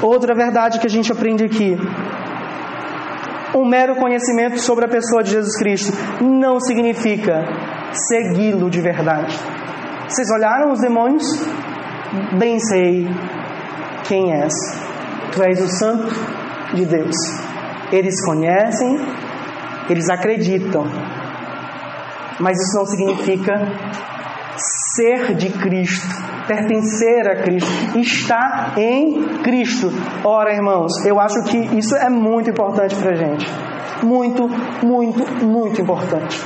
Outra 0.02 0.34
verdade 0.34 0.78
que 0.78 0.86
a 0.86 0.90
gente 0.90 1.10
aprende 1.10 1.44
aqui 1.44 1.76
um 3.54 3.64
mero 3.64 3.96
conhecimento 3.96 4.58
sobre 4.58 4.84
a 4.84 4.88
pessoa 4.88 5.22
de 5.22 5.30
Jesus 5.30 5.56
Cristo 5.56 5.92
não 6.22 6.58
significa 6.58 7.44
segui-lo 7.92 8.68
de 8.68 8.80
verdade. 8.80 9.38
Vocês 10.08 10.28
olharam 10.30 10.72
os 10.72 10.80
demônios? 10.80 11.24
Bem 12.38 12.58
sei 12.58 13.06
quem 14.06 14.32
és. 14.32 14.52
Tu 15.32 15.42
és 15.42 15.60
o 15.60 15.68
Santo 15.68 16.08
de 16.74 16.84
Deus. 16.84 17.16
Eles 17.92 18.24
conhecem, 18.24 18.96
eles 19.88 20.08
acreditam, 20.08 20.84
mas 22.40 22.58
isso 22.58 22.76
não 22.76 22.86
significa 22.86 23.52
ser 24.56 25.34
de 25.34 25.50
Cristo, 25.50 26.06
pertencer 26.46 27.28
a 27.28 27.42
Cristo, 27.42 27.98
estar 27.98 28.74
em 28.78 29.42
Cristo. 29.42 29.90
Ora, 30.24 30.54
irmãos, 30.54 31.04
eu 31.04 31.18
acho 31.20 31.42
que 31.44 31.58
isso 31.76 31.94
é 31.96 32.08
muito 32.08 32.50
importante 32.50 32.94
para 32.96 33.12
a 33.12 33.14
gente. 33.14 33.46
Muito, 34.02 34.48
muito, 34.84 35.44
muito 35.44 35.80
importante. 35.80 36.38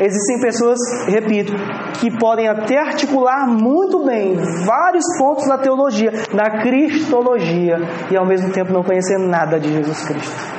Existem 0.00 0.40
pessoas, 0.40 0.78
repito, 1.08 1.52
que 2.00 2.08
podem 2.18 2.48
até 2.48 2.78
articular 2.78 3.48
muito 3.48 4.04
bem 4.04 4.36
vários 4.64 5.04
pontos 5.18 5.44
da 5.48 5.58
teologia, 5.58 6.12
da 6.32 6.62
cristologia, 6.62 7.78
e 8.08 8.16
ao 8.16 8.24
mesmo 8.24 8.52
tempo 8.52 8.72
não 8.72 8.84
conhecer 8.84 9.18
nada 9.18 9.58
de 9.58 9.72
Jesus 9.72 10.04
Cristo. 10.04 10.58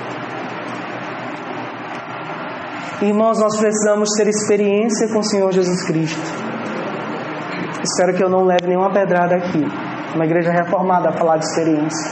Irmãos, 3.01 3.39
nós 3.39 3.57
precisamos 3.57 4.09
ter 4.17 4.27
experiência 4.27 5.07
com 5.07 5.19
o 5.19 5.23
Senhor 5.23 5.53
Jesus 5.53 5.85
Cristo. 5.85 6.19
Espero 7.81 8.13
que 8.13 8.21
eu 8.21 8.29
não 8.29 8.43
leve 8.43 8.67
nenhuma 8.67 8.91
pedrada 8.91 9.37
aqui. 9.37 9.63
Uma 10.13 10.25
igreja 10.25 10.51
reformada 10.51 11.09
a 11.09 11.13
falar 11.13 11.37
de 11.37 11.45
experiência. 11.45 12.11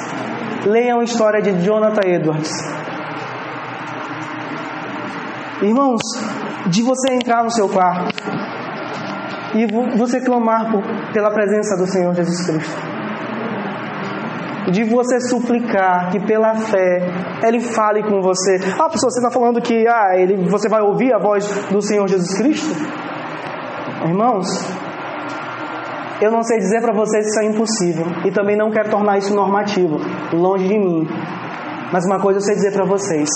Leiam 0.65 1.01
a 1.01 1.03
história 1.03 1.41
de 1.41 1.61
Jonathan 1.61 2.07
Edwards. 2.07 2.49
Irmãos, 5.61 6.01
de 6.67 6.81
você 6.83 7.15
entrar 7.15 7.43
no 7.43 7.51
seu 7.51 7.67
quarto 7.67 8.15
e 9.55 9.67
você 9.97 10.21
clamar 10.21 10.71
pela 11.11 11.31
presença 11.31 11.75
do 11.75 11.85
Senhor 11.85 12.13
Jesus 12.13 12.45
Cristo 12.45 12.96
de 14.71 14.83
você 14.83 15.19
suplicar 15.21 16.11
que 16.11 16.19
pela 16.19 16.55
fé 16.55 16.99
Ele 17.43 17.59
fale 17.61 18.03
com 18.03 18.21
você. 18.21 18.59
Ah, 18.79 18.89
pessoa, 18.89 19.09
você 19.09 19.19
está 19.19 19.31
falando 19.31 19.61
que 19.61 19.87
ah, 19.87 20.17
ele, 20.17 20.49
você 20.49 20.67
vai 20.67 20.81
ouvir 20.81 21.13
a 21.13 21.19
voz 21.19 21.45
do 21.71 21.81
Senhor 21.81 22.07
Jesus 22.07 22.37
Cristo? 22.37 22.75
Irmãos, 24.05 24.47
eu 26.21 26.31
não 26.31 26.43
sei 26.43 26.57
dizer 26.57 26.81
para 26.81 26.93
vocês 26.93 27.25
que 27.25 27.29
isso 27.31 27.39
é 27.39 27.45
impossível 27.45 28.05
e 28.25 28.31
também 28.31 28.57
não 28.57 28.71
quero 28.71 28.89
tornar 28.89 29.17
isso 29.17 29.33
normativo, 29.33 29.97
longe 30.33 30.67
de 30.67 30.77
mim. 30.77 31.07
Mas 31.91 32.05
uma 32.05 32.19
coisa 32.19 32.39
eu 32.39 32.43
sei 32.43 32.55
dizer 32.55 32.73
para 32.73 32.85
vocês: 32.85 33.29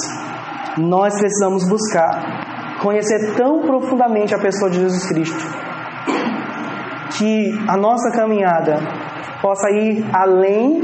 nós 0.77 1.13
precisamos 1.17 1.67
buscar 1.67 2.79
conhecer 2.81 3.35
tão 3.35 3.61
profundamente 3.61 4.33
a 4.33 4.39
pessoa 4.39 4.69
de 4.69 4.79
Jesus 4.79 5.05
Cristo 5.07 5.71
que 7.17 7.51
a 7.67 7.77
nossa 7.77 8.11
caminhada 8.11 8.79
possa 9.41 9.69
ir 9.69 10.03
além 10.13 10.81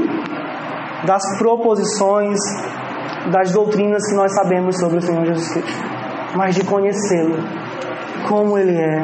das 1.06 1.22
proposições, 1.38 2.38
das 3.32 3.52
doutrinas 3.52 4.06
que 4.08 4.16
nós 4.16 4.34
sabemos 4.34 4.78
sobre 4.78 4.98
o 4.98 5.02
Senhor 5.02 5.24
Jesus 5.24 5.52
Cristo, 5.52 5.84
mas 6.36 6.54
de 6.54 6.64
conhecê-lo, 6.64 7.36
como 8.28 8.58
Ele 8.58 8.76
é, 8.76 9.02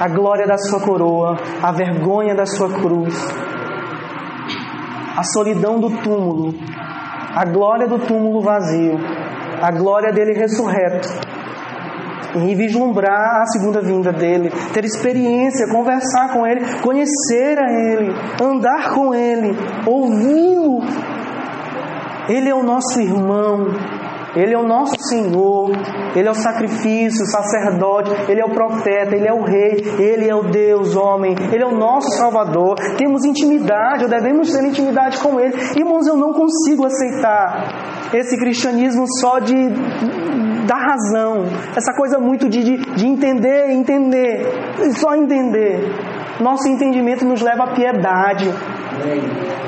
a 0.00 0.08
glória 0.08 0.46
da 0.46 0.56
Sua 0.56 0.80
coroa, 0.80 1.36
a 1.62 1.72
vergonha 1.72 2.34
da 2.34 2.46
Sua 2.46 2.70
cruz, 2.70 3.14
a 5.16 5.22
solidão 5.22 5.78
do 5.78 5.90
túmulo, 6.02 6.54
a 7.34 7.44
glória 7.44 7.86
do 7.86 7.98
túmulo 7.98 8.40
vazio, 8.40 8.98
a 9.62 9.70
glória 9.70 10.12
dele 10.12 10.32
ressurreto, 10.32 11.08
e 12.36 12.54
vislumbrar 12.54 13.42
a 13.42 13.46
segunda 13.46 13.80
vinda 13.80 14.12
dele, 14.12 14.50
ter 14.72 14.84
experiência, 14.84 15.68
conversar 15.68 16.32
com 16.32 16.46
ele, 16.46 16.64
conhecer 16.80 17.58
a 17.58 17.72
ele, 17.72 18.12
andar 18.42 18.94
com 18.94 19.14
ele, 19.14 19.56
ouvi-lo. 19.86 20.80
Ele 22.28 22.48
é 22.48 22.54
o 22.54 22.62
nosso 22.62 23.00
irmão, 23.00 23.68
ele 24.36 24.52
é 24.52 24.58
o 24.58 24.66
nosso 24.66 24.96
Senhor, 25.08 25.70
Ele 26.14 26.26
é 26.26 26.30
o 26.30 26.34
sacrifício, 26.34 27.22
o 27.22 27.26
sacerdote, 27.26 28.10
Ele 28.28 28.40
é 28.40 28.44
o 28.44 28.50
profeta, 28.50 29.14
Ele 29.14 29.28
é 29.28 29.32
o 29.32 29.44
rei, 29.44 29.76
Ele 29.98 30.28
é 30.28 30.34
o 30.34 30.42
Deus, 30.42 30.96
homem, 30.96 31.36
Ele 31.52 31.62
é 31.62 31.66
o 31.66 31.76
nosso 31.76 32.08
Salvador. 32.16 32.74
Temos 32.96 33.24
intimidade, 33.24 34.02
ou 34.02 34.10
devemos 34.10 34.52
ter 34.52 34.64
intimidade 34.64 35.18
com 35.20 35.38
Ele. 35.38 35.54
Irmãos, 35.76 36.06
eu 36.08 36.16
não 36.16 36.32
consigo 36.32 36.84
aceitar 36.84 38.10
esse 38.12 38.36
cristianismo 38.36 39.04
só 39.20 39.38
de 39.38 39.54
da 40.66 40.76
razão, 40.76 41.44
essa 41.76 41.92
coisa 41.94 42.18
muito 42.18 42.48
de, 42.48 42.62
de, 42.62 42.76
de 42.94 43.06
entender, 43.06 43.70
entender, 43.70 44.46
só 44.94 45.14
entender. 45.14 45.80
Nosso 46.40 46.68
entendimento 46.68 47.24
nos 47.24 47.40
leva 47.40 47.64
à 47.64 47.74
piedade. 47.74 48.46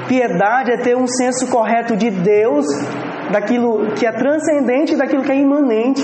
Piedade 0.09 0.73
é 0.73 0.77
ter 0.77 0.97
um 0.97 1.07
senso 1.07 1.47
correto 1.49 1.97
de 1.97 2.11
Deus, 2.11 2.67
daquilo 3.31 3.93
que 3.95 4.07
é 4.07 4.13
transcendente, 4.13 4.97
daquilo 4.97 5.23
que 5.23 5.33
é 5.33 5.37
imanente. 5.37 6.03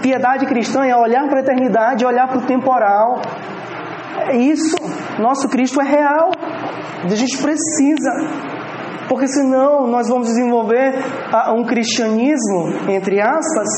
Piedade 0.00 0.46
cristã 0.46 0.84
é 0.84 0.96
olhar 0.96 1.28
para 1.28 1.38
a 1.38 1.42
eternidade, 1.42 2.04
olhar 2.04 2.28
para 2.28 2.38
o 2.38 2.42
temporal. 2.42 3.20
É 4.28 4.36
isso. 4.36 4.76
Nosso 5.18 5.48
Cristo 5.48 5.80
é 5.80 5.84
real. 5.84 6.30
A 7.04 7.14
gente 7.14 7.36
precisa 7.38 8.10
porque 9.08 9.28
senão 9.28 9.86
nós 9.86 10.08
vamos 10.08 10.28
desenvolver 10.28 10.94
um 11.54 11.64
cristianismo, 11.64 12.72
entre 12.88 13.20
aspas, 13.20 13.68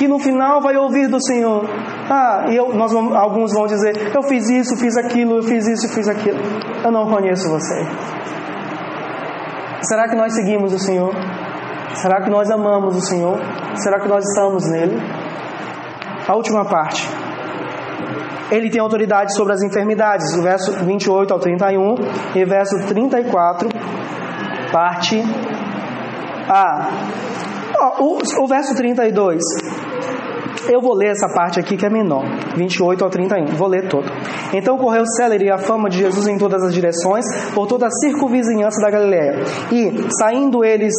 que 0.00 0.08
no 0.08 0.18
final 0.18 0.62
vai 0.62 0.78
ouvir 0.78 1.08
do 1.08 1.22
Senhor. 1.22 1.62
Ah, 2.08 2.46
e 2.48 2.56
eu, 2.56 2.72
nós 2.72 2.90
vamos, 2.90 3.14
alguns 3.14 3.52
vão 3.52 3.66
dizer: 3.66 3.92
Eu 4.16 4.22
fiz 4.22 4.48
isso, 4.48 4.74
fiz 4.78 4.96
aquilo, 4.96 5.36
eu 5.36 5.42
fiz 5.42 5.66
isso, 5.66 5.86
fiz 5.94 6.08
aquilo. 6.08 6.38
Eu 6.82 6.90
não 6.90 7.06
conheço 7.06 7.50
você. 7.50 7.86
Será 9.82 10.08
que 10.08 10.16
nós 10.16 10.32
seguimos 10.32 10.72
o 10.72 10.78
Senhor? 10.78 11.12
Será 11.96 12.22
que 12.22 12.30
nós 12.30 12.50
amamos 12.50 12.96
o 12.96 13.00
Senhor? 13.02 13.38
Será 13.74 14.00
que 14.00 14.08
nós 14.08 14.24
estamos 14.24 14.70
nele? 14.70 14.96
A 16.26 16.34
última 16.34 16.64
parte. 16.64 17.06
Ele 18.50 18.70
tem 18.70 18.80
autoridade 18.80 19.34
sobre 19.36 19.52
as 19.52 19.62
enfermidades, 19.62 20.34
do 20.34 20.42
verso 20.42 20.72
28 20.72 21.34
ao 21.34 21.38
31 21.38 21.94
e 22.34 22.44
verso 22.46 22.74
34, 22.88 23.68
parte 24.72 25.22
A. 26.48 26.88
O, 27.98 28.18
o 28.44 28.46
verso 28.46 28.74
32 28.74 29.42
Eu 30.68 30.80
vou 30.80 30.94
ler 30.94 31.10
essa 31.10 31.28
parte 31.28 31.58
aqui 31.58 31.76
que 31.76 31.86
é 31.86 31.90
menor, 31.90 32.24
28 32.56 33.04
ao 33.04 33.10
31. 33.10 33.46
Vou 33.56 33.68
ler 33.68 33.88
todo. 33.88 34.10
Então 34.52 34.76
correu 34.78 35.04
célere 35.16 35.50
a 35.50 35.58
fama 35.58 35.88
de 35.88 35.98
Jesus 35.98 36.26
em 36.26 36.38
todas 36.38 36.62
as 36.62 36.74
direções, 36.74 37.24
por 37.54 37.66
toda 37.66 37.86
a 37.86 37.90
circunvizinhança 37.90 38.80
da 38.80 38.90
Galiléia. 38.90 39.42
E, 39.72 39.92
saindo 40.18 40.64
eles 40.64 40.94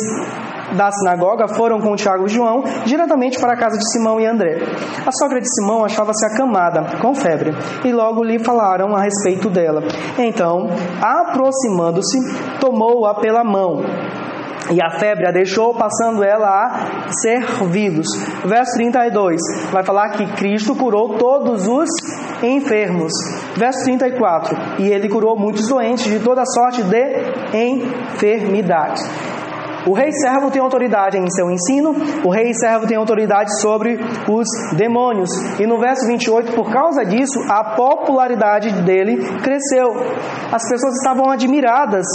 da 0.75 0.89
sinagoga 0.91 1.47
foram 1.47 1.79
com 1.79 1.95
Tiago 1.95 2.25
e 2.25 2.29
João 2.29 2.63
diretamente 2.85 3.39
para 3.39 3.53
a 3.53 3.57
casa 3.57 3.77
de 3.77 3.91
Simão 3.91 4.19
e 4.19 4.25
André. 4.25 4.59
A 5.05 5.11
sogra 5.11 5.39
de 5.41 5.47
Simão 5.53 5.83
achava-se 5.83 6.25
acamada, 6.25 6.97
com 7.01 7.13
febre, 7.13 7.51
e 7.83 7.91
logo 7.91 8.23
lhe 8.23 8.39
falaram 8.39 8.95
a 8.95 9.01
respeito 9.01 9.49
dela. 9.49 9.83
Então, 10.17 10.69
aproximando-se, 11.01 12.17
tomou-a 12.59 13.15
pela 13.15 13.43
mão 13.43 13.81
e 14.69 14.81
a 14.81 14.99
febre 14.99 15.27
a 15.27 15.31
deixou, 15.31 15.73
passando 15.73 16.23
ela 16.23 16.47
a 16.47 17.11
servi-los. 17.11 18.07
Verso 18.45 18.73
32 18.75 19.39
vai 19.71 19.83
falar 19.83 20.09
que 20.09 20.25
Cristo 20.33 20.75
curou 20.75 21.17
todos 21.17 21.67
os 21.67 21.89
enfermos. 22.43 23.11
Verso 23.55 23.83
34: 23.83 24.55
E 24.79 24.87
ele 24.87 25.09
curou 25.09 25.37
muitos 25.37 25.67
doentes 25.67 26.05
de 26.05 26.19
toda 26.19 26.43
sorte 26.45 26.83
de 26.83 27.57
enfermidades. 27.57 29.01
O 29.87 29.93
rei 29.93 30.11
servo 30.11 30.51
tem 30.51 30.61
autoridade 30.61 31.17
em 31.17 31.27
seu 31.31 31.49
ensino, 31.49 31.95
o 32.23 32.29
rei 32.29 32.53
servo 32.53 32.85
tem 32.85 32.95
autoridade 32.95 33.59
sobre 33.59 33.99
os 34.29 34.47
demônios. 34.77 35.29
E 35.59 35.65
no 35.65 35.79
verso 35.79 36.05
28, 36.05 36.53
por 36.53 36.71
causa 36.71 37.03
disso, 37.03 37.39
a 37.49 37.75
popularidade 37.75 38.69
dele 38.83 39.17
cresceu. 39.41 39.89
As 40.51 40.69
pessoas 40.69 40.93
estavam 40.97 41.31
admiradas 41.31 42.05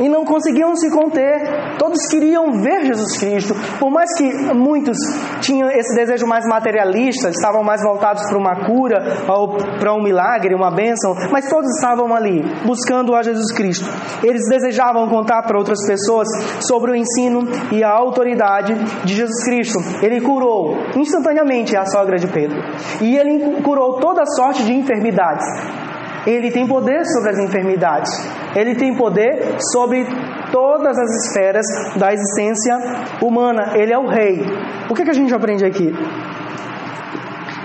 e 0.00 0.08
não 0.08 0.24
conseguiam 0.24 0.74
se 0.76 0.90
conter. 0.90 1.76
Todos 1.78 2.06
queriam 2.06 2.52
ver 2.60 2.86
Jesus 2.86 3.18
Cristo. 3.18 3.54
Por 3.78 3.90
mais 3.90 4.12
que 4.16 4.24
muitos 4.54 4.96
tinham 5.40 5.68
esse 5.70 5.94
desejo 5.94 6.26
mais 6.26 6.44
materialista, 6.46 7.30
estavam 7.30 7.62
mais 7.62 7.82
voltados 7.82 8.22
para 8.28 8.38
uma 8.38 8.66
cura 8.66 8.98
ou 9.28 9.56
para 9.78 9.94
um 9.94 10.02
milagre, 10.02 10.54
uma 10.54 10.70
bênção, 10.70 11.14
mas 11.30 11.48
todos 11.48 11.70
estavam 11.76 12.14
ali 12.14 12.42
buscando 12.66 13.14
a 13.14 13.22
Jesus 13.22 13.52
Cristo. 13.52 13.86
Eles 14.22 14.42
desejavam 14.48 15.08
contar 15.08 15.42
para 15.42 15.58
outras 15.58 15.84
pessoas 15.86 16.28
sobre 16.60 16.92
o 16.92 16.96
ensino 16.96 17.42
e 17.72 17.82
a 17.82 17.90
autoridade 17.90 18.74
de 19.04 19.14
Jesus 19.14 19.44
Cristo. 19.44 19.78
Ele 20.02 20.20
curou 20.20 20.76
instantaneamente 20.96 21.76
a 21.76 21.84
sogra 21.84 22.18
de 22.18 22.26
Pedro. 22.26 22.58
E 23.00 23.16
ele 23.16 23.62
curou 23.62 23.98
toda 24.00 24.24
sorte 24.26 24.64
de 24.64 24.74
enfermidades. 24.74 25.87
Ele 26.26 26.50
tem 26.50 26.66
poder 26.66 27.04
sobre 27.06 27.30
as 27.30 27.38
enfermidades. 27.38 28.10
Ele 28.54 28.74
tem 28.74 28.94
poder 28.94 29.56
sobre 29.72 30.04
todas 30.52 30.98
as 30.98 31.26
esferas 31.26 31.66
da 31.96 32.12
existência 32.12 32.76
humana. 33.22 33.72
Ele 33.74 33.92
é 33.92 33.98
o 33.98 34.06
rei. 34.06 34.42
O 34.90 34.94
que, 34.94 35.04
que 35.04 35.10
a 35.10 35.14
gente 35.14 35.34
aprende 35.34 35.64
aqui? 35.64 35.92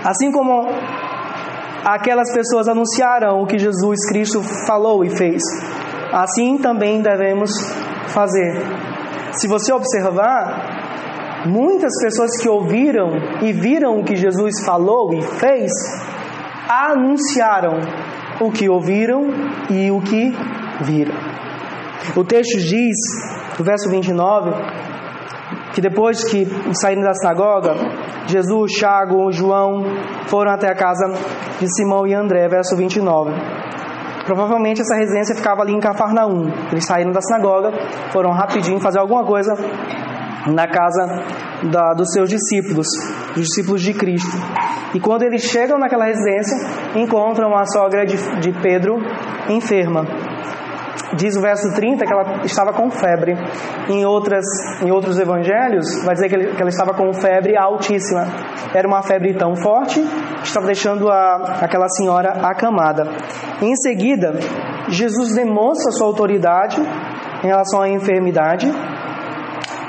Assim 0.04 0.30
como 0.30 0.68
aquelas 1.84 2.32
pessoas 2.32 2.68
anunciaram 2.68 3.42
o 3.42 3.46
que 3.46 3.58
Jesus 3.58 4.06
Cristo 4.08 4.42
falou 4.66 5.04
e 5.04 5.10
fez, 5.10 5.42
assim 6.12 6.58
também 6.58 7.02
devemos 7.02 7.50
fazer. 8.08 8.62
Se 9.32 9.48
você 9.48 9.72
observar, 9.72 11.46
muitas 11.46 11.92
pessoas 12.00 12.36
que 12.40 12.48
ouviram 12.48 13.10
e 13.42 13.52
viram 13.52 13.98
o 13.98 14.04
que 14.04 14.16
Jesus 14.16 14.64
falou 14.64 15.12
e 15.12 15.22
fez, 15.22 15.70
anunciaram 16.68 17.80
o 18.40 18.50
que 18.50 18.68
ouviram 18.68 19.28
e 19.70 19.90
o 19.90 20.00
que 20.00 20.34
viram. 20.80 21.14
O 22.16 22.24
texto 22.24 22.58
diz, 22.58 22.96
no 23.58 23.64
verso 23.64 23.88
29, 23.88 24.50
que 25.72 25.80
depois 25.80 26.24
que 26.24 26.46
saíram 26.74 27.02
da 27.02 27.14
sinagoga, 27.14 27.74
Jesus, 28.26 28.72
Tiago, 28.72 29.32
João 29.32 29.84
foram 30.26 30.52
até 30.52 30.70
a 30.70 30.74
casa 30.74 31.12
de 31.60 31.66
Simão 31.74 32.06
e 32.06 32.14
André, 32.14 32.48
verso 32.48 32.76
29. 32.76 33.32
Provavelmente 34.24 34.80
essa 34.80 34.96
residência 34.96 35.34
ficava 35.34 35.62
ali 35.62 35.72
em 35.72 35.80
Cafarnaum. 35.80 36.50
Eles 36.70 36.86
saíram 36.86 37.12
da 37.12 37.20
sinagoga, 37.20 37.72
foram 38.10 38.30
rapidinho 38.30 38.80
fazer 38.80 38.98
alguma 38.98 39.24
coisa 39.24 39.54
na 40.46 40.66
casa 40.66 41.06
da, 41.70 41.94
dos 41.94 42.12
seus 42.12 42.28
discípulos, 42.28 42.86
dos 43.34 43.48
discípulos 43.48 43.82
de 43.82 43.94
Cristo. 43.94 44.36
E 44.94 45.00
quando 45.00 45.22
eles 45.22 45.42
chegam 45.42 45.78
naquela 45.78 46.04
residência, 46.04 46.56
encontram 46.94 47.56
a 47.56 47.64
sogra 47.66 48.04
de, 48.04 48.16
de 48.40 48.52
Pedro 48.62 48.96
enferma. 49.48 50.04
Diz 51.16 51.36
o 51.36 51.40
verso 51.40 51.72
30 51.74 52.04
que 52.04 52.12
ela 52.12 52.44
estava 52.44 52.72
com 52.72 52.90
febre. 52.90 53.34
Em, 53.88 54.04
outras, 54.04 54.44
em 54.82 54.90
outros 54.90 55.18
evangelhos, 55.18 56.02
vai 56.04 56.14
dizer 56.14 56.28
que, 56.28 56.34
ele, 56.34 56.54
que 56.54 56.60
ela 56.60 56.70
estava 56.70 56.94
com 56.94 57.12
febre 57.12 57.56
altíssima. 57.56 58.26
Era 58.74 58.86
uma 58.86 59.02
febre 59.02 59.34
tão 59.34 59.54
forte 59.54 60.00
que 60.00 60.46
estava 60.46 60.66
deixando 60.66 61.08
a, 61.08 61.58
aquela 61.62 61.88
senhora 61.88 62.46
acamada. 62.48 63.04
Em 63.60 63.74
seguida, 63.76 64.34
Jesus 64.88 65.34
demonstra 65.34 65.92
sua 65.92 66.06
autoridade 66.06 66.80
em 67.42 67.46
relação 67.46 67.82
à 67.82 67.88
enfermidade 67.88 68.66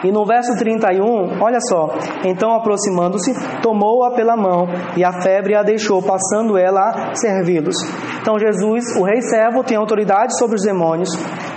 e 0.04 0.12
no 0.12 0.26
verso 0.26 0.56
31, 0.58 1.42
olha 1.42 1.60
só: 1.62 1.90
Então 2.24 2.54
aproximando-se, 2.54 3.34
tomou-a 3.62 4.12
pela 4.12 4.36
mão 4.36 4.68
e 4.96 5.04
a 5.04 5.22
febre 5.22 5.56
a 5.56 5.64
deixou, 5.64 6.02
passando 6.02 6.58
ela 6.58 7.12
a 7.12 7.16
servi-los. 7.16 7.76
Então 8.22 8.38
Jesus, 8.38 8.96
o 8.98 9.04
rei 9.04 9.22
servo, 9.22 9.64
tem 9.64 9.78
autoridade 9.78 10.38
sobre 10.38 10.56
os 10.56 10.64
demônios, 10.64 11.10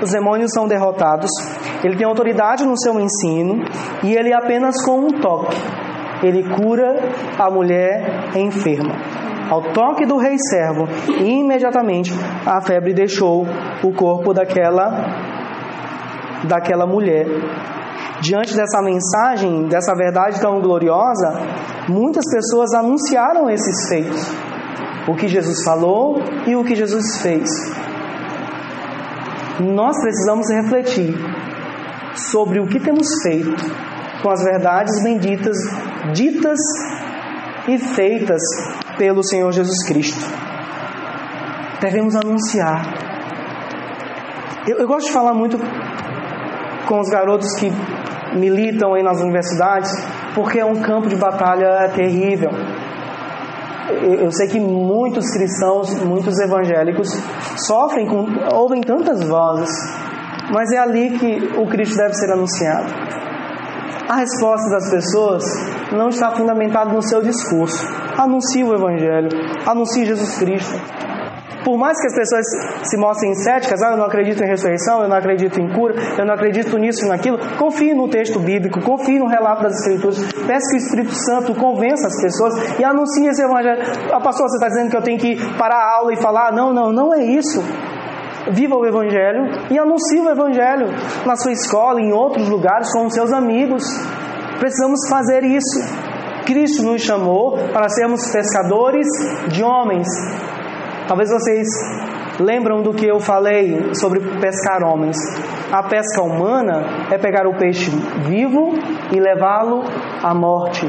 os 0.03 0.11
demônios 0.13 0.53
são 0.53 0.67
derrotados, 0.67 1.31
ele 1.83 1.97
tem 1.97 2.07
autoridade 2.07 2.65
no 2.65 2.79
seu 2.79 2.99
ensino 3.01 3.65
e 4.03 4.15
ele 4.15 4.33
apenas 4.33 4.83
com 4.85 4.99
um 5.01 5.09
toque, 5.09 5.57
ele 6.23 6.45
cura 6.55 6.97
a 7.39 7.51
mulher 7.51 8.31
enferma. 8.37 8.95
Ao 9.51 9.63
toque 9.73 10.05
do 10.05 10.19
rei 10.19 10.37
servo, 10.51 10.87
imediatamente 11.25 12.13
a 12.47 12.61
febre 12.61 12.93
deixou 12.93 13.47
o 13.83 13.93
corpo 13.95 14.35
daquela 14.35 15.39
daquela 16.45 16.87
mulher 16.87 17.27
Diante 18.21 18.57
dessa 18.57 18.83
mensagem, 18.83 19.69
dessa 19.69 19.95
verdade 19.95 20.41
tão 20.41 20.61
gloriosa, 20.61 21.41
muitas 21.89 22.25
pessoas 22.31 22.75
anunciaram 22.75 23.49
esses 23.49 23.89
feitos. 23.89 24.21
O 25.07 25.15
que 25.15 25.29
Jesus 25.29 25.63
falou 25.63 26.21
e 26.47 26.57
o 26.57 26.65
que 26.65 26.75
Jesus 26.75 27.23
fez. 27.23 27.49
Nós 29.61 29.99
precisamos 30.01 30.51
refletir 30.51 31.15
sobre 32.15 32.61
o 32.61 32.67
que 32.67 32.81
temos 32.81 33.07
feito 33.23 33.57
com 34.23 34.31
as 34.31 34.43
verdades 34.43 35.03
benditas, 35.03 35.57
ditas 36.13 36.59
e 37.69 37.79
feitas 37.79 38.43
pelo 38.97 39.23
Senhor 39.23 39.53
Jesus 39.53 39.87
Cristo. 39.87 40.25
Devemos 41.81 42.17
anunciar. 42.17 42.83
Eu, 44.67 44.79
eu 44.79 44.89
gosto 44.89 45.07
de 45.07 45.13
falar 45.13 45.35
muito 45.35 45.57
com 46.87 47.01
os 47.01 47.09
garotos 47.09 47.55
que 47.55 47.71
militam 48.35 48.95
aí 48.95 49.03
nas 49.03 49.21
universidades, 49.21 49.91
porque 50.35 50.59
é 50.59 50.65
um 50.65 50.81
campo 50.81 51.09
de 51.09 51.17
batalha 51.17 51.89
terrível. 51.95 52.51
Eu 54.21 54.31
sei 54.33 54.49
que 54.49 54.61
muitos 54.61 55.31
cristãos, 55.33 55.99
muitos 56.05 56.39
evangélicos 56.39 57.09
sofrem 57.67 58.07
com, 58.07 58.27
ouvem 58.55 58.83
tantas 58.83 59.27
vozes, 59.27 59.71
mas 60.53 60.71
é 60.73 60.79
ali 60.79 61.19
que 61.19 61.59
o 61.59 61.67
Cristo 61.67 61.97
deve 61.97 62.15
ser 62.15 62.31
anunciado. 62.33 62.87
A 64.09 64.17
resposta 64.17 64.71
das 64.71 64.91
pessoas 64.91 65.45
não 65.93 66.09
está 66.09 66.31
fundamentada 66.31 66.93
no 66.93 67.03
seu 67.03 67.23
discurso. 67.23 67.87
Anuncie 68.17 68.65
o 68.65 68.75
Evangelho, 68.75 69.29
anuncie 69.67 70.07
Jesus 70.07 70.39
Cristo, 70.39 70.75
por 71.69 71.77
mais 71.77 72.01
que 72.01 72.07
as 72.07 72.15
pessoas 72.15 72.47
se 72.89 72.97
mostrem 72.97 73.35
céticas, 73.35 73.83
ah, 73.83 73.91
eu 73.91 73.99
não 73.99 74.07
acredito 74.07 74.43
em 74.43 74.47
ressurreição, 74.47 75.03
eu 75.03 75.09
não 75.09 75.17
acredito 75.19 75.61
em 75.61 75.69
cura, 75.69 75.95
eu 76.17 76.25
não 76.25 76.33
acredito 76.33 76.79
nisso 76.79 77.05
e 77.05 77.09
naquilo, 77.09 77.37
confie 77.59 77.93
no 77.93 78.09
texto 78.09 78.41
bíblico, 78.41 78.81
confie 78.81 79.19
no 79.19 79.27
relato 79.27 79.65
das 79.65 79.79
Escrituras, 79.81 80.17
peça 80.47 80.71
que 80.71 80.77
o 80.77 80.79
Espírito 80.79 81.15
Santo 81.15 81.55
convença 81.55 82.07
as 82.07 82.23
pessoas 82.23 82.81
e 82.81 82.85
anuncie 82.85 83.29
esse 83.29 83.43
evangelho. 83.43 83.83
Ah, 84.11 84.19
pastor, 84.19 84.49
você 84.49 84.57
está 84.57 84.69
dizendo 84.69 84.89
que 84.89 84.97
eu 84.97 85.03
tenho 85.03 85.19
que 85.19 85.37
parar 85.59 85.77
a 85.77 85.97
aula 85.99 86.15
e 86.15 86.17
falar? 86.17 86.53
Não, 86.53 86.73
não, 86.73 86.91
não 86.91 87.15
é 87.15 87.23
isso. 87.23 87.63
Viva 88.51 88.75
o 88.75 88.87
Evangelho 88.87 89.45
e 89.71 89.79
anuncie 89.79 90.21
o 90.21 90.31
Evangelho 90.31 90.87
na 91.27 91.37
sua 91.37 91.53
escola, 91.53 92.01
em 92.01 92.15
outros 92.15 92.49
lugares, 92.49 92.91
com 92.91 93.05
os 93.05 93.13
seus 93.13 93.31
amigos. 93.31 93.85
Precisamos 94.59 95.07
fazer 95.11 95.45
isso. 95.45 95.81
Cristo 96.47 96.83
nos 96.83 97.03
chamou 97.03 97.59
para 97.75 97.91
sermos 97.91 98.27
pescadores 98.31 99.07
de 99.49 99.63
homens. 99.63 100.09
Talvez 101.09 101.31
vocês 101.31 101.67
lembram 102.39 102.83
do 102.83 102.93
que 102.93 103.07
eu 103.07 103.19
falei 103.19 103.95
sobre 103.95 104.21
pescar 104.39 104.83
homens. 104.85 105.17
A 105.73 105.83
pesca 105.83 106.23
humana 106.23 107.09
é 107.11 107.17
pegar 107.17 107.47
o 107.47 107.57
peixe 107.57 107.91
vivo 108.29 108.75
e 109.11 109.19
levá-lo 109.19 109.85
à 110.23 110.35
morte. 110.35 110.87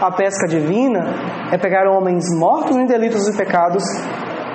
A 0.00 0.10
pesca 0.10 0.48
divina 0.48 1.04
é 1.52 1.58
pegar 1.58 1.86
homens 1.86 2.24
mortos 2.34 2.76
em 2.78 2.86
delitos 2.86 3.28
e 3.28 3.36
pecados 3.36 3.82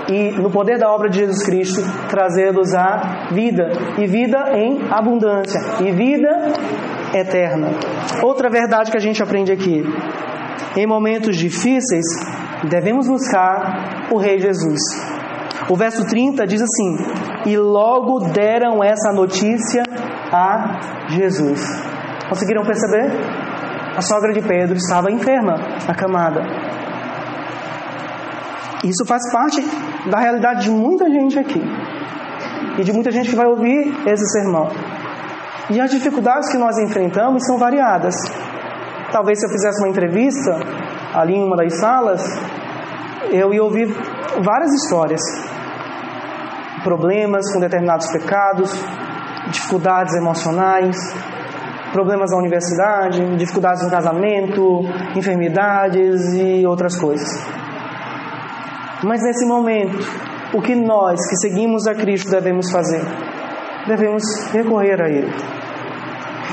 e, 0.09 0.31
no 0.31 0.49
poder 0.49 0.79
da 0.79 0.89
obra 0.89 1.09
de 1.09 1.19
Jesus 1.19 1.43
Cristo, 1.43 1.81
trazê-los 2.09 2.73
à 2.73 3.27
vida, 3.31 3.71
e 3.99 4.07
vida 4.07 4.57
em 4.57 4.81
abundância, 4.91 5.59
e 5.79 5.91
vida 5.91 6.53
eterna. 7.13 7.69
Outra 8.23 8.49
verdade 8.49 8.89
que 8.89 8.97
a 8.97 9.01
gente 9.01 9.21
aprende 9.21 9.51
aqui: 9.51 9.83
Em 10.75 10.87
momentos 10.87 11.37
difíceis, 11.37 12.05
devemos 12.69 13.07
buscar 13.07 14.09
o 14.11 14.17
Rei 14.17 14.39
Jesus. 14.39 14.79
O 15.69 15.75
verso 15.75 16.05
30 16.05 16.45
diz 16.45 16.61
assim: 16.61 16.97
E 17.45 17.57
logo 17.57 18.19
deram 18.31 18.83
essa 18.83 19.11
notícia 19.13 19.83
a 20.31 21.07
Jesus. 21.09 21.61
Conseguiram 22.29 22.63
perceber? 22.63 23.11
A 23.95 24.01
sogra 24.01 24.33
de 24.33 24.41
Pedro 24.41 24.75
estava 24.75 25.11
enferma, 25.11 25.55
acamada. 25.87 26.41
Isso 28.83 29.05
faz 29.05 29.31
parte 29.31 29.61
da 30.09 30.19
realidade 30.19 30.63
de 30.63 30.71
muita 30.71 31.09
gente 31.09 31.37
aqui. 31.39 31.61
E 32.77 32.83
de 32.83 32.91
muita 32.91 33.11
gente 33.11 33.29
que 33.29 33.35
vai 33.35 33.45
ouvir 33.45 33.93
esse 34.07 34.25
sermão. 34.31 34.67
E 35.69 35.79
as 35.79 35.91
dificuldades 35.91 36.51
que 36.51 36.57
nós 36.57 36.77
enfrentamos 36.79 37.45
são 37.45 37.57
variadas. 37.57 38.15
Talvez 39.11 39.39
se 39.39 39.45
eu 39.45 39.49
fizesse 39.51 39.79
uma 39.79 39.89
entrevista 39.89 40.59
ali 41.13 41.35
em 41.35 41.43
uma 41.43 41.55
das 41.55 41.79
salas, 41.79 42.21
eu 43.31 43.53
ia 43.53 43.63
ouvir 43.63 43.87
várias 44.43 44.73
histórias. 44.73 45.21
Problemas 46.83 47.51
com 47.53 47.59
determinados 47.59 48.11
pecados, 48.11 48.71
dificuldades 49.49 50.15
emocionais, 50.15 50.97
problemas 51.93 52.31
na 52.31 52.37
universidade, 52.37 53.37
dificuldades 53.37 53.83
no 53.83 53.89
casamento, 53.89 54.81
enfermidades 55.15 56.33
e 56.33 56.65
outras 56.65 56.99
coisas. 56.99 57.29
Mas 59.03 59.21
nesse 59.21 59.45
momento, 59.45 59.97
o 60.53 60.61
que 60.61 60.75
nós 60.75 61.19
que 61.29 61.35
seguimos 61.37 61.87
a 61.87 61.93
Cristo 61.93 62.31
devemos 62.31 62.71
fazer? 62.71 63.01
Devemos 63.87 64.23
recorrer 64.51 65.01
a 65.01 65.09
Ele. 65.09 65.62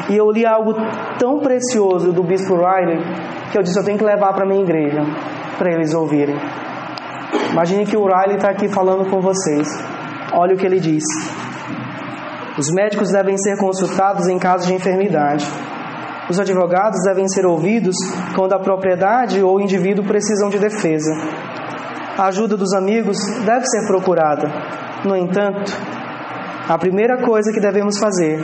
E 0.09 0.17
eu 0.17 0.31
li 0.31 0.45
algo 0.47 0.75
tão 1.19 1.39
precioso 1.41 2.13
do 2.13 2.23
Bispo 2.23 2.55
Riley 2.55 2.99
que 3.51 3.59
eu 3.59 3.63
disse: 3.63 3.79
eu 3.79 3.85
tenho 3.85 3.99
que 3.99 4.05
levar 4.05 4.33
para 4.33 4.47
minha 4.47 4.63
igreja 4.63 5.03
para 5.59 5.73
eles 5.73 5.95
ouvirem. 5.95 6.37
Imagine 7.53 7.85
que 7.85 7.97
o 7.97 8.07
Riley 8.07 8.37
está 8.37 8.51
aqui 8.51 8.69
falando 8.69 9.09
com 9.11 9.21
vocês. 9.21 9.69
Olha 10.33 10.55
o 10.55 10.59
que 10.59 10.67
ele 10.67 10.81
diz. 10.81 11.05
Os 12.59 12.71
médicos 12.71 13.11
devem 13.11 13.37
ser 13.37 13.57
consultados 13.59 14.29
em 14.29 14.39
caso 14.39 14.67
de 14.67 14.75
enfermidade. 14.75 15.47
Os 16.29 16.39
advogados 16.39 17.03
devem 17.05 17.27
ser 17.29 17.45
ouvidos 17.45 17.97
quando 18.37 18.53
a 18.53 18.59
propriedade 18.59 19.43
ou 19.43 19.57
o 19.57 19.61
indivíduo 19.61 20.05
precisam 20.05 20.49
de 20.49 20.59
defesa. 20.59 21.13
A 22.17 22.27
ajuda 22.27 22.57
dos 22.57 22.73
amigos 22.73 23.19
deve 23.45 23.67
ser 23.67 23.87
procurada. 23.87 24.49
No 25.05 25.17
entanto, 25.17 25.73
a 26.69 26.79
primeira 26.79 27.19
coisa 27.25 27.53
que 27.53 27.61
devemos 27.61 27.99
fazer 27.99 28.39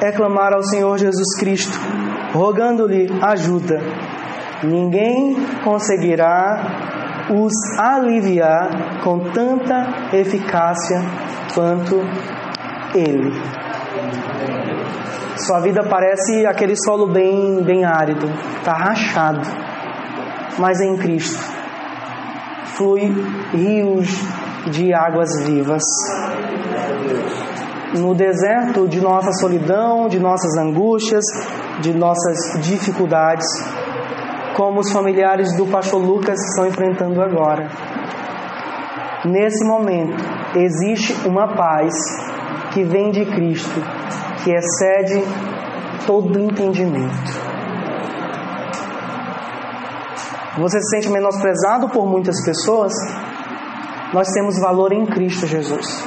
é 0.00 0.12
clamar 0.12 0.52
ao 0.52 0.62
Senhor 0.62 0.98
Jesus 0.98 1.38
Cristo, 1.38 1.78
rogando-lhe 2.32 3.08
ajuda. 3.22 3.80
Ninguém 4.62 5.36
conseguirá 5.62 7.28
os 7.30 7.52
aliviar 7.78 9.02
com 9.02 9.20
tanta 9.30 10.16
eficácia 10.16 11.00
quanto 11.54 11.96
Ele. 12.94 13.32
Sua 15.36 15.60
vida 15.60 15.82
parece 15.88 16.44
aquele 16.46 16.74
solo 16.76 17.06
bem, 17.06 17.62
bem 17.62 17.84
árido, 17.84 18.26
está 18.58 18.72
rachado, 18.72 19.40
mas 20.58 20.80
em 20.80 20.96
Cristo 20.96 21.40
flui 22.76 23.12
rios 23.52 24.08
de 24.70 24.92
águas 24.94 25.28
vivas. 25.44 25.82
No 27.98 28.14
deserto 28.14 28.86
de 28.86 29.00
nossa 29.00 29.32
solidão, 29.32 30.08
de 30.08 30.20
nossas 30.20 30.56
angústias, 30.56 31.24
de 31.80 31.92
nossas 31.92 32.60
dificuldades, 32.62 33.46
como 34.56 34.80
os 34.80 34.92
familiares 34.92 35.56
do 35.56 35.66
pastor 35.66 36.00
Lucas 36.00 36.38
estão 36.38 36.66
enfrentando 36.66 37.20
agora. 37.20 37.68
Nesse 39.24 39.64
momento, 39.64 40.16
existe 40.54 41.26
uma 41.26 41.48
paz 41.48 41.92
que 42.72 42.84
vem 42.84 43.10
de 43.10 43.24
Cristo, 43.26 43.80
que 44.44 44.52
excede 44.52 45.24
todo 46.06 46.38
entendimento. 46.38 47.50
Você 50.58 50.80
se 50.80 50.90
sente 50.90 51.08
menosprezado 51.08 51.88
por 51.88 52.06
muitas 52.06 52.44
pessoas? 52.44 52.92
Nós 54.12 54.28
temos 54.28 54.60
valor 54.60 54.92
em 54.92 55.06
Cristo 55.06 55.46
Jesus. 55.46 56.04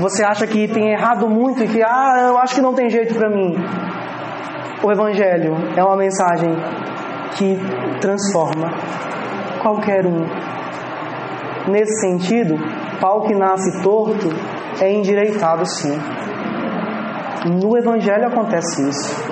Você 0.00 0.24
acha 0.24 0.46
que 0.46 0.66
tem 0.66 0.92
errado 0.92 1.28
muito 1.28 1.62
e 1.62 1.68
que, 1.68 1.82
ah, 1.82 2.28
eu 2.28 2.38
acho 2.38 2.54
que 2.54 2.62
não 2.62 2.72
tem 2.72 2.88
jeito 2.88 3.14
para 3.14 3.28
mim. 3.28 3.54
O 4.82 4.90
Evangelho 4.90 5.54
é 5.76 5.84
uma 5.84 5.96
mensagem 5.96 6.50
que 7.36 7.58
transforma 8.00 8.72
qualquer 9.60 10.06
um. 10.06 10.26
Nesse 11.70 12.00
sentido, 12.00 12.56
pau 12.98 13.24
que 13.24 13.34
nasce 13.34 13.82
torto 13.82 14.28
é 14.80 14.90
endireitado 14.90 15.66
sim. 15.66 15.98
No 17.60 17.76
Evangelho 17.76 18.26
acontece 18.26 18.88
isso. 18.88 19.22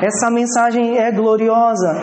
Essa 0.00 0.30
mensagem 0.30 0.98
é 0.98 1.10
gloriosa. 1.10 2.00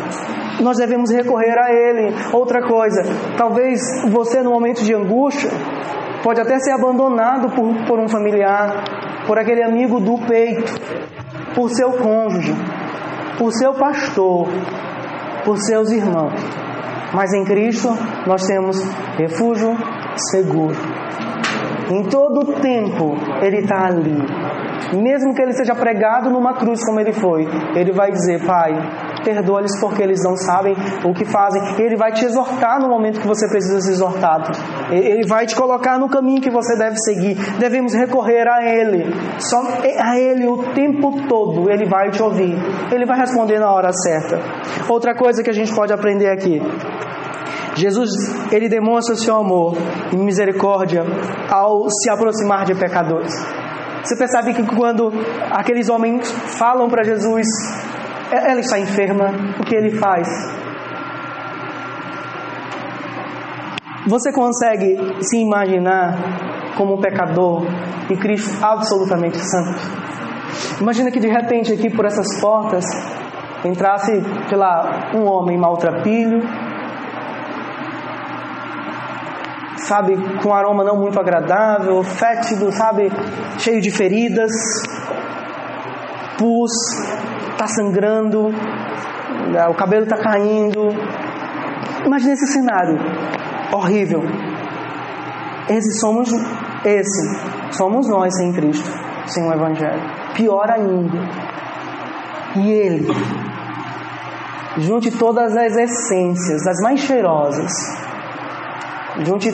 Nós 0.59 0.75
devemos 0.75 1.09
recorrer 1.09 1.57
a 1.57 1.71
Ele. 1.71 2.13
Outra 2.33 2.67
coisa, 2.67 3.01
talvez 3.37 3.79
você, 4.09 4.41
no 4.41 4.51
momento 4.51 4.83
de 4.83 4.93
angústia, 4.93 5.49
pode 6.23 6.41
até 6.41 6.59
ser 6.59 6.71
abandonado 6.71 7.49
por, 7.49 7.73
por 7.87 7.99
um 7.99 8.07
familiar, 8.07 8.83
por 9.27 9.37
aquele 9.37 9.63
amigo 9.63 9.99
do 9.99 10.17
peito, 10.25 10.73
por 11.55 11.69
seu 11.69 11.91
cônjuge, 11.93 12.53
por 13.37 13.51
seu 13.51 13.73
pastor, 13.73 14.47
por 15.43 15.57
seus 15.57 15.91
irmãos. 15.91 16.33
Mas 17.13 17.33
em 17.33 17.43
Cristo 17.43 17.89
nós 18.25 18.45
temos 18.45 18.77
refúgio 19.17 19.75
seguro. 20.31 20.75
Em 21.89 22.03
todo 22.03 22.41
o 22.41 22.61
tempo 22.61 23.15
Ele 23.41 23.57
está 23.57 23.85
ali. 23.85 24.17
Mesmo 24.97 25.33
que 25.33 25.41
Ele 25.41 25.53
seja 25.53 25.75
pregado 25.75 26.29
numa 26.29 26.53
cruz 26.53 26.83
como 26.85 26.99
Ele 26.99 27.11
foi, 27.11 27.45
Ele 27.75 27.91
vai 27.91 28.11
dizer: 28.11 28.45
Pai, 28.45 28.71
perdoa-lhes 29.23 29.79
porque 29.79 30.01
eles 30.01 30.19
não 30.23 30.35
sabem 30.35 30.73
o 31.03 31.13
que 31.13 31.25
fazem. 31.25 31.61
Ele 31.79 31.95
vai 31.95 32.11
te 32.11 32.25
exortar 32.25 32.79
no 32.79 32.89
momento 32.89 33.19
que 33.19 33.27
você 33.27 33.47
precisa 33.47 33.81
ser 33.81 33.91
exortado. 33.91 34.51
Ele 34.91 35.27
vai 35.27 35.45
te 35.45 35.55
colocar 35.55 35.97
no 35.99 36.09
caminho 36.09 36.41
que 36.41 36.49
você 36.49 36.77
deve 36.77 36.97
seguir. 36.97 37.35
Devemos 37.59 37.93
recorrer 37.93 38.47
a 38.47 38.63
Ele. 38.63 39.13
Só 39.39 39.61
a 39.99 40.17
Ele 40.17 40.47
o 40.47 40.57
tempo 40.73 41.27
todo. 41.27 41.69
Ele 41.69 41.87
vai 41.89 42.09
te 42.11 42.21
ouvir. 42.21 42.55
Ele 42.91 43.05
vai 43.05 43.17
responder 43.19 43.59
na 43.59 43.71
hora 43.71 43.91
certa. 43.91 44.39
Outra 44.89 45.15
coisa 45.15 45.43
que 45.43 45.49
a 45.49 45.53
gente 45.53 45.73
pode 45.73 45.93
aprender 45.93 46.29
aqui. 46.29 46.61
Jesus, 47.75 48.11
ele 48.51 48.67
demonstra 48.67 49.15
o 49.15 49.17
seu 49.17 49.35
amor 49.37 49.77
e 50.11 50.17
misericórdia 50.17 51.03
ao 51.49 51.89
se 51.89 52.09
aproximar 52.09 52.65
de 52.65 52.75
pecadores. 52.75 53.33
Você 54.03 54.17
percebe 54.17 54.53
que 54.53 54.75
quando 54.75 55.11
aqueles 55.51 55.87
homens 55.87 56.29
falam 56.57 56.89
para 56.89 57.03
Jesus, 57.03 57.45
ela 58.31 58.59
está 58.59 58.79
enferma, 58.79 59.29
o 59.59 59.63
que 59.63 59.75
ele 59.75 59.91
faz? 59.97 60.27
Você 64.07 64.31
consegue 64.31 64.97
se 65.23 65.37
imaginar 65.37 66.17
como 66.75 66.95
um 66.95 67.01
pecador 67.01 67.63
e 68.09 68.15
Cristo 68.15 68.51
absolutamente 68.63 69.37
santo? 69.37 69.79
Imagina 70.79 71.11
que 71.11 71.19
de 71.19 71.27
repente 71.27 71.71
aqui 71.71 71.89
por 71.89 72.05
essas 72.05 72.39
portas 72.41 72.83
entrasse, 73.63 74.11
sei 74.49 74.57
lá, 74.57 75.11
um 75.13 75.25
homem 75.25 75.57
maltrapilho, 75.57 76.41
sabe, 79.77 80.15
com 80.41 80.53
aroma 80.53 80.83
não 80.83 80.97
muito 80.97 81.19
agradável, 81.19 82.01
fétido, 82.01 82.71
sabe, 82.71 83.11
cheio 83.59 83.81
de 83.81 83.91
feridas, 83.91 84.51
pus, 86.37 86.71
está 87.61 87.67
sangrando, 87.67 88.49
né, 89.51 89.67
o 89.69 89.75
cabelo 89.75 90.03
está 90.03 90.17
caindo. 90.17 90.89
Imagine 92.03 92.33
esse 92.33 92.47
cenário 92.47 92.97
horrível. 93.71 94.23
Esse 95.69 95.99
somos 95.99 96.31
esse 96.83 97.71
somos 97.71 98.07
nós 98.07 98.35
sem 98.35 98.51
Cristo, 98.51 98.89
sem 99.27 99.47
o 99.47 99.53
Evangelho. 99.53 100.01
Pior 100.33 100.71
ainda. 100.71 101.19
E 102.55 102.71
Ele 102.71 103.07
junte 104.79 105.11
todas 105.11 105.55
as 105.55 105.77
essências, 105.77 106.65
as 106.65 106.81
mais 106.81 107.01
cheirosas, 107.01 107.71
junte 109.19 109.49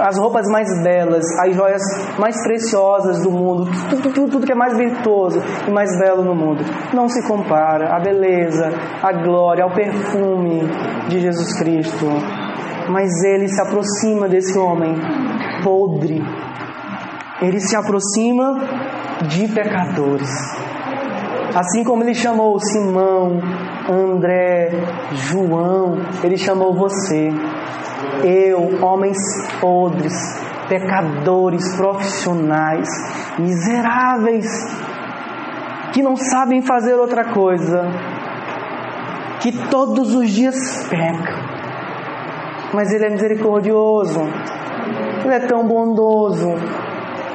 as 0.00 0.18
roupas 0.18 0.46
mais 0.48 0.68
belas, 0.82 1.24
as 1.40 1.54
joias 1.54 1.82
mais 2.18 2.42
preciosas 2.42 3.22
do 3.22 3.30
mundo, 3.30 3.70
tudo, 3.90 4.12
tudo, 4.12 4.30
tudo 4.30 4.46
que 4.46 4.52
é 4.52 4.54
mais 4.54 4.76
virtuoso 4.76 5.40
e 5.66 5.70
mais 5.70 5.90
belo 5.98 6.24
no 6.24 6.34
mundo. 6.34 6.64
Não 6.94 7.08
se 7.08 7.26
compara 7.26 7.94
a 7.94 8.00
beleza, 8.00 8.70
a 9.02 9.12
glória, 9.12 9.64
ao 9.64 9.74
perfume 9.74 10.62
de 11.08 11.20
Jesus 11.20 11.58
Cristo. 11.58 12.06
Mas 12.88 13.10
ele 13.24 13.48
se 13.48 13.60
aproxima 13.60 14.28
desse 14.28 14.58
homem 14.58 14.94
podre. 15.62 16.20
Ele 17.40 17.60
se 17.60 17.76
aproxima 17.76 18.58
de 19.28 19.48
pecadores. 19.48 20.61
Assim 21.54 21.84
como 21.84 22.02
ele 22.02 22.14
chamou 22.14 22.58
Simão, 22.58 23.38
André, 23.86 24.70
João, 25.12 25.98
ele 26.24 26.38
chamou 26.38 26.74
você. 26.74 27.28
Eu, 28.24 28.82
homens 28.82 29.18
podres, 29.60 30.14
pecadores, 30.66 31.76
profissionais, 31.76 32.88
miseráveis, 33.38 34.46
que 35.92 36.02
não 36.02 36.16
sabem 36.16 36.62
fazer 36.62 36.94
outra 36.94 37.32
coisa, 37.32 37.82
que 39.40 39.52
todos 39.68 40.14
os 40.14 40.30
dias 40.30 40.86
pecam. 40.88 41.36
Mas 42.72 42.90
Ele 42.90 43.04
é 43.04 43.10
misericordioso, 43.10 44.20
Ele 45.22 45.34
é 45.34 45.40
tão 45.40 45.66
bondoso, 45.66 46.54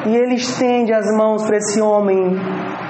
e 0.07 0.15
Ele 0.15 0.35
estende 0.35 0.91
as 0.91 1.05
mãos 1.15 1.45
para 1.45 1.57
esse 1.57 1.79
homem 1.79 2.35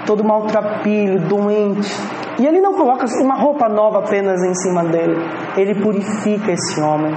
todo 0.08 0.24
maltrapilho, 0.24 1.28
doente. 1.28 1.92
E 2.40 2.48
Ele 2.48 2.62
não 2.62 2.74
coloca 2.74 3.06
uma 3.22 3.36
roupa 3.36 3.70
nova 3.70 4.00
apenas 4.00 4.42
em 4.44 4.56
cima 4.56 4.84
dele, 4.86 5.18
Ele 5.56 5.76
purifica 5.76 6.52
esse 6.52 6.82
homem. 6.82 7.14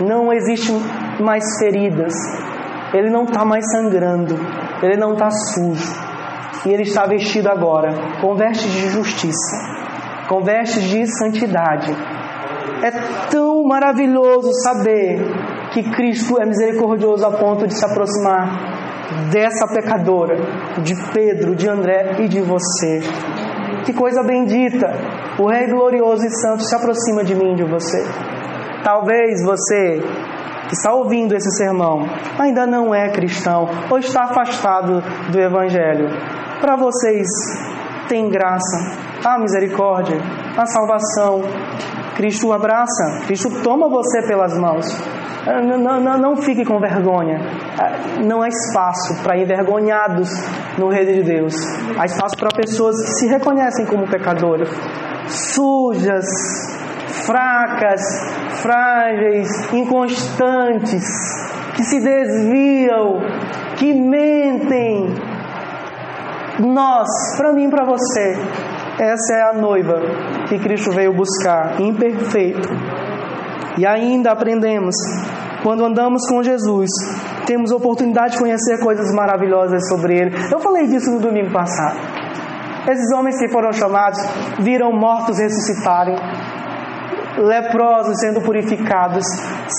Não 0.00 0.32
existe 0.32 0.72
mais 1.20 1.44
feridas, 1.58 2.12
ele 2.92 3.10
não 3.10 3.24
está 3.24 3.44
mais 3.44 3.64
sangrando, 3.70 4.34
ele 4.82 4.96
não 4.96 5.14
está 5.14 5.30
sujo. 5.30 6.06
E 6.64 6.72
ele 6.72 6.82
está 6.82 7.06
vestido 7.06 7.48
agora 7.48 7.92
com 8.20 8.34
vestes 8.34 8.70
de 8.70 8.88
justiça, 8.88 9.56
com 10.28 10.42
vestes 10.42 10.82
de 10.82 11.06
santidade. 11.06 11.92
É 12.82 12.90
tão 13.30 13.62
maravilhoso 13.64 14.50
saber 14.62 15.20
que 15.72 15.82
Cristo 15.90 16.40
é 16.40 16.44
misericordioso 16.44 17.24
a 17.24 17.30
ponto 17.30 17.66
de 17.66 17.74
se 17.74 17.84
aproximar 17.84 18.75
dessa 19.30 19.66
pecadora, 19.68 20.36
de 20.82 20.94
Pedro, 21.12 21.54
de 21.54 21.68
André 21.68 22.16
e 22.20 22.28
de 22.28 22.40
você. 22.40 23.00
Que 23.84 23.92
coisa 23.92 24.22
bendita! 24.22 24.86
O 25.38 25.48
Rei 25.48 25.68
glorioso 25.68 26.24
e 26.24 26.30
santo 26.30 26.64
se 26.64 26.74
aproxima 26.74 27.22
de 27.22 27.34
mim 27.34 27.54
de 27.54 27.64
você. 27.64 28.04
Talvez 28.82 29.44
você 29.44 30.00
que 30.68 30.74
está 30.74 30.92
ouvindo 30.92 31.34
esse 31.34 31.50
sermão 31.56 32.08
ainda 32.38 32.66
não 32.66 32.94
é 32.94 33.08
cristão 33.10 33.68
ou 33.90 33.98
está 33.98 34.24
afastado 34.24 35.02
do 35.30 35.40
Evangelho. 35.40 36.08
Para 36.60 36.76
vocês 36.76 37.26
tem 38.08 38.28
graça, 38.28 38.98
a 39.24 39.38
misericórdia, 39.38 40.18
a 40.56 40.66
salvação. 40.66 41.42
Cristo 42.16 42.52
abraça, 42.52 43.26
Cristo 43.26 43.50
toma 43.62 43.88
você 43.88 44.22
pelas 44.26 44.58
mãos. 44.58 44.86
Não, 45.46 46.00
não, 46.00 46.18
não 46.18 46.36
fique 46.36 46.64
com 46.64 46.80
vergonha. 46.80 47.38
Não 48.24 48.42
há 48.42 48.48
espaço 48.48 49.22
para 49.22 49.38
envergonhados 49.38 50.28
no 50.76 50.88
reino 50.88 51.12
de 51.12 51.22
Deus. 51.22 51.54
Há 51.96 52.04
espaço 52.04 52.36
para 52.36 52.48
pessoas 52.48 52.96
que 53.04 53.12
se 53.12 53.28
reconhecem 53.28 53.86
como 53.86 54.08
pecadoras, 54.08 54.68
sujas, 55.28 56.26
fracas, 57.24 58.02
frágeis, 58.60 59.48
inconstantes, 59.72 61.04
que 61.76 61.84
se 61.84 62.00
desviam, 62.00 63.20
que 63.76 63.94
mentem. 63.94 65.14
Nós, 66.58 67.08
para 67.36 67.52
mim 67.52 67.66
e 67.66 67.70
para 67.70 67.84
você, 67.84 68.36
essa 68.98 69.34
é 69.34 69.42
a 69.50 69.52
noiva 69.52 70.00
que 70.48 70.58
Cristo 70.58 70.90
veio 70.90 71.12
buscar, 71.12 71.80
imperfeito. 71.80 72.68
E 73.78 73.86
ainda 73.86 74.32
aprendemos, 74.32 74.94
quando 75.66 75.84
andamos 75.84 76.22
com 76.28 76.44
Jesus, 76.44 76.88
temos 77.44 77.72
oportunidade 77.72 78.34
de 78.34 78.38
conhecer 78.38 78.78
coisas 78.78 79.12
maravilhosas 79.12 79.88
sobre 79.88 80.16
Ele. 80.16 80.36
Eu 80.48 80.60
falei 80.60 80.86
disso 80.86 81.10
no 81.10 81.18
domingo 81.18 81.50
passado. 81.52 81.98
Esses 82.88 83.12
homens 83.12 83.36
que 83.36 83.48
foram 83.48 83.72
chamados 83.72 84.16
viram 84.60 84.92
mortos 84.92 85.40
ressuscitarem, 85.40 86.14
leprosos 87.36 88.16
sendo 88.20 88.42
purificados, 88.42 89.24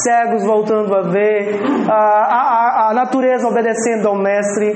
cegos 0.04 0.44
voltando 0.44 0.94
a 0.94 1.04
ver, 1.04 1.58
a, 1.90 1.94
a, 1.94 2.90
a 2.90 2.94
natureza 2.94 3.48
obedecendo 3.48 4.10
ao 4.10 4.18
Mestre 4.18 4.74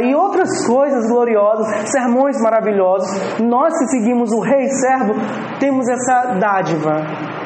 e 0.00 0.14
outras 0.16 0.66
coisas 0.66 1.08
gloriosas, 1.08 1.88
sermões 1.92 2.36
maravilhosos. 2.42 3.38
Nós 3.38 3.72
que 3.78 3.86
seguimos 3.86 4.32
o 4.32 4.40
Rei 4.40 4.66
Servo 4.66 5.14
temos 5.60 5.88
essa 5.88 6.40
dádiva, 6.40 7.39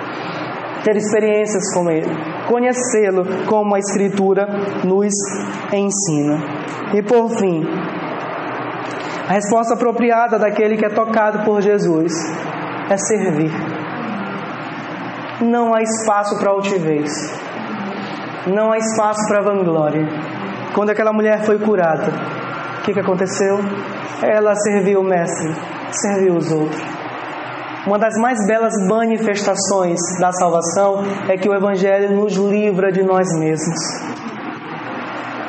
ter 0.84 0.96
experiências 0.96 1.74
com 1.74 1.90
Ele, 1.90 2.06
conhecê-lo 2.46 3.24
como 3.48 3.74
a 3.74 3.78
Escritura 3.78 4.46
nos 4.84 5.14
ensina. 5.72 6.38
E 6.94 7.02
por 7.02 7.30
fim, 7.30 7.66
a 9.28 9.32
resposta 9.32 9.74
apropriada 9.74 10.38
daquele 10.38 10.76
que 10.76 10.84
é 10.84 10.90
tocado 10.90 11.44
por 11.44 11.60
Jesus 11.60 12.12
é 12.88 12.96
servir 12.96 13.50
não 15.40 15.74
há 15.74 15.82
espaço 15.82 16.38
para 16.38 16.50
altivez, 16.50 17.10
não 18.46 18.72
há 18.72 18.78
espaço 18.78 19.26
para 19.28 19.42
vanglória. 19.42 20.06
Quando 20.74 20.90
aquela 20.90 21.12
mulher 21.12 21.44
foi 21.44 21.58
curada, 21.58 22.12
o 22.78 22.82
que, 22.82 22.92
que 22.92 23.00
aconteceu? 23.00 23.58
Ela 24.22 24.54
serviu 24.54 25.00
o 25.00 25.04
Mestre, 25.04 25.54
serviu 25.90 26.36
os 26.36 26.50
outros. 26.50 26.93
Uma 27.86 27.98
das 27.98 28.14
mais 28.14 28.38
belas 28.46 28.72
manifestações 28.88 30.00
da 30.18 30.32
salvação 30.32 31.04
é 31.28 31.36
que 31.36 31.46
o 31.46 31.54
Evangelho 31.54 32.16
nos 32.16 32.32
livra 32.34 32.90
de 32.90 33.02
nós 33.02 33.28
mesmos. 33.38 33.78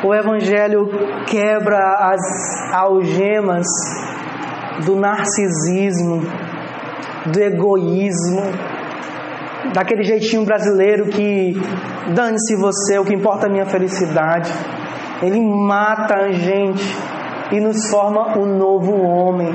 O 0.03 0.13
Evangelho 0.13 0.85
quebra 1.27 1.79
as 2.11 2.19
algemas 2.73 3.65
do 4.85 4.97
narcisismo, 4.97 6.23
do 7.25 7.39
egoísmo, 7.39 8.41
daquele 9.73 10.03
jeitinho 10.03 10.43
brasileiro 10.43 11.05
que 11.05 11.53
dane-se 12.13 12.57
você, 12.57 12.99
o 12.99 13.05
que 13.05 13.13
importa 13.13 13.45
é 13.45 13.49
a 13.49 13.53
minha 13.53 13.65
felicidade. 13.65 14.51
Ele 15.21 15.39
mata 15.39 16.15
a 16.15 16.31
gente 16.33 16.83
e 17.51 17.59
nos 17.59 17.89
forma 17.89 18.37
um 18.37 18.45
novo 18.45 18.93
homem. 19.01 19.53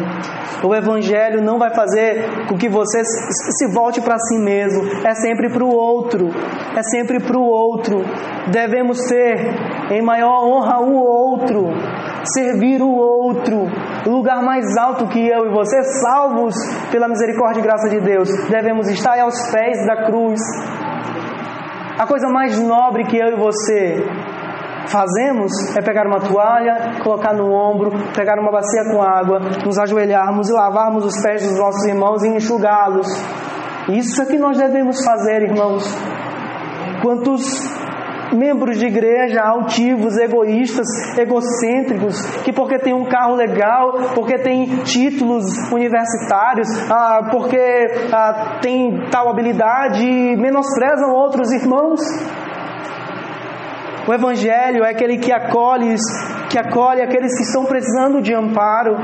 O 0.63 0.75
Evangelho 0.75 1.43
não 1.43 1.59
vai 1.59 1.75
fazer 1.75 2.47
com 2.47 2.57
que 2.57 2.69
você 2.69 3.03
se 3.03 3.73
volte 3.73 4.01
para 4.01 4.19
si 4.19 4.39
mesmo, 4.39 4.83
é 5.07 5.15
sempre 5.15 5.51
para 5.51 5.65
o 5.65 5.75
outro, 5.75 6.29
é 6.77 6.83
sempre 6.83 7.19
para 7.19 7.39
o 7.39 7.45
outro. 7.45 8.03
Devemos 8.51 8.99
ter 9.09 9.55
em 9.91 10.03
maior 10.03 10.45
honra 10.45 10.81
o 10.81 10.95
outro, 10.95 11.69
servir 12.35 12.83
o 12.83 12.91
outro. 12.91 13.67
O 14.07 14.11
lugar 14.11 14.43
mais 14.43 14.77
alto 14.77 15.09
que 15.09 15.27
eu 15.27 15.47
e 15.47 15.51
você, 15.51 15.83
salvos 16.03 16.55
pela 16.91 17.09
misericórdia 17.09 17.61
e 17.61 17.63
graça 17.63 17.89
de 17.89 18.01
Deus, 18.01 18.29
devemos 18.51 18.89
estar 18.89 19.19
aos 19.19 19.51
pés 19.51 19.87
da 19.87 20.05
cruz. 20.05 20.41
A 21.99 22.07
coisa 22.07 22.29
mais 22.29 22.59
nobre 22.61 23.05
que 23.05 23.17
eu 23.17 23.29
e 23.29 23.37
você 23.37 24.05
fazemos 24.87 25.53
é 25.77 25.83
pegar 25.83 26.07
uma 26.07 26.21
toalha, 26.21 27.01
colocar 27.03 27.35
no 27.35 27.53
ombro, 27.53 27.93
pegar 28.15 28.39
uma 28.39 28.51
bacia 28.51 28.85
com 28.91 29.03
água, 29.03 29.41
nos 29.65 29.79
ajoelharmos 29.79 30.49
e 30.49 30.53
lavarmos 30.53 31.05
os 31.05 31.23
pés 31.23 31.43
dos 31.43 31.59
nossos 31.59 31.85
irmãos 31.87 32.23
e 32.23 32.29
enxugá-los. 32.29 33.07
Isso 33.89 34.23
é 34.23 34.27
que 34.27 34.39
nós 34.39 34.59
devemos 34.59 35.05
fazer, 35.05 35.43
irmãos. 35.43 35.85
Quantos 37.03 37.71
membros 38.33 38.79
de 38.79 38.87
igreja 38.87 39.41
altivos, 39.43 40.17
egoístas, 40.17 40.87
egocêntricos, 41.19 42.21
que 42.45 42.53
porque 42.53 42.79
tem 42.79 42.95
um 42.95 43.09
carro 43.09 43.35
legal, 43.35 43.93
porque 44.15 44.39
tem 44.39 44.67
títulos 44.85 45.45
universitários, 45.73 46.69
ah, 46.91 47.29
porque 47.31 47.59
ah, 48.13 48.59
tem 48.61 49.09
tal 49.11 49.29
habilidade, 49.29 50.05
menosprezam 50.37 51.11
outros 51.11 51.51
irmãos. 51.53 52.01
O 54.11 54.13
Evangelho 54.13 54.83
é 54.83 54.91
aquele 54.91 55.19
que 55.19 55.31
acolhe, 55.31 55.95
que 56.51 56.59
acolhe 56.59 57.01
aqueles 57.01 57.33
que 57.37 57.45
estão 57.45 57.65
precisando 57.65 58.21
de 58.21 58.35
amparo, 58.35 58.97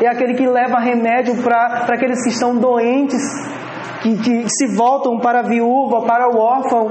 é 0.00 0.06
aquele 0.06 0.32
que 0.32 0.46
leva 0.46 0.78
remédio 0.78 1.36
para 1.42 1.84
aqueles 1.86 2.22
que 2.22 2.30
estão 2.30 2.56
doentes, 2.56 3.20
que, 4.00 4.16
que 4.16 4.48
se 4.48 4.74
voltam 4.74 5.18
para 5.18 5.40
a 5.40 5.42
viúva, 5.42 6.06
para 6.06 6.30
o 6.30 6.38
órfão, 6.38 6.88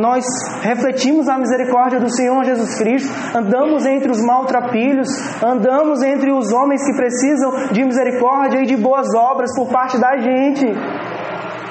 nós 0.00 0.24
refletimos 0.62 1.28
a 1.28 1.36
misericórdia 1.36 2.00
do 2.00 2.08
Senhor 2.08 2.42
Jesus 2.42 2.78
Cristo, 2.78 3.12
andamos 3.36 3.84
entre 3.84 4.10
os 4.10 4.24
maltrapilhos, 4.24 5.08
andamos 5.42 6.02
entre 6.02 6.32
os 6.32 6.50
homens 6.54 6.82
que 6.86 6.96
precisam 6.96 7.70
de 7.70 7.84
misericórdia 7.84 8.62
e 8.62 8.66
de 8.66 8.78
boas 8.78 9.14
obras 9.14 9.54
por 9.54 9.68
parte 9.68 10.00
da 10.00 10.16
gente. 10.16 10.66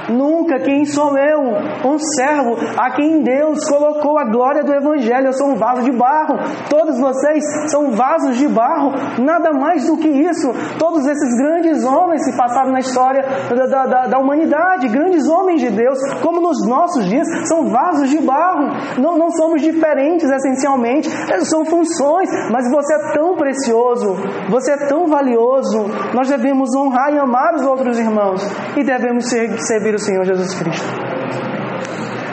Nunca. 0.09 0.59
Quem 0.59 0.85
sou 0.85 1.17
eu? 1.17 1.41
Um 1.85 1.97
servo 1.99 2.57
a 2.77 2.91
quem 2.91 3.21
Deus 3.21 3.63
colocou 3.67 4.17
a 4.17 4.25
glória 4.25 4.63
do 4.63 4.73
Evangelho. 4.73 5.27
Eu 5.27 5.33
sou 5.33 5.49
um 5.49 5.55
vaso 5.55 5.83
de 5.83 5.91
barro. 5.91 6.37
Todos 6.69 6.99
vocês 6.99 7.43
são 7.71 7.91
vasos 7.91 8.37
de 8.37 8.47
barro. 8.47 8.93
Nada 9.19 9.51
mais 9.53 9.85
do 9.85 9.97
que 9.97 10.07
isso. 10.07 10.49
Todos 10.77 11.05
esses 11.05 11.37
grandes 11.37 11.83
homens 11.83 11.98
que 12.17 12.37
passaram 12.37 12.71
na 12.71 12.79
história 12.79 13.23
da, 13.49 13.85
da, 13.85 14.07
da 14.07 14.19
humanidade, 14.19 14.87
grandes 14.87 15.27
homens 15.27 15.61
de 15.61 15.69
Deus, 15.69 15.97
como 16.21 16.41
nos 16.41 16.67
nossos 16.67 17.05
dias, 17.05 17.27
são 17.47 17.69
vasos 17.69 18.09
de 18.09 18.19
barro. 18.19 18.69
Não, 18.99 19.17
não 19.17 19.29
somos 19.31 19.61
diferentes 19.61 20.29
essencialmente. 20.29 21.09
São 21.45 21.65
funções. 21.65 22.29
Mas 22.51 22.69
você 22.71 22.93
é 22.93 23.13
tão 23.13 23.35
precioso. 23.35 24.15
Você 24.49 24.71
é 24.71 24.87
tão 24.87 25.07
valioso. 25.07 25.85
Nós 26.13 26.27
devemos 26.29 26.75
honrar 26.75 27.13
e 27.13 27.19
amar 27.19 27.55
os 27.55 27.65
outros 27.65 27.99
irmãos. 27.99 28.41
E 28.77 28.83
devemos 28.83 29.25
servir 29.27 29.95
o 29.95 29.99
Senhor 29.99 30.23
Jesus 30.25 30.53
Cristo. 30.53 31.09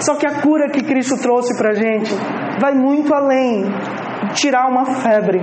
Só 0.01 0.15
que 0.15 0.27
a 0.27 0.41
cura 0.41 0.69
que 0.71 0.83
Cristo 0.83 1.21
trouxe 1.21 1.57
para 1.57 1.71
a 1.71 1.75
gente 1.75 2.15
vai 2.61 2.75
muito 2.75 3.15
além 3.15 3.65
tirar 4.35 4.69
uma 4.69 4.85
febre. 4.85 5.41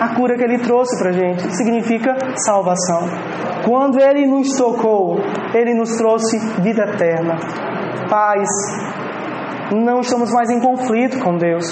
A 0.00 0.14
cura 0.14 0.34
que 0.34 0.42
Ele 0.42 0.58
trouxe 0.58 0.98
para 0.98 1.10
a 1.10 1.12
gente 1.12 1.42
significa 1.54 2.16
salvação. 2.36 3.02
Quando 3.66 4.00
Ele 4.00 4.26
nos 4.26 4.56
tocou, 4.56 5.18
Ele 5.54 5.74
nos 5.74 5.94
trouxe 5.96 6.38
vida 6.62 6.84
eterna, 6.84 7.36
paz. 8.08 8.48
Não 9.72 10.00
estamos 10.00 10.32
mais 10.32 10.50
em 10.50 10.58
conflito 10.58 11.22
com 11.22 11.36
Deus. 11.36 11.66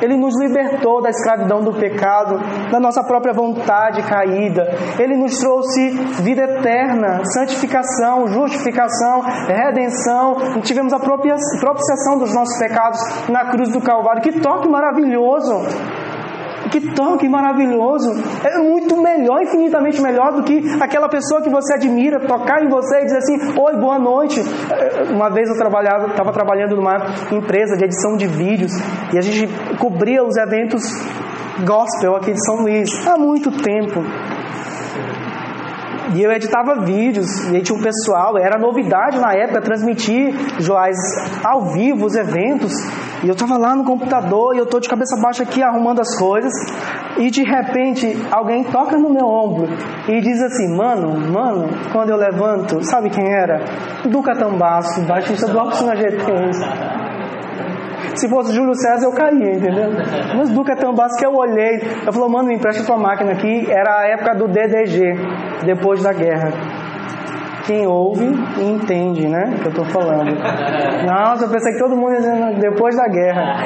Ele 0.00 0.16
nos 0.16 0.34
libertou 0.40 1.00
da 1.02 1.10
escravidão 1.10 1.62
do 1.62 1.72
pecado, 1.72 2.38
da 2.70 2.80
nossa 2.80 3.02
própria 3.04 3.32
vontade 3.32 4.02
caída. 4.02 4.66
Ele 4.98 5.16
nos 5.16 5.38
trouxe 5.38 5.90
vida 6.22 6.42
eterna, 6.42 7.22
santificação, 7.24 8.26
justificação, 8.28 9.20
redenção. 9.46 10.60
Tivemos 10.62 10.92
a 10.92 10.98
propiciação 10.98 12.18
dos 12.18 12.34
nossos 12.34 12.58
pecados 12.58 12.98
na 13.28 13.50
cruz 13.50 13.70
do 13.70 13.80
Calvário. 13.80 14.22
Que 14.22 14.40
toque 14.40 14.68
maravilhoso! 14.68 16.13
Que 16.70 16.80
toque 16.94 17.28
maravilhoso! 17.28 18.10
É 18.44 18.58
muito 18.58 18.96
melhor, 19.00 19.42
infinitamente 19.42 20.00
melhor 20.00 20.32
do 20.32 20.42
que 20.42 20.62
aquela 20.80 21.08
pessoa 21.08 21.42
que 21.42 21.50
você 21.50 21.74
admira 21.74 22.20
tocar 22.20 22.62
em 22.62 22.68
você 22.68 23.00
e 23.00 23.04
dizer 23.04 23.18
assim: 23.18 23.60
Oi, 23.60 23.76
boa 23.76 23.98
noite. 23.98 24.40
É, 24.40 25.12
uma 25.12 25.30
vez 25.30 25.48
eu 25.48 25.56
trabalhava, 25.56 26.08
estava 26.08 26.32
trabalhando 26.32 26.76
numa 26.76 26.96
empresa 27.32 27.76
de 27.76 27.84
edição 27.84 28.16
de 28.16 28.26
vídeos 28.26 28.72
e 29.12 29.18
a 29.18 29.20
gente 29.20 29.48
cobria 29.78 30.24
os 30.24 30.36
eventos 30.36 30.82
gospel 31.64 32.16
aqui 32.16 32.32
de 32.32 32.44
São 32.44 32.62
Luís 32.62 32.88
há 33.06 33.16
muito 33.16 33.50
tempo. 33.50 34.02
E 36.14 36.22
eu 36.22 36.30
editava 36.30 36.84
vídeos, 36.84 37.26
e 37.50 37.56
aí 37.56 37.62
tinha 37.62 37.76
um 37.76 37.82
pessoal, 37.82 38.36
era 38.38 38.58
novidade 38.58 39.18
na 39.18 39.32
época 39.32 39.62
transmitir 39.62 40.34
Joás 40.60 40.96
ao 41.42 41.72
vivo 41.72 42.06
os 42.06 42.14
eventos. 42.14 42.72
E 43.24 43.28
eu 43.28 43.32
estava 43.32 43.56
lá 43.56 43.74
no 43.74 43.84
computador 43.84 44.54
e 44.54 44.58
eu 44.58 44.64
estou 44.64 44.78
de 44.78 44.86
cabeça 44.86 45.16
baixa 45.18 45.44
aqui 45.44 45.62
arrumando 45.62 46.00
as 46.00 46.14
coisas. 46.18 46.52
E 47.16 47.30
de 47.30 47.42
repente 47.42 48.14
alguém 48.30 48.62
toca 48.64 48.98
no 48.98 49.08
meu 49.08 49.24
ombro 49.24 49.66
e 50.06 50.20
diz 50.20 50.42
assim: 50.42 50.76
Mano, 50.76 51.18
mano, 51.32 51.70
quando 51.90 52.10
eu 52.10 52.16
levanto, 52.16 52.84
sabe 52.84 53.08
quem 53.08 53.32
era? 53.32 53.64
Duca 54.10 54.34
Tambaço, 54.34 55.00
baixista 55.06 55.48
do 55.48 55.58
Oficina 55.58 55.96
GT. 55.96 56.24
Se 58.14 58.28
fosse 58.28 58.54
Júlio 58.54 58.74
César, 58.74 59.06
eu 59.06 59.12
caía, 59.12 59.54
entendeu? 59.54 59.90
Mas 60.36 60.50
Duca 60.50 60.76
Tambaço 60.76 61.16
que 61.16 61.26
eu 61.26 61.34
olhei, 61.34 61.80
eu 62.06 62.12
falei, 62.12 62.28
mano, 62.28 62.48
me 62.48 62.56
empresta 62.56 62.84
tua 62.84 62.98
máquina 62.98 63.32
aqui. 63.32 63.70
Era 63.70 64.00
a 64.00 64.08
época 64.08 64.34
do 64.34 64.48
DDG, 64.48 65.14
depois 65.64 66.02
da 66.02 66.12
guerra. 66.12 66.52
Quem 67.66 67.86
ouve 67.86 68.26
e 68.58 68.62
entende, 68.62 69.26
né? 69.26 69.58
Que 69.62 69.68
eu 69.68 69.72
tô 69.72 69.84
falando. 69.84 70.30
Nossa, 71.06 71.44
eu 71.44 71.50
pensei 71.50 71.72
que 71.72 71.78
todo 71.78 71.96
mundo 71.96 72.16
dizendo 72.16 72.60
depois 72.60 72.94
da 72.96 73.08
guerra. 73.08 73.64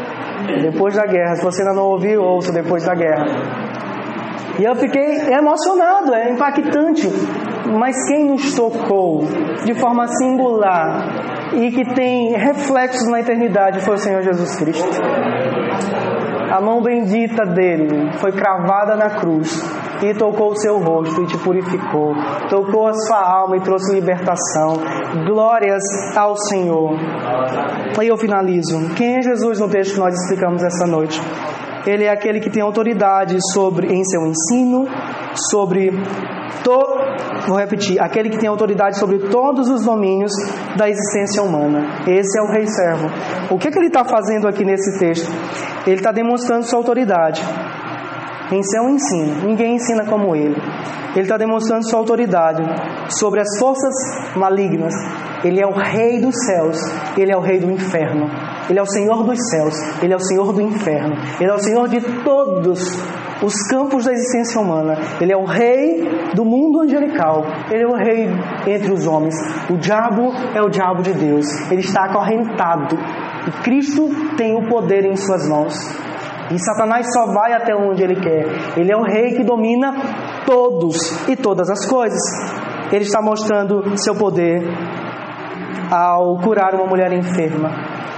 Depois 0.62 0.96
da 0.96 1.06
guerra. 1.06 1.36
Se 1.36 1.44
você 1.44 1.62
ainda 1.62 1.74
não 1.74 1.84
ouviu, 1.84 2.22
ouça 2.22 2.50
depois 2.50 2.84
da 2.84 2.94
guerra. 2.94 3.26
E 4.58 4.64
eu 4.64 4.74
fiquei 4.74 5.32
emocionado, 5.32 6.14
é 6.14 6.30
impactante. 6.30 7.08
Mas 7.78 7.94
quem 8.08 8.30
nos 8.30 8.54
tocou 8.54 9.20
de 9.64 9.74
forma 9.74 10.06
singular 10.08 11.06
e 11.54 11.70
que 11.70 11.94
tem 11.94 12.32
reflexos 12.32 13.08
na 13.08 13.20
eternidade 13.20 13.80
foi 13.80 13.94
o 13.94 13.98
Senhor 13.98 14.22
Jesus 14.22 14.56
Cristo. 14.56 15.00
A 16.50 16.60
mão 16.60 16.82
bendita 16.82 17.44
dele 17.46 18.10
foi 18.18 18.32
cravada 18.32 18.96
na 18.96 19.10
cruz 19.10 19.79
e 20.02 20.14
tocou 20.14 20.52
o 20.52 20.56
seu 20.56 20.78
rosto 20.78 21.22
e 21.22 21.26
te 21.26 21.38
purificou, 21.38 22.14
tocou 22.48 22.88
a 22.88 22.94
sua 22.94 23.20
alma 23.20 23.56
e 23.56 23.60
trouxe 23.60 23.94
libertação. 23.94 24.74
Glórias 25.26 25.82
ao 26.16 26.36
Senhor. 26.36 26.98
E 28.00 28.06
eu 28.06 28.16
finalizo. 28.16 28.94
Quem 28.96 29.16
é 29.18 29.22
Jesus 29.22 29.60
no 29.60 29.68
texto 29.68 29.94
que 29.94 30.00
nós 30.00 30.14
explicamos 30.14 30.62
essa 30.62 30.86
noite? 30.86 31.20
Ele 31.86 32.04
é 32.04 32.10
aquele 32.10 32.40
que 32.40 32.50
tem 32.50 32.62
autoridade 32.62 33.36
sobre 33.52 33.86
em 33.88 34.04
seu 34.04 34.26
ensino, 34.26 34.86
sobre 35.50 35.90
to, 36.62 36.86
vou 37.46 37.58
repetir, 37.58 38.00
aquele 38.00 38.28
que 38.28 38.38
tem 38.38 38.48
autoridade 38.48 38.98
sobre 38.98 39.18
todos 39.30 39.68
os 39.68 39.84
domínios 39.84 40.32
da 40.76 40.88
existência 40.88 41.42
humana. 41.42 42.02
Esse 42.06 42.38
é 42.38 42.42
o 42.42 42.52
rei 42.52 42.66
servo. 42.66 43.08
O 43.50 43.58
que, 43.58 43.68
é 43.68 43.70
que 43.70 43.78
ele 43.78 43.86
está 43.86 44.04
fazendo 44.04 44.46
aqui 44.46 44.64
nesse 44.64 44.98
texto? 44.98 45.30
Ele 45.86 45.96
está 45.96 46.12
demonstrando 46.12 46.64
sua 46.64 46.78
autoridade 46.78 47.42
em 48.52 48.62
seu 48.62 48.88
ensino. 48.88 49.46
Ninguém 49.46 49.76
ensina 49.76 50.04
como 50.04 50.34
ele. 50.34 50.56
Ele 51.12 51.22
está 51.22 51.36
demonstrando 51.36 51.88
sua 51.88 51.98
autoridade 51.98 52.62
sobre 53.18 53.40
as 53.40 53.58
forças 53.58 53.92
malignas. 54.36 54.94
Ele 55.42 55.60
é 55.60 55.66
o 55.66 55.72
rei 55.72 56.20
dos 56.20 56.34
céus, 56.44 56.78
ele 57.16 57.32
é 57.32 57.36
o 57.36 57.40
rei 57.40 57.58
do 57.58 57.70
inferno. 57.70 58.30
Ele 58.68 58.78
é 58.78 58.82
o 58.82 58.86
Senhor 58.86 59.24
dos 59.24 59.38
céus, 59.50 59.74
ele 60.02 60.12
é 60.12 60.16
o 60.16 60.20
Senhor 60.20 60.52
do 60.52 60.60
inferno. 60.60 61.16
Ele 61.40 61.50
é 61.50 61.54
o 61.54 61.58
Senhor 61.58 61.88
de 61.88 62.00
todos 62.22 62.80
os 63.42 63.54
campos 63.68 64.04
da 64.04 64.12
existência 64.12 64.60
humana. 64.60 64.98
Ele 65.20 65.32
é 65.32 65.36
o 65.36 65.44
rei 65.44 66.30
do 66.34 66.44
mundo 66.44 66.80
angelical. 66.80 67.44
Ele 67.70 67.82
é 67.82 67.86
o 67.86 67.96
rei 67.96 68.28
entre 68.66 68.92
os 68.92 69.06
homens. 69.06 69.34
O 69.68 69.76
diabo 69.76 70.32
é 70.54 70.62
o 70.62 70.68
diabo 70.68 71.02
de 71.02 71.12
Deus. 71.12 71.46
Ele 71.70 71.80
está 71.80 72.04
acorrentado. 72.04 72.96
E 73.48 73.50
Cristo 73.62 74.08
tem 74.36 74.54
o 74.54 74.68
poder 74.68 75.04
em 75.04 75.16
suas 75.16 75.48
mãos. 75.48 75.74
E 76.52 76.58
Satanás 76.58 77.06
só 77.12 77.32
vai 77.32 77.52
até 77.52 77.74
onde 77.74 78.02
ele 78.02 78.16
quer. 78.16 78.44
Ele 78.76 78.92
é 78.92 78.96
o 78.96 79.02
rei 79.02 79.36
que 79.36 79.44
domina 79.44 79.92
todos 80.44 81.28
e 81.28 81.36
todas 81.36 81.70
as 81.70 81.86
coisas. 81.86 82.20
Ele 82.92 83.04
está 83.04 83.22
mostrando 83.22 83.96
seu 83.96 84.16
poder 84.16 84.60
ao 85.92 86.38
curar 86.38 86.74
uma 86.74 86.86
mulher 86.86 87.12
enferma. 87.12 87.70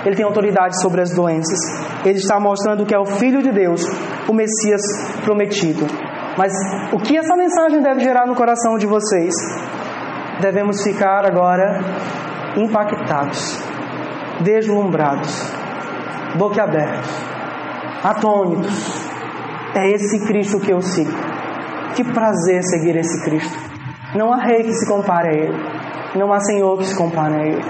Ele 0.05 0.17
tem 0.17 0.25
autoridade 0.25 0.81
sobre 0.81 1.03
as 1.03 1.15
doenças. 1.15 1.59
Ele 2.07 2.19
está 2.19 2.41
mostrando 2.41 2.87
que 2.87 2.95
é 2.95 2.99
o 2.99 3.05
Filho 3.05 3.43
de 3.43 3.53
Deus, 3.53 3.83
o 4.27 4.33
Messias 4.33 4.81
prometido. 5.25 5.87
Mas 6.39 6.53
o 6.91 6.97
que 6.97 7.19
essa 7.19 7.37
mensagem 7.37 7.83
deve 7.83 8.01
gerar 8.01 8.27
no 8.27 8.35
coração 8.35 8.79
de 8.79 8.87
vocês? 8.87 9.35
Devemos 10.41 10.83
ficar 10.83 11.27
agora 11.27 11.81
impactados, 12.57 13.63
deslumbrados, 14.43 15.53
boquiabertos 16.39 17.32
atônitos. 18.03 19.07
É 19.75 19.89
esse 19.91 20.27
Cristo 20.27 20.61
que 20.61 20.71
eu 20.71 20.81
sigo. 20.81 21.13
Que 21.95 22.05
prazer 22.05 22.63
seguir 22.63 22.97
esse 22.97 23.25
Cristo. 23.25 23.57
Não 24.15 24.33
há 24.33 24.37
rei 24.37 24.65
que 24.65 24.73
se 24.73 24.87
compare 24.87 25.29
a 25.29 25.33
Ele. 25.33 25.55
Não 26.15 26.33
há 26.33 26.41
Senhor 26.41 26.77
que 26.79 26.85
se 26.85 26.97
compare 26.97 27.35
a 27.35 27.47
Ele. 27.47 27.65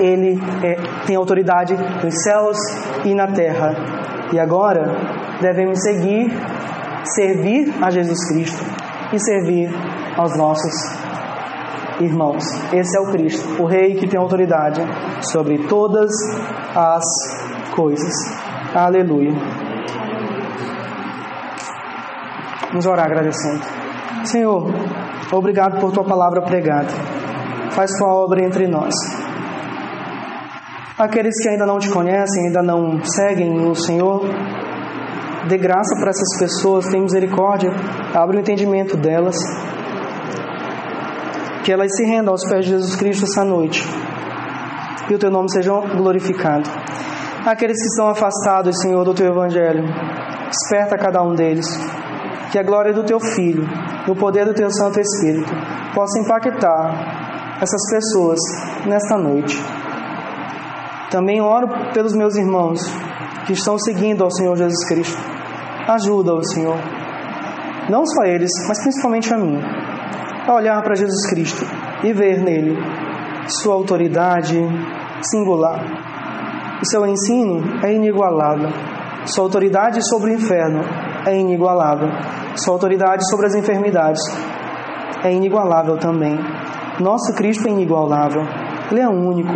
Ele 0.00 0.42
é, 0.62 0.76
tem 1.06 1.16
autoridade 1.16 1.74
nos 2.02 2.22
céus 2.22 2.56
e 3.04 3.14
na 3.14 3.28
terra. 3.28 3.74
E 4.32 4.38
agora 4.38 4.96
devemos 5.40 5.80
seguir, 5.82 6.32
servir 7.04 7.72
a 7.82 7.90
Jesus 7.90 8.28
Cristo 8.28 8.64
e 9.12 9.18
servir 9.18 9.70
aos 10.16 10.36
nossos 10.36 10.72
irmãos. 12.00 12.44
Esse 12.72 12.96
é 12.96 13.00
o 13.00 13.10
Cristo, 13.12 13.62
o 13.62 13.66
Rei 13.66 13.94
que 13.94 14.08
tem 14.08 14.18
autoridade 14.18 14.80
sobre 15.20 15.58
todas 15.68 16.10
as 16.74 17.04
coisas. 17.74 18.41
Aleluia. 18.74 19.32
Vamos 22.70 22.86
orar 22.86 23.04
agradecendo. 23.04 23.62
Senhor, 24.24 24.72
obrigado 25.30 25.78
por 25.78 25.92
tua 25.92 26.04
palavra 26.04 26.40
pregada. 26.40 26.88
Faz 27.72 27.90
tua 27.98 28.08
obra 28.08 28.42
entre 28.42 28.66
nós. 28.66 28.94
Aqueles 30.98 31.34
que 31.42 31.50
ainda 31.50 31.66
não 31.66 31.78
te 31.78 31.90
conhecem, 31.90 32.46
ainda 32.46 32.62
não 32.62 33.04
seguem 33.04 33.68
o 33.68 33.74
Senhor, 33.74 34.22
dê 35.48 35.58
graça 35.58 35.94
para 36.00 36.08
essas 36.08 36.38
pessoas, 36.38 36.86
tem 36.86 37.02
misericórdia, 37.02 37.70
abre 38.14 38.38
o 38.38 38.40
entendimento 38.40 38.96
delas. 38.96 39.36
Que 41.62 41.72
elas 41.72 41.94
se 41.94 42.04
rendam 42.04 42.32
aos 42.32 42.48
pés 42.48 42.64
de 42.64 42.70
Jesus 42.70 42.96
Cristo 42.96 43.24
essa 43.24 43.44
noite. 43.44 43.86
E 45.10 45.14
o 45.14 45.18
teu 45.18 45.30
nome 45.30 45.50
seja 45.52 45.72
glorificado. 45.94 46.70
Aqueles 47.44 47.76
que 47.76 47.88
estão 47.88 48.08
afastados, 48.08 48.80
Senhor, 48.80 49.04
do 49.04 49.12
teu 49.12 49.26
evangelho, 49.26 49.82
desperta 50.48 50.96
cada 50.96 51.20
um 51.24 51.34
deles. 51.34 51.66
Que 52.52 52.58
a 52.58 52.62
glória 52.62 52.92
do 52.92 53.02
teu 53.02 53.18
Filho, 53.18 53.64
no 54.06 54.14
poder 54.14 54.44
do 54.44 54.54
teu 54.54 54.70
Santo 54.70 55.00
Espírito, 55.00 55.52
possa 55.92 56.20
impactar 56.20 57.56
essas 57.60 57.80
pessoas 57.90 58.38
nesta 58.86 59.18
noite. 59.18 59.60
Também 61.10 61.40
oro 61.40 61.66
pelos 61.92 62.14
meus 62.14 62.36
irmãos 62.36 62.80
que 63.44 63.54
estão 63.54 63.76
seguindo 63.76 64.22
ao 64.22 64.30
Senhor 64.30 64.56
Jesus 64.56 64.86
Cristo. 64.86 65.20
Ajuda-os, 65.88 66.48
Senhor. 66.52 66.78
Não 67.90 68.06
só 68.06 68.22
eles, 68.22 68.52
mas 68.68 68.80
principalmente 68.80 69.34
a 69.34 69.36
mim. 69.36 69.58
A 70.46 70.54
olhar 70.54 70.80
para 70.82 70.94
Jesus 70.94 71.28
Cristo 71.28 71.64
e 72.04 72.12
ver 72.12 72.40
nele 72.40 72.78
sua 73.48 73.74
autoridade 73.74 74.60
singular. 75.22 76.11
O 76.82 76.84
seu 76.84 77.06
ensino 77.06 77.62
é 77.84 77.94
inigualável. 77.94 78.68
Sua 79.24 79.44
autoridade 79.44 80.00
sobre 80.08 80.32
o 80.32 80.34
inferno 80.34 80.80
é 81.24 81.38
inigualável. 81.38 82.08
Sua 82.56 82.74
autoridade 82.74 83.22
sobre 83.30 83.46
as 83.46 83.54
enfermidades 83.54 84.20
é 85.22 85.32
inigualável 85.32 85.96
também. 85.96 86.36
Nosso 86.98 87.32
Cristo 87.36 87.68
é 87.68 87.70
inigualável. 87.70 88.42
Ele 88.90 89.00
é 89.00 89.08
único, 89.08 89.52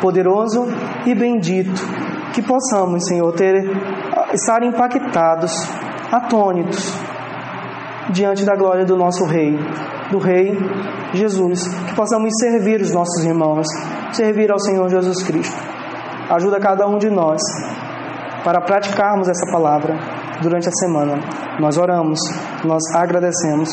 poderoso 0.00 0.68
e 1.04 1.14
bendito. 1.14 1.82
Que 2.32 2.40
possamos, 2.40 3.04
Senhor, 3.04 3.30
ter 3.34 3.62
estar 4.32 4.62
impactados, 4.62 5.52
atônitos 6.10 6.94
diante 8.10 8.42
da 8.42 8.56
glória 8.56 8.86
do 8.86 8.96
nosso 8.96 9.26
Rei, 9.26 9.54
do 10.10 10.16
Rei 10.16 10.56
Jesus. 11.12 11.68
Que 11.68 11.94
possamos 11.94 12.30
servir 12.40 12.80
os 12.80 12.90
nossos 12.90 13.22
irmãos, 13.22 13.66
servir 14.12 14.50
ao 14.50 14.58
Senhor 14.58 14.88
Jesus 14.88 15.22
Cristo. 15.22 15.79
Ajuda 16.30 16.60
cada 16.60 16.86
um 16.86 16.96
de 16.96 17.10
nós 17.10 17.40
para 18.44 18.60
praticarmos 18.60 19.28
essa 19.28 19.50
palavra 19.50 19.98
durante 20.40 20.68
a 20.68 20.72
semana. 20.72 21.18
Nós 21.58 21.76
oramos, 21.76 22.20
nós 22.64 22.82
agradecemos. 22.94 23.68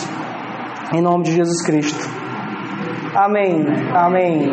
Em 0.93 1.01
nome 1.01 1.26
de 1.26 1.34
Jesus 1.34 1.64
Cristo. 1.64 2.10
Amém. 3.14 3.66
Amém. 3.93 4.49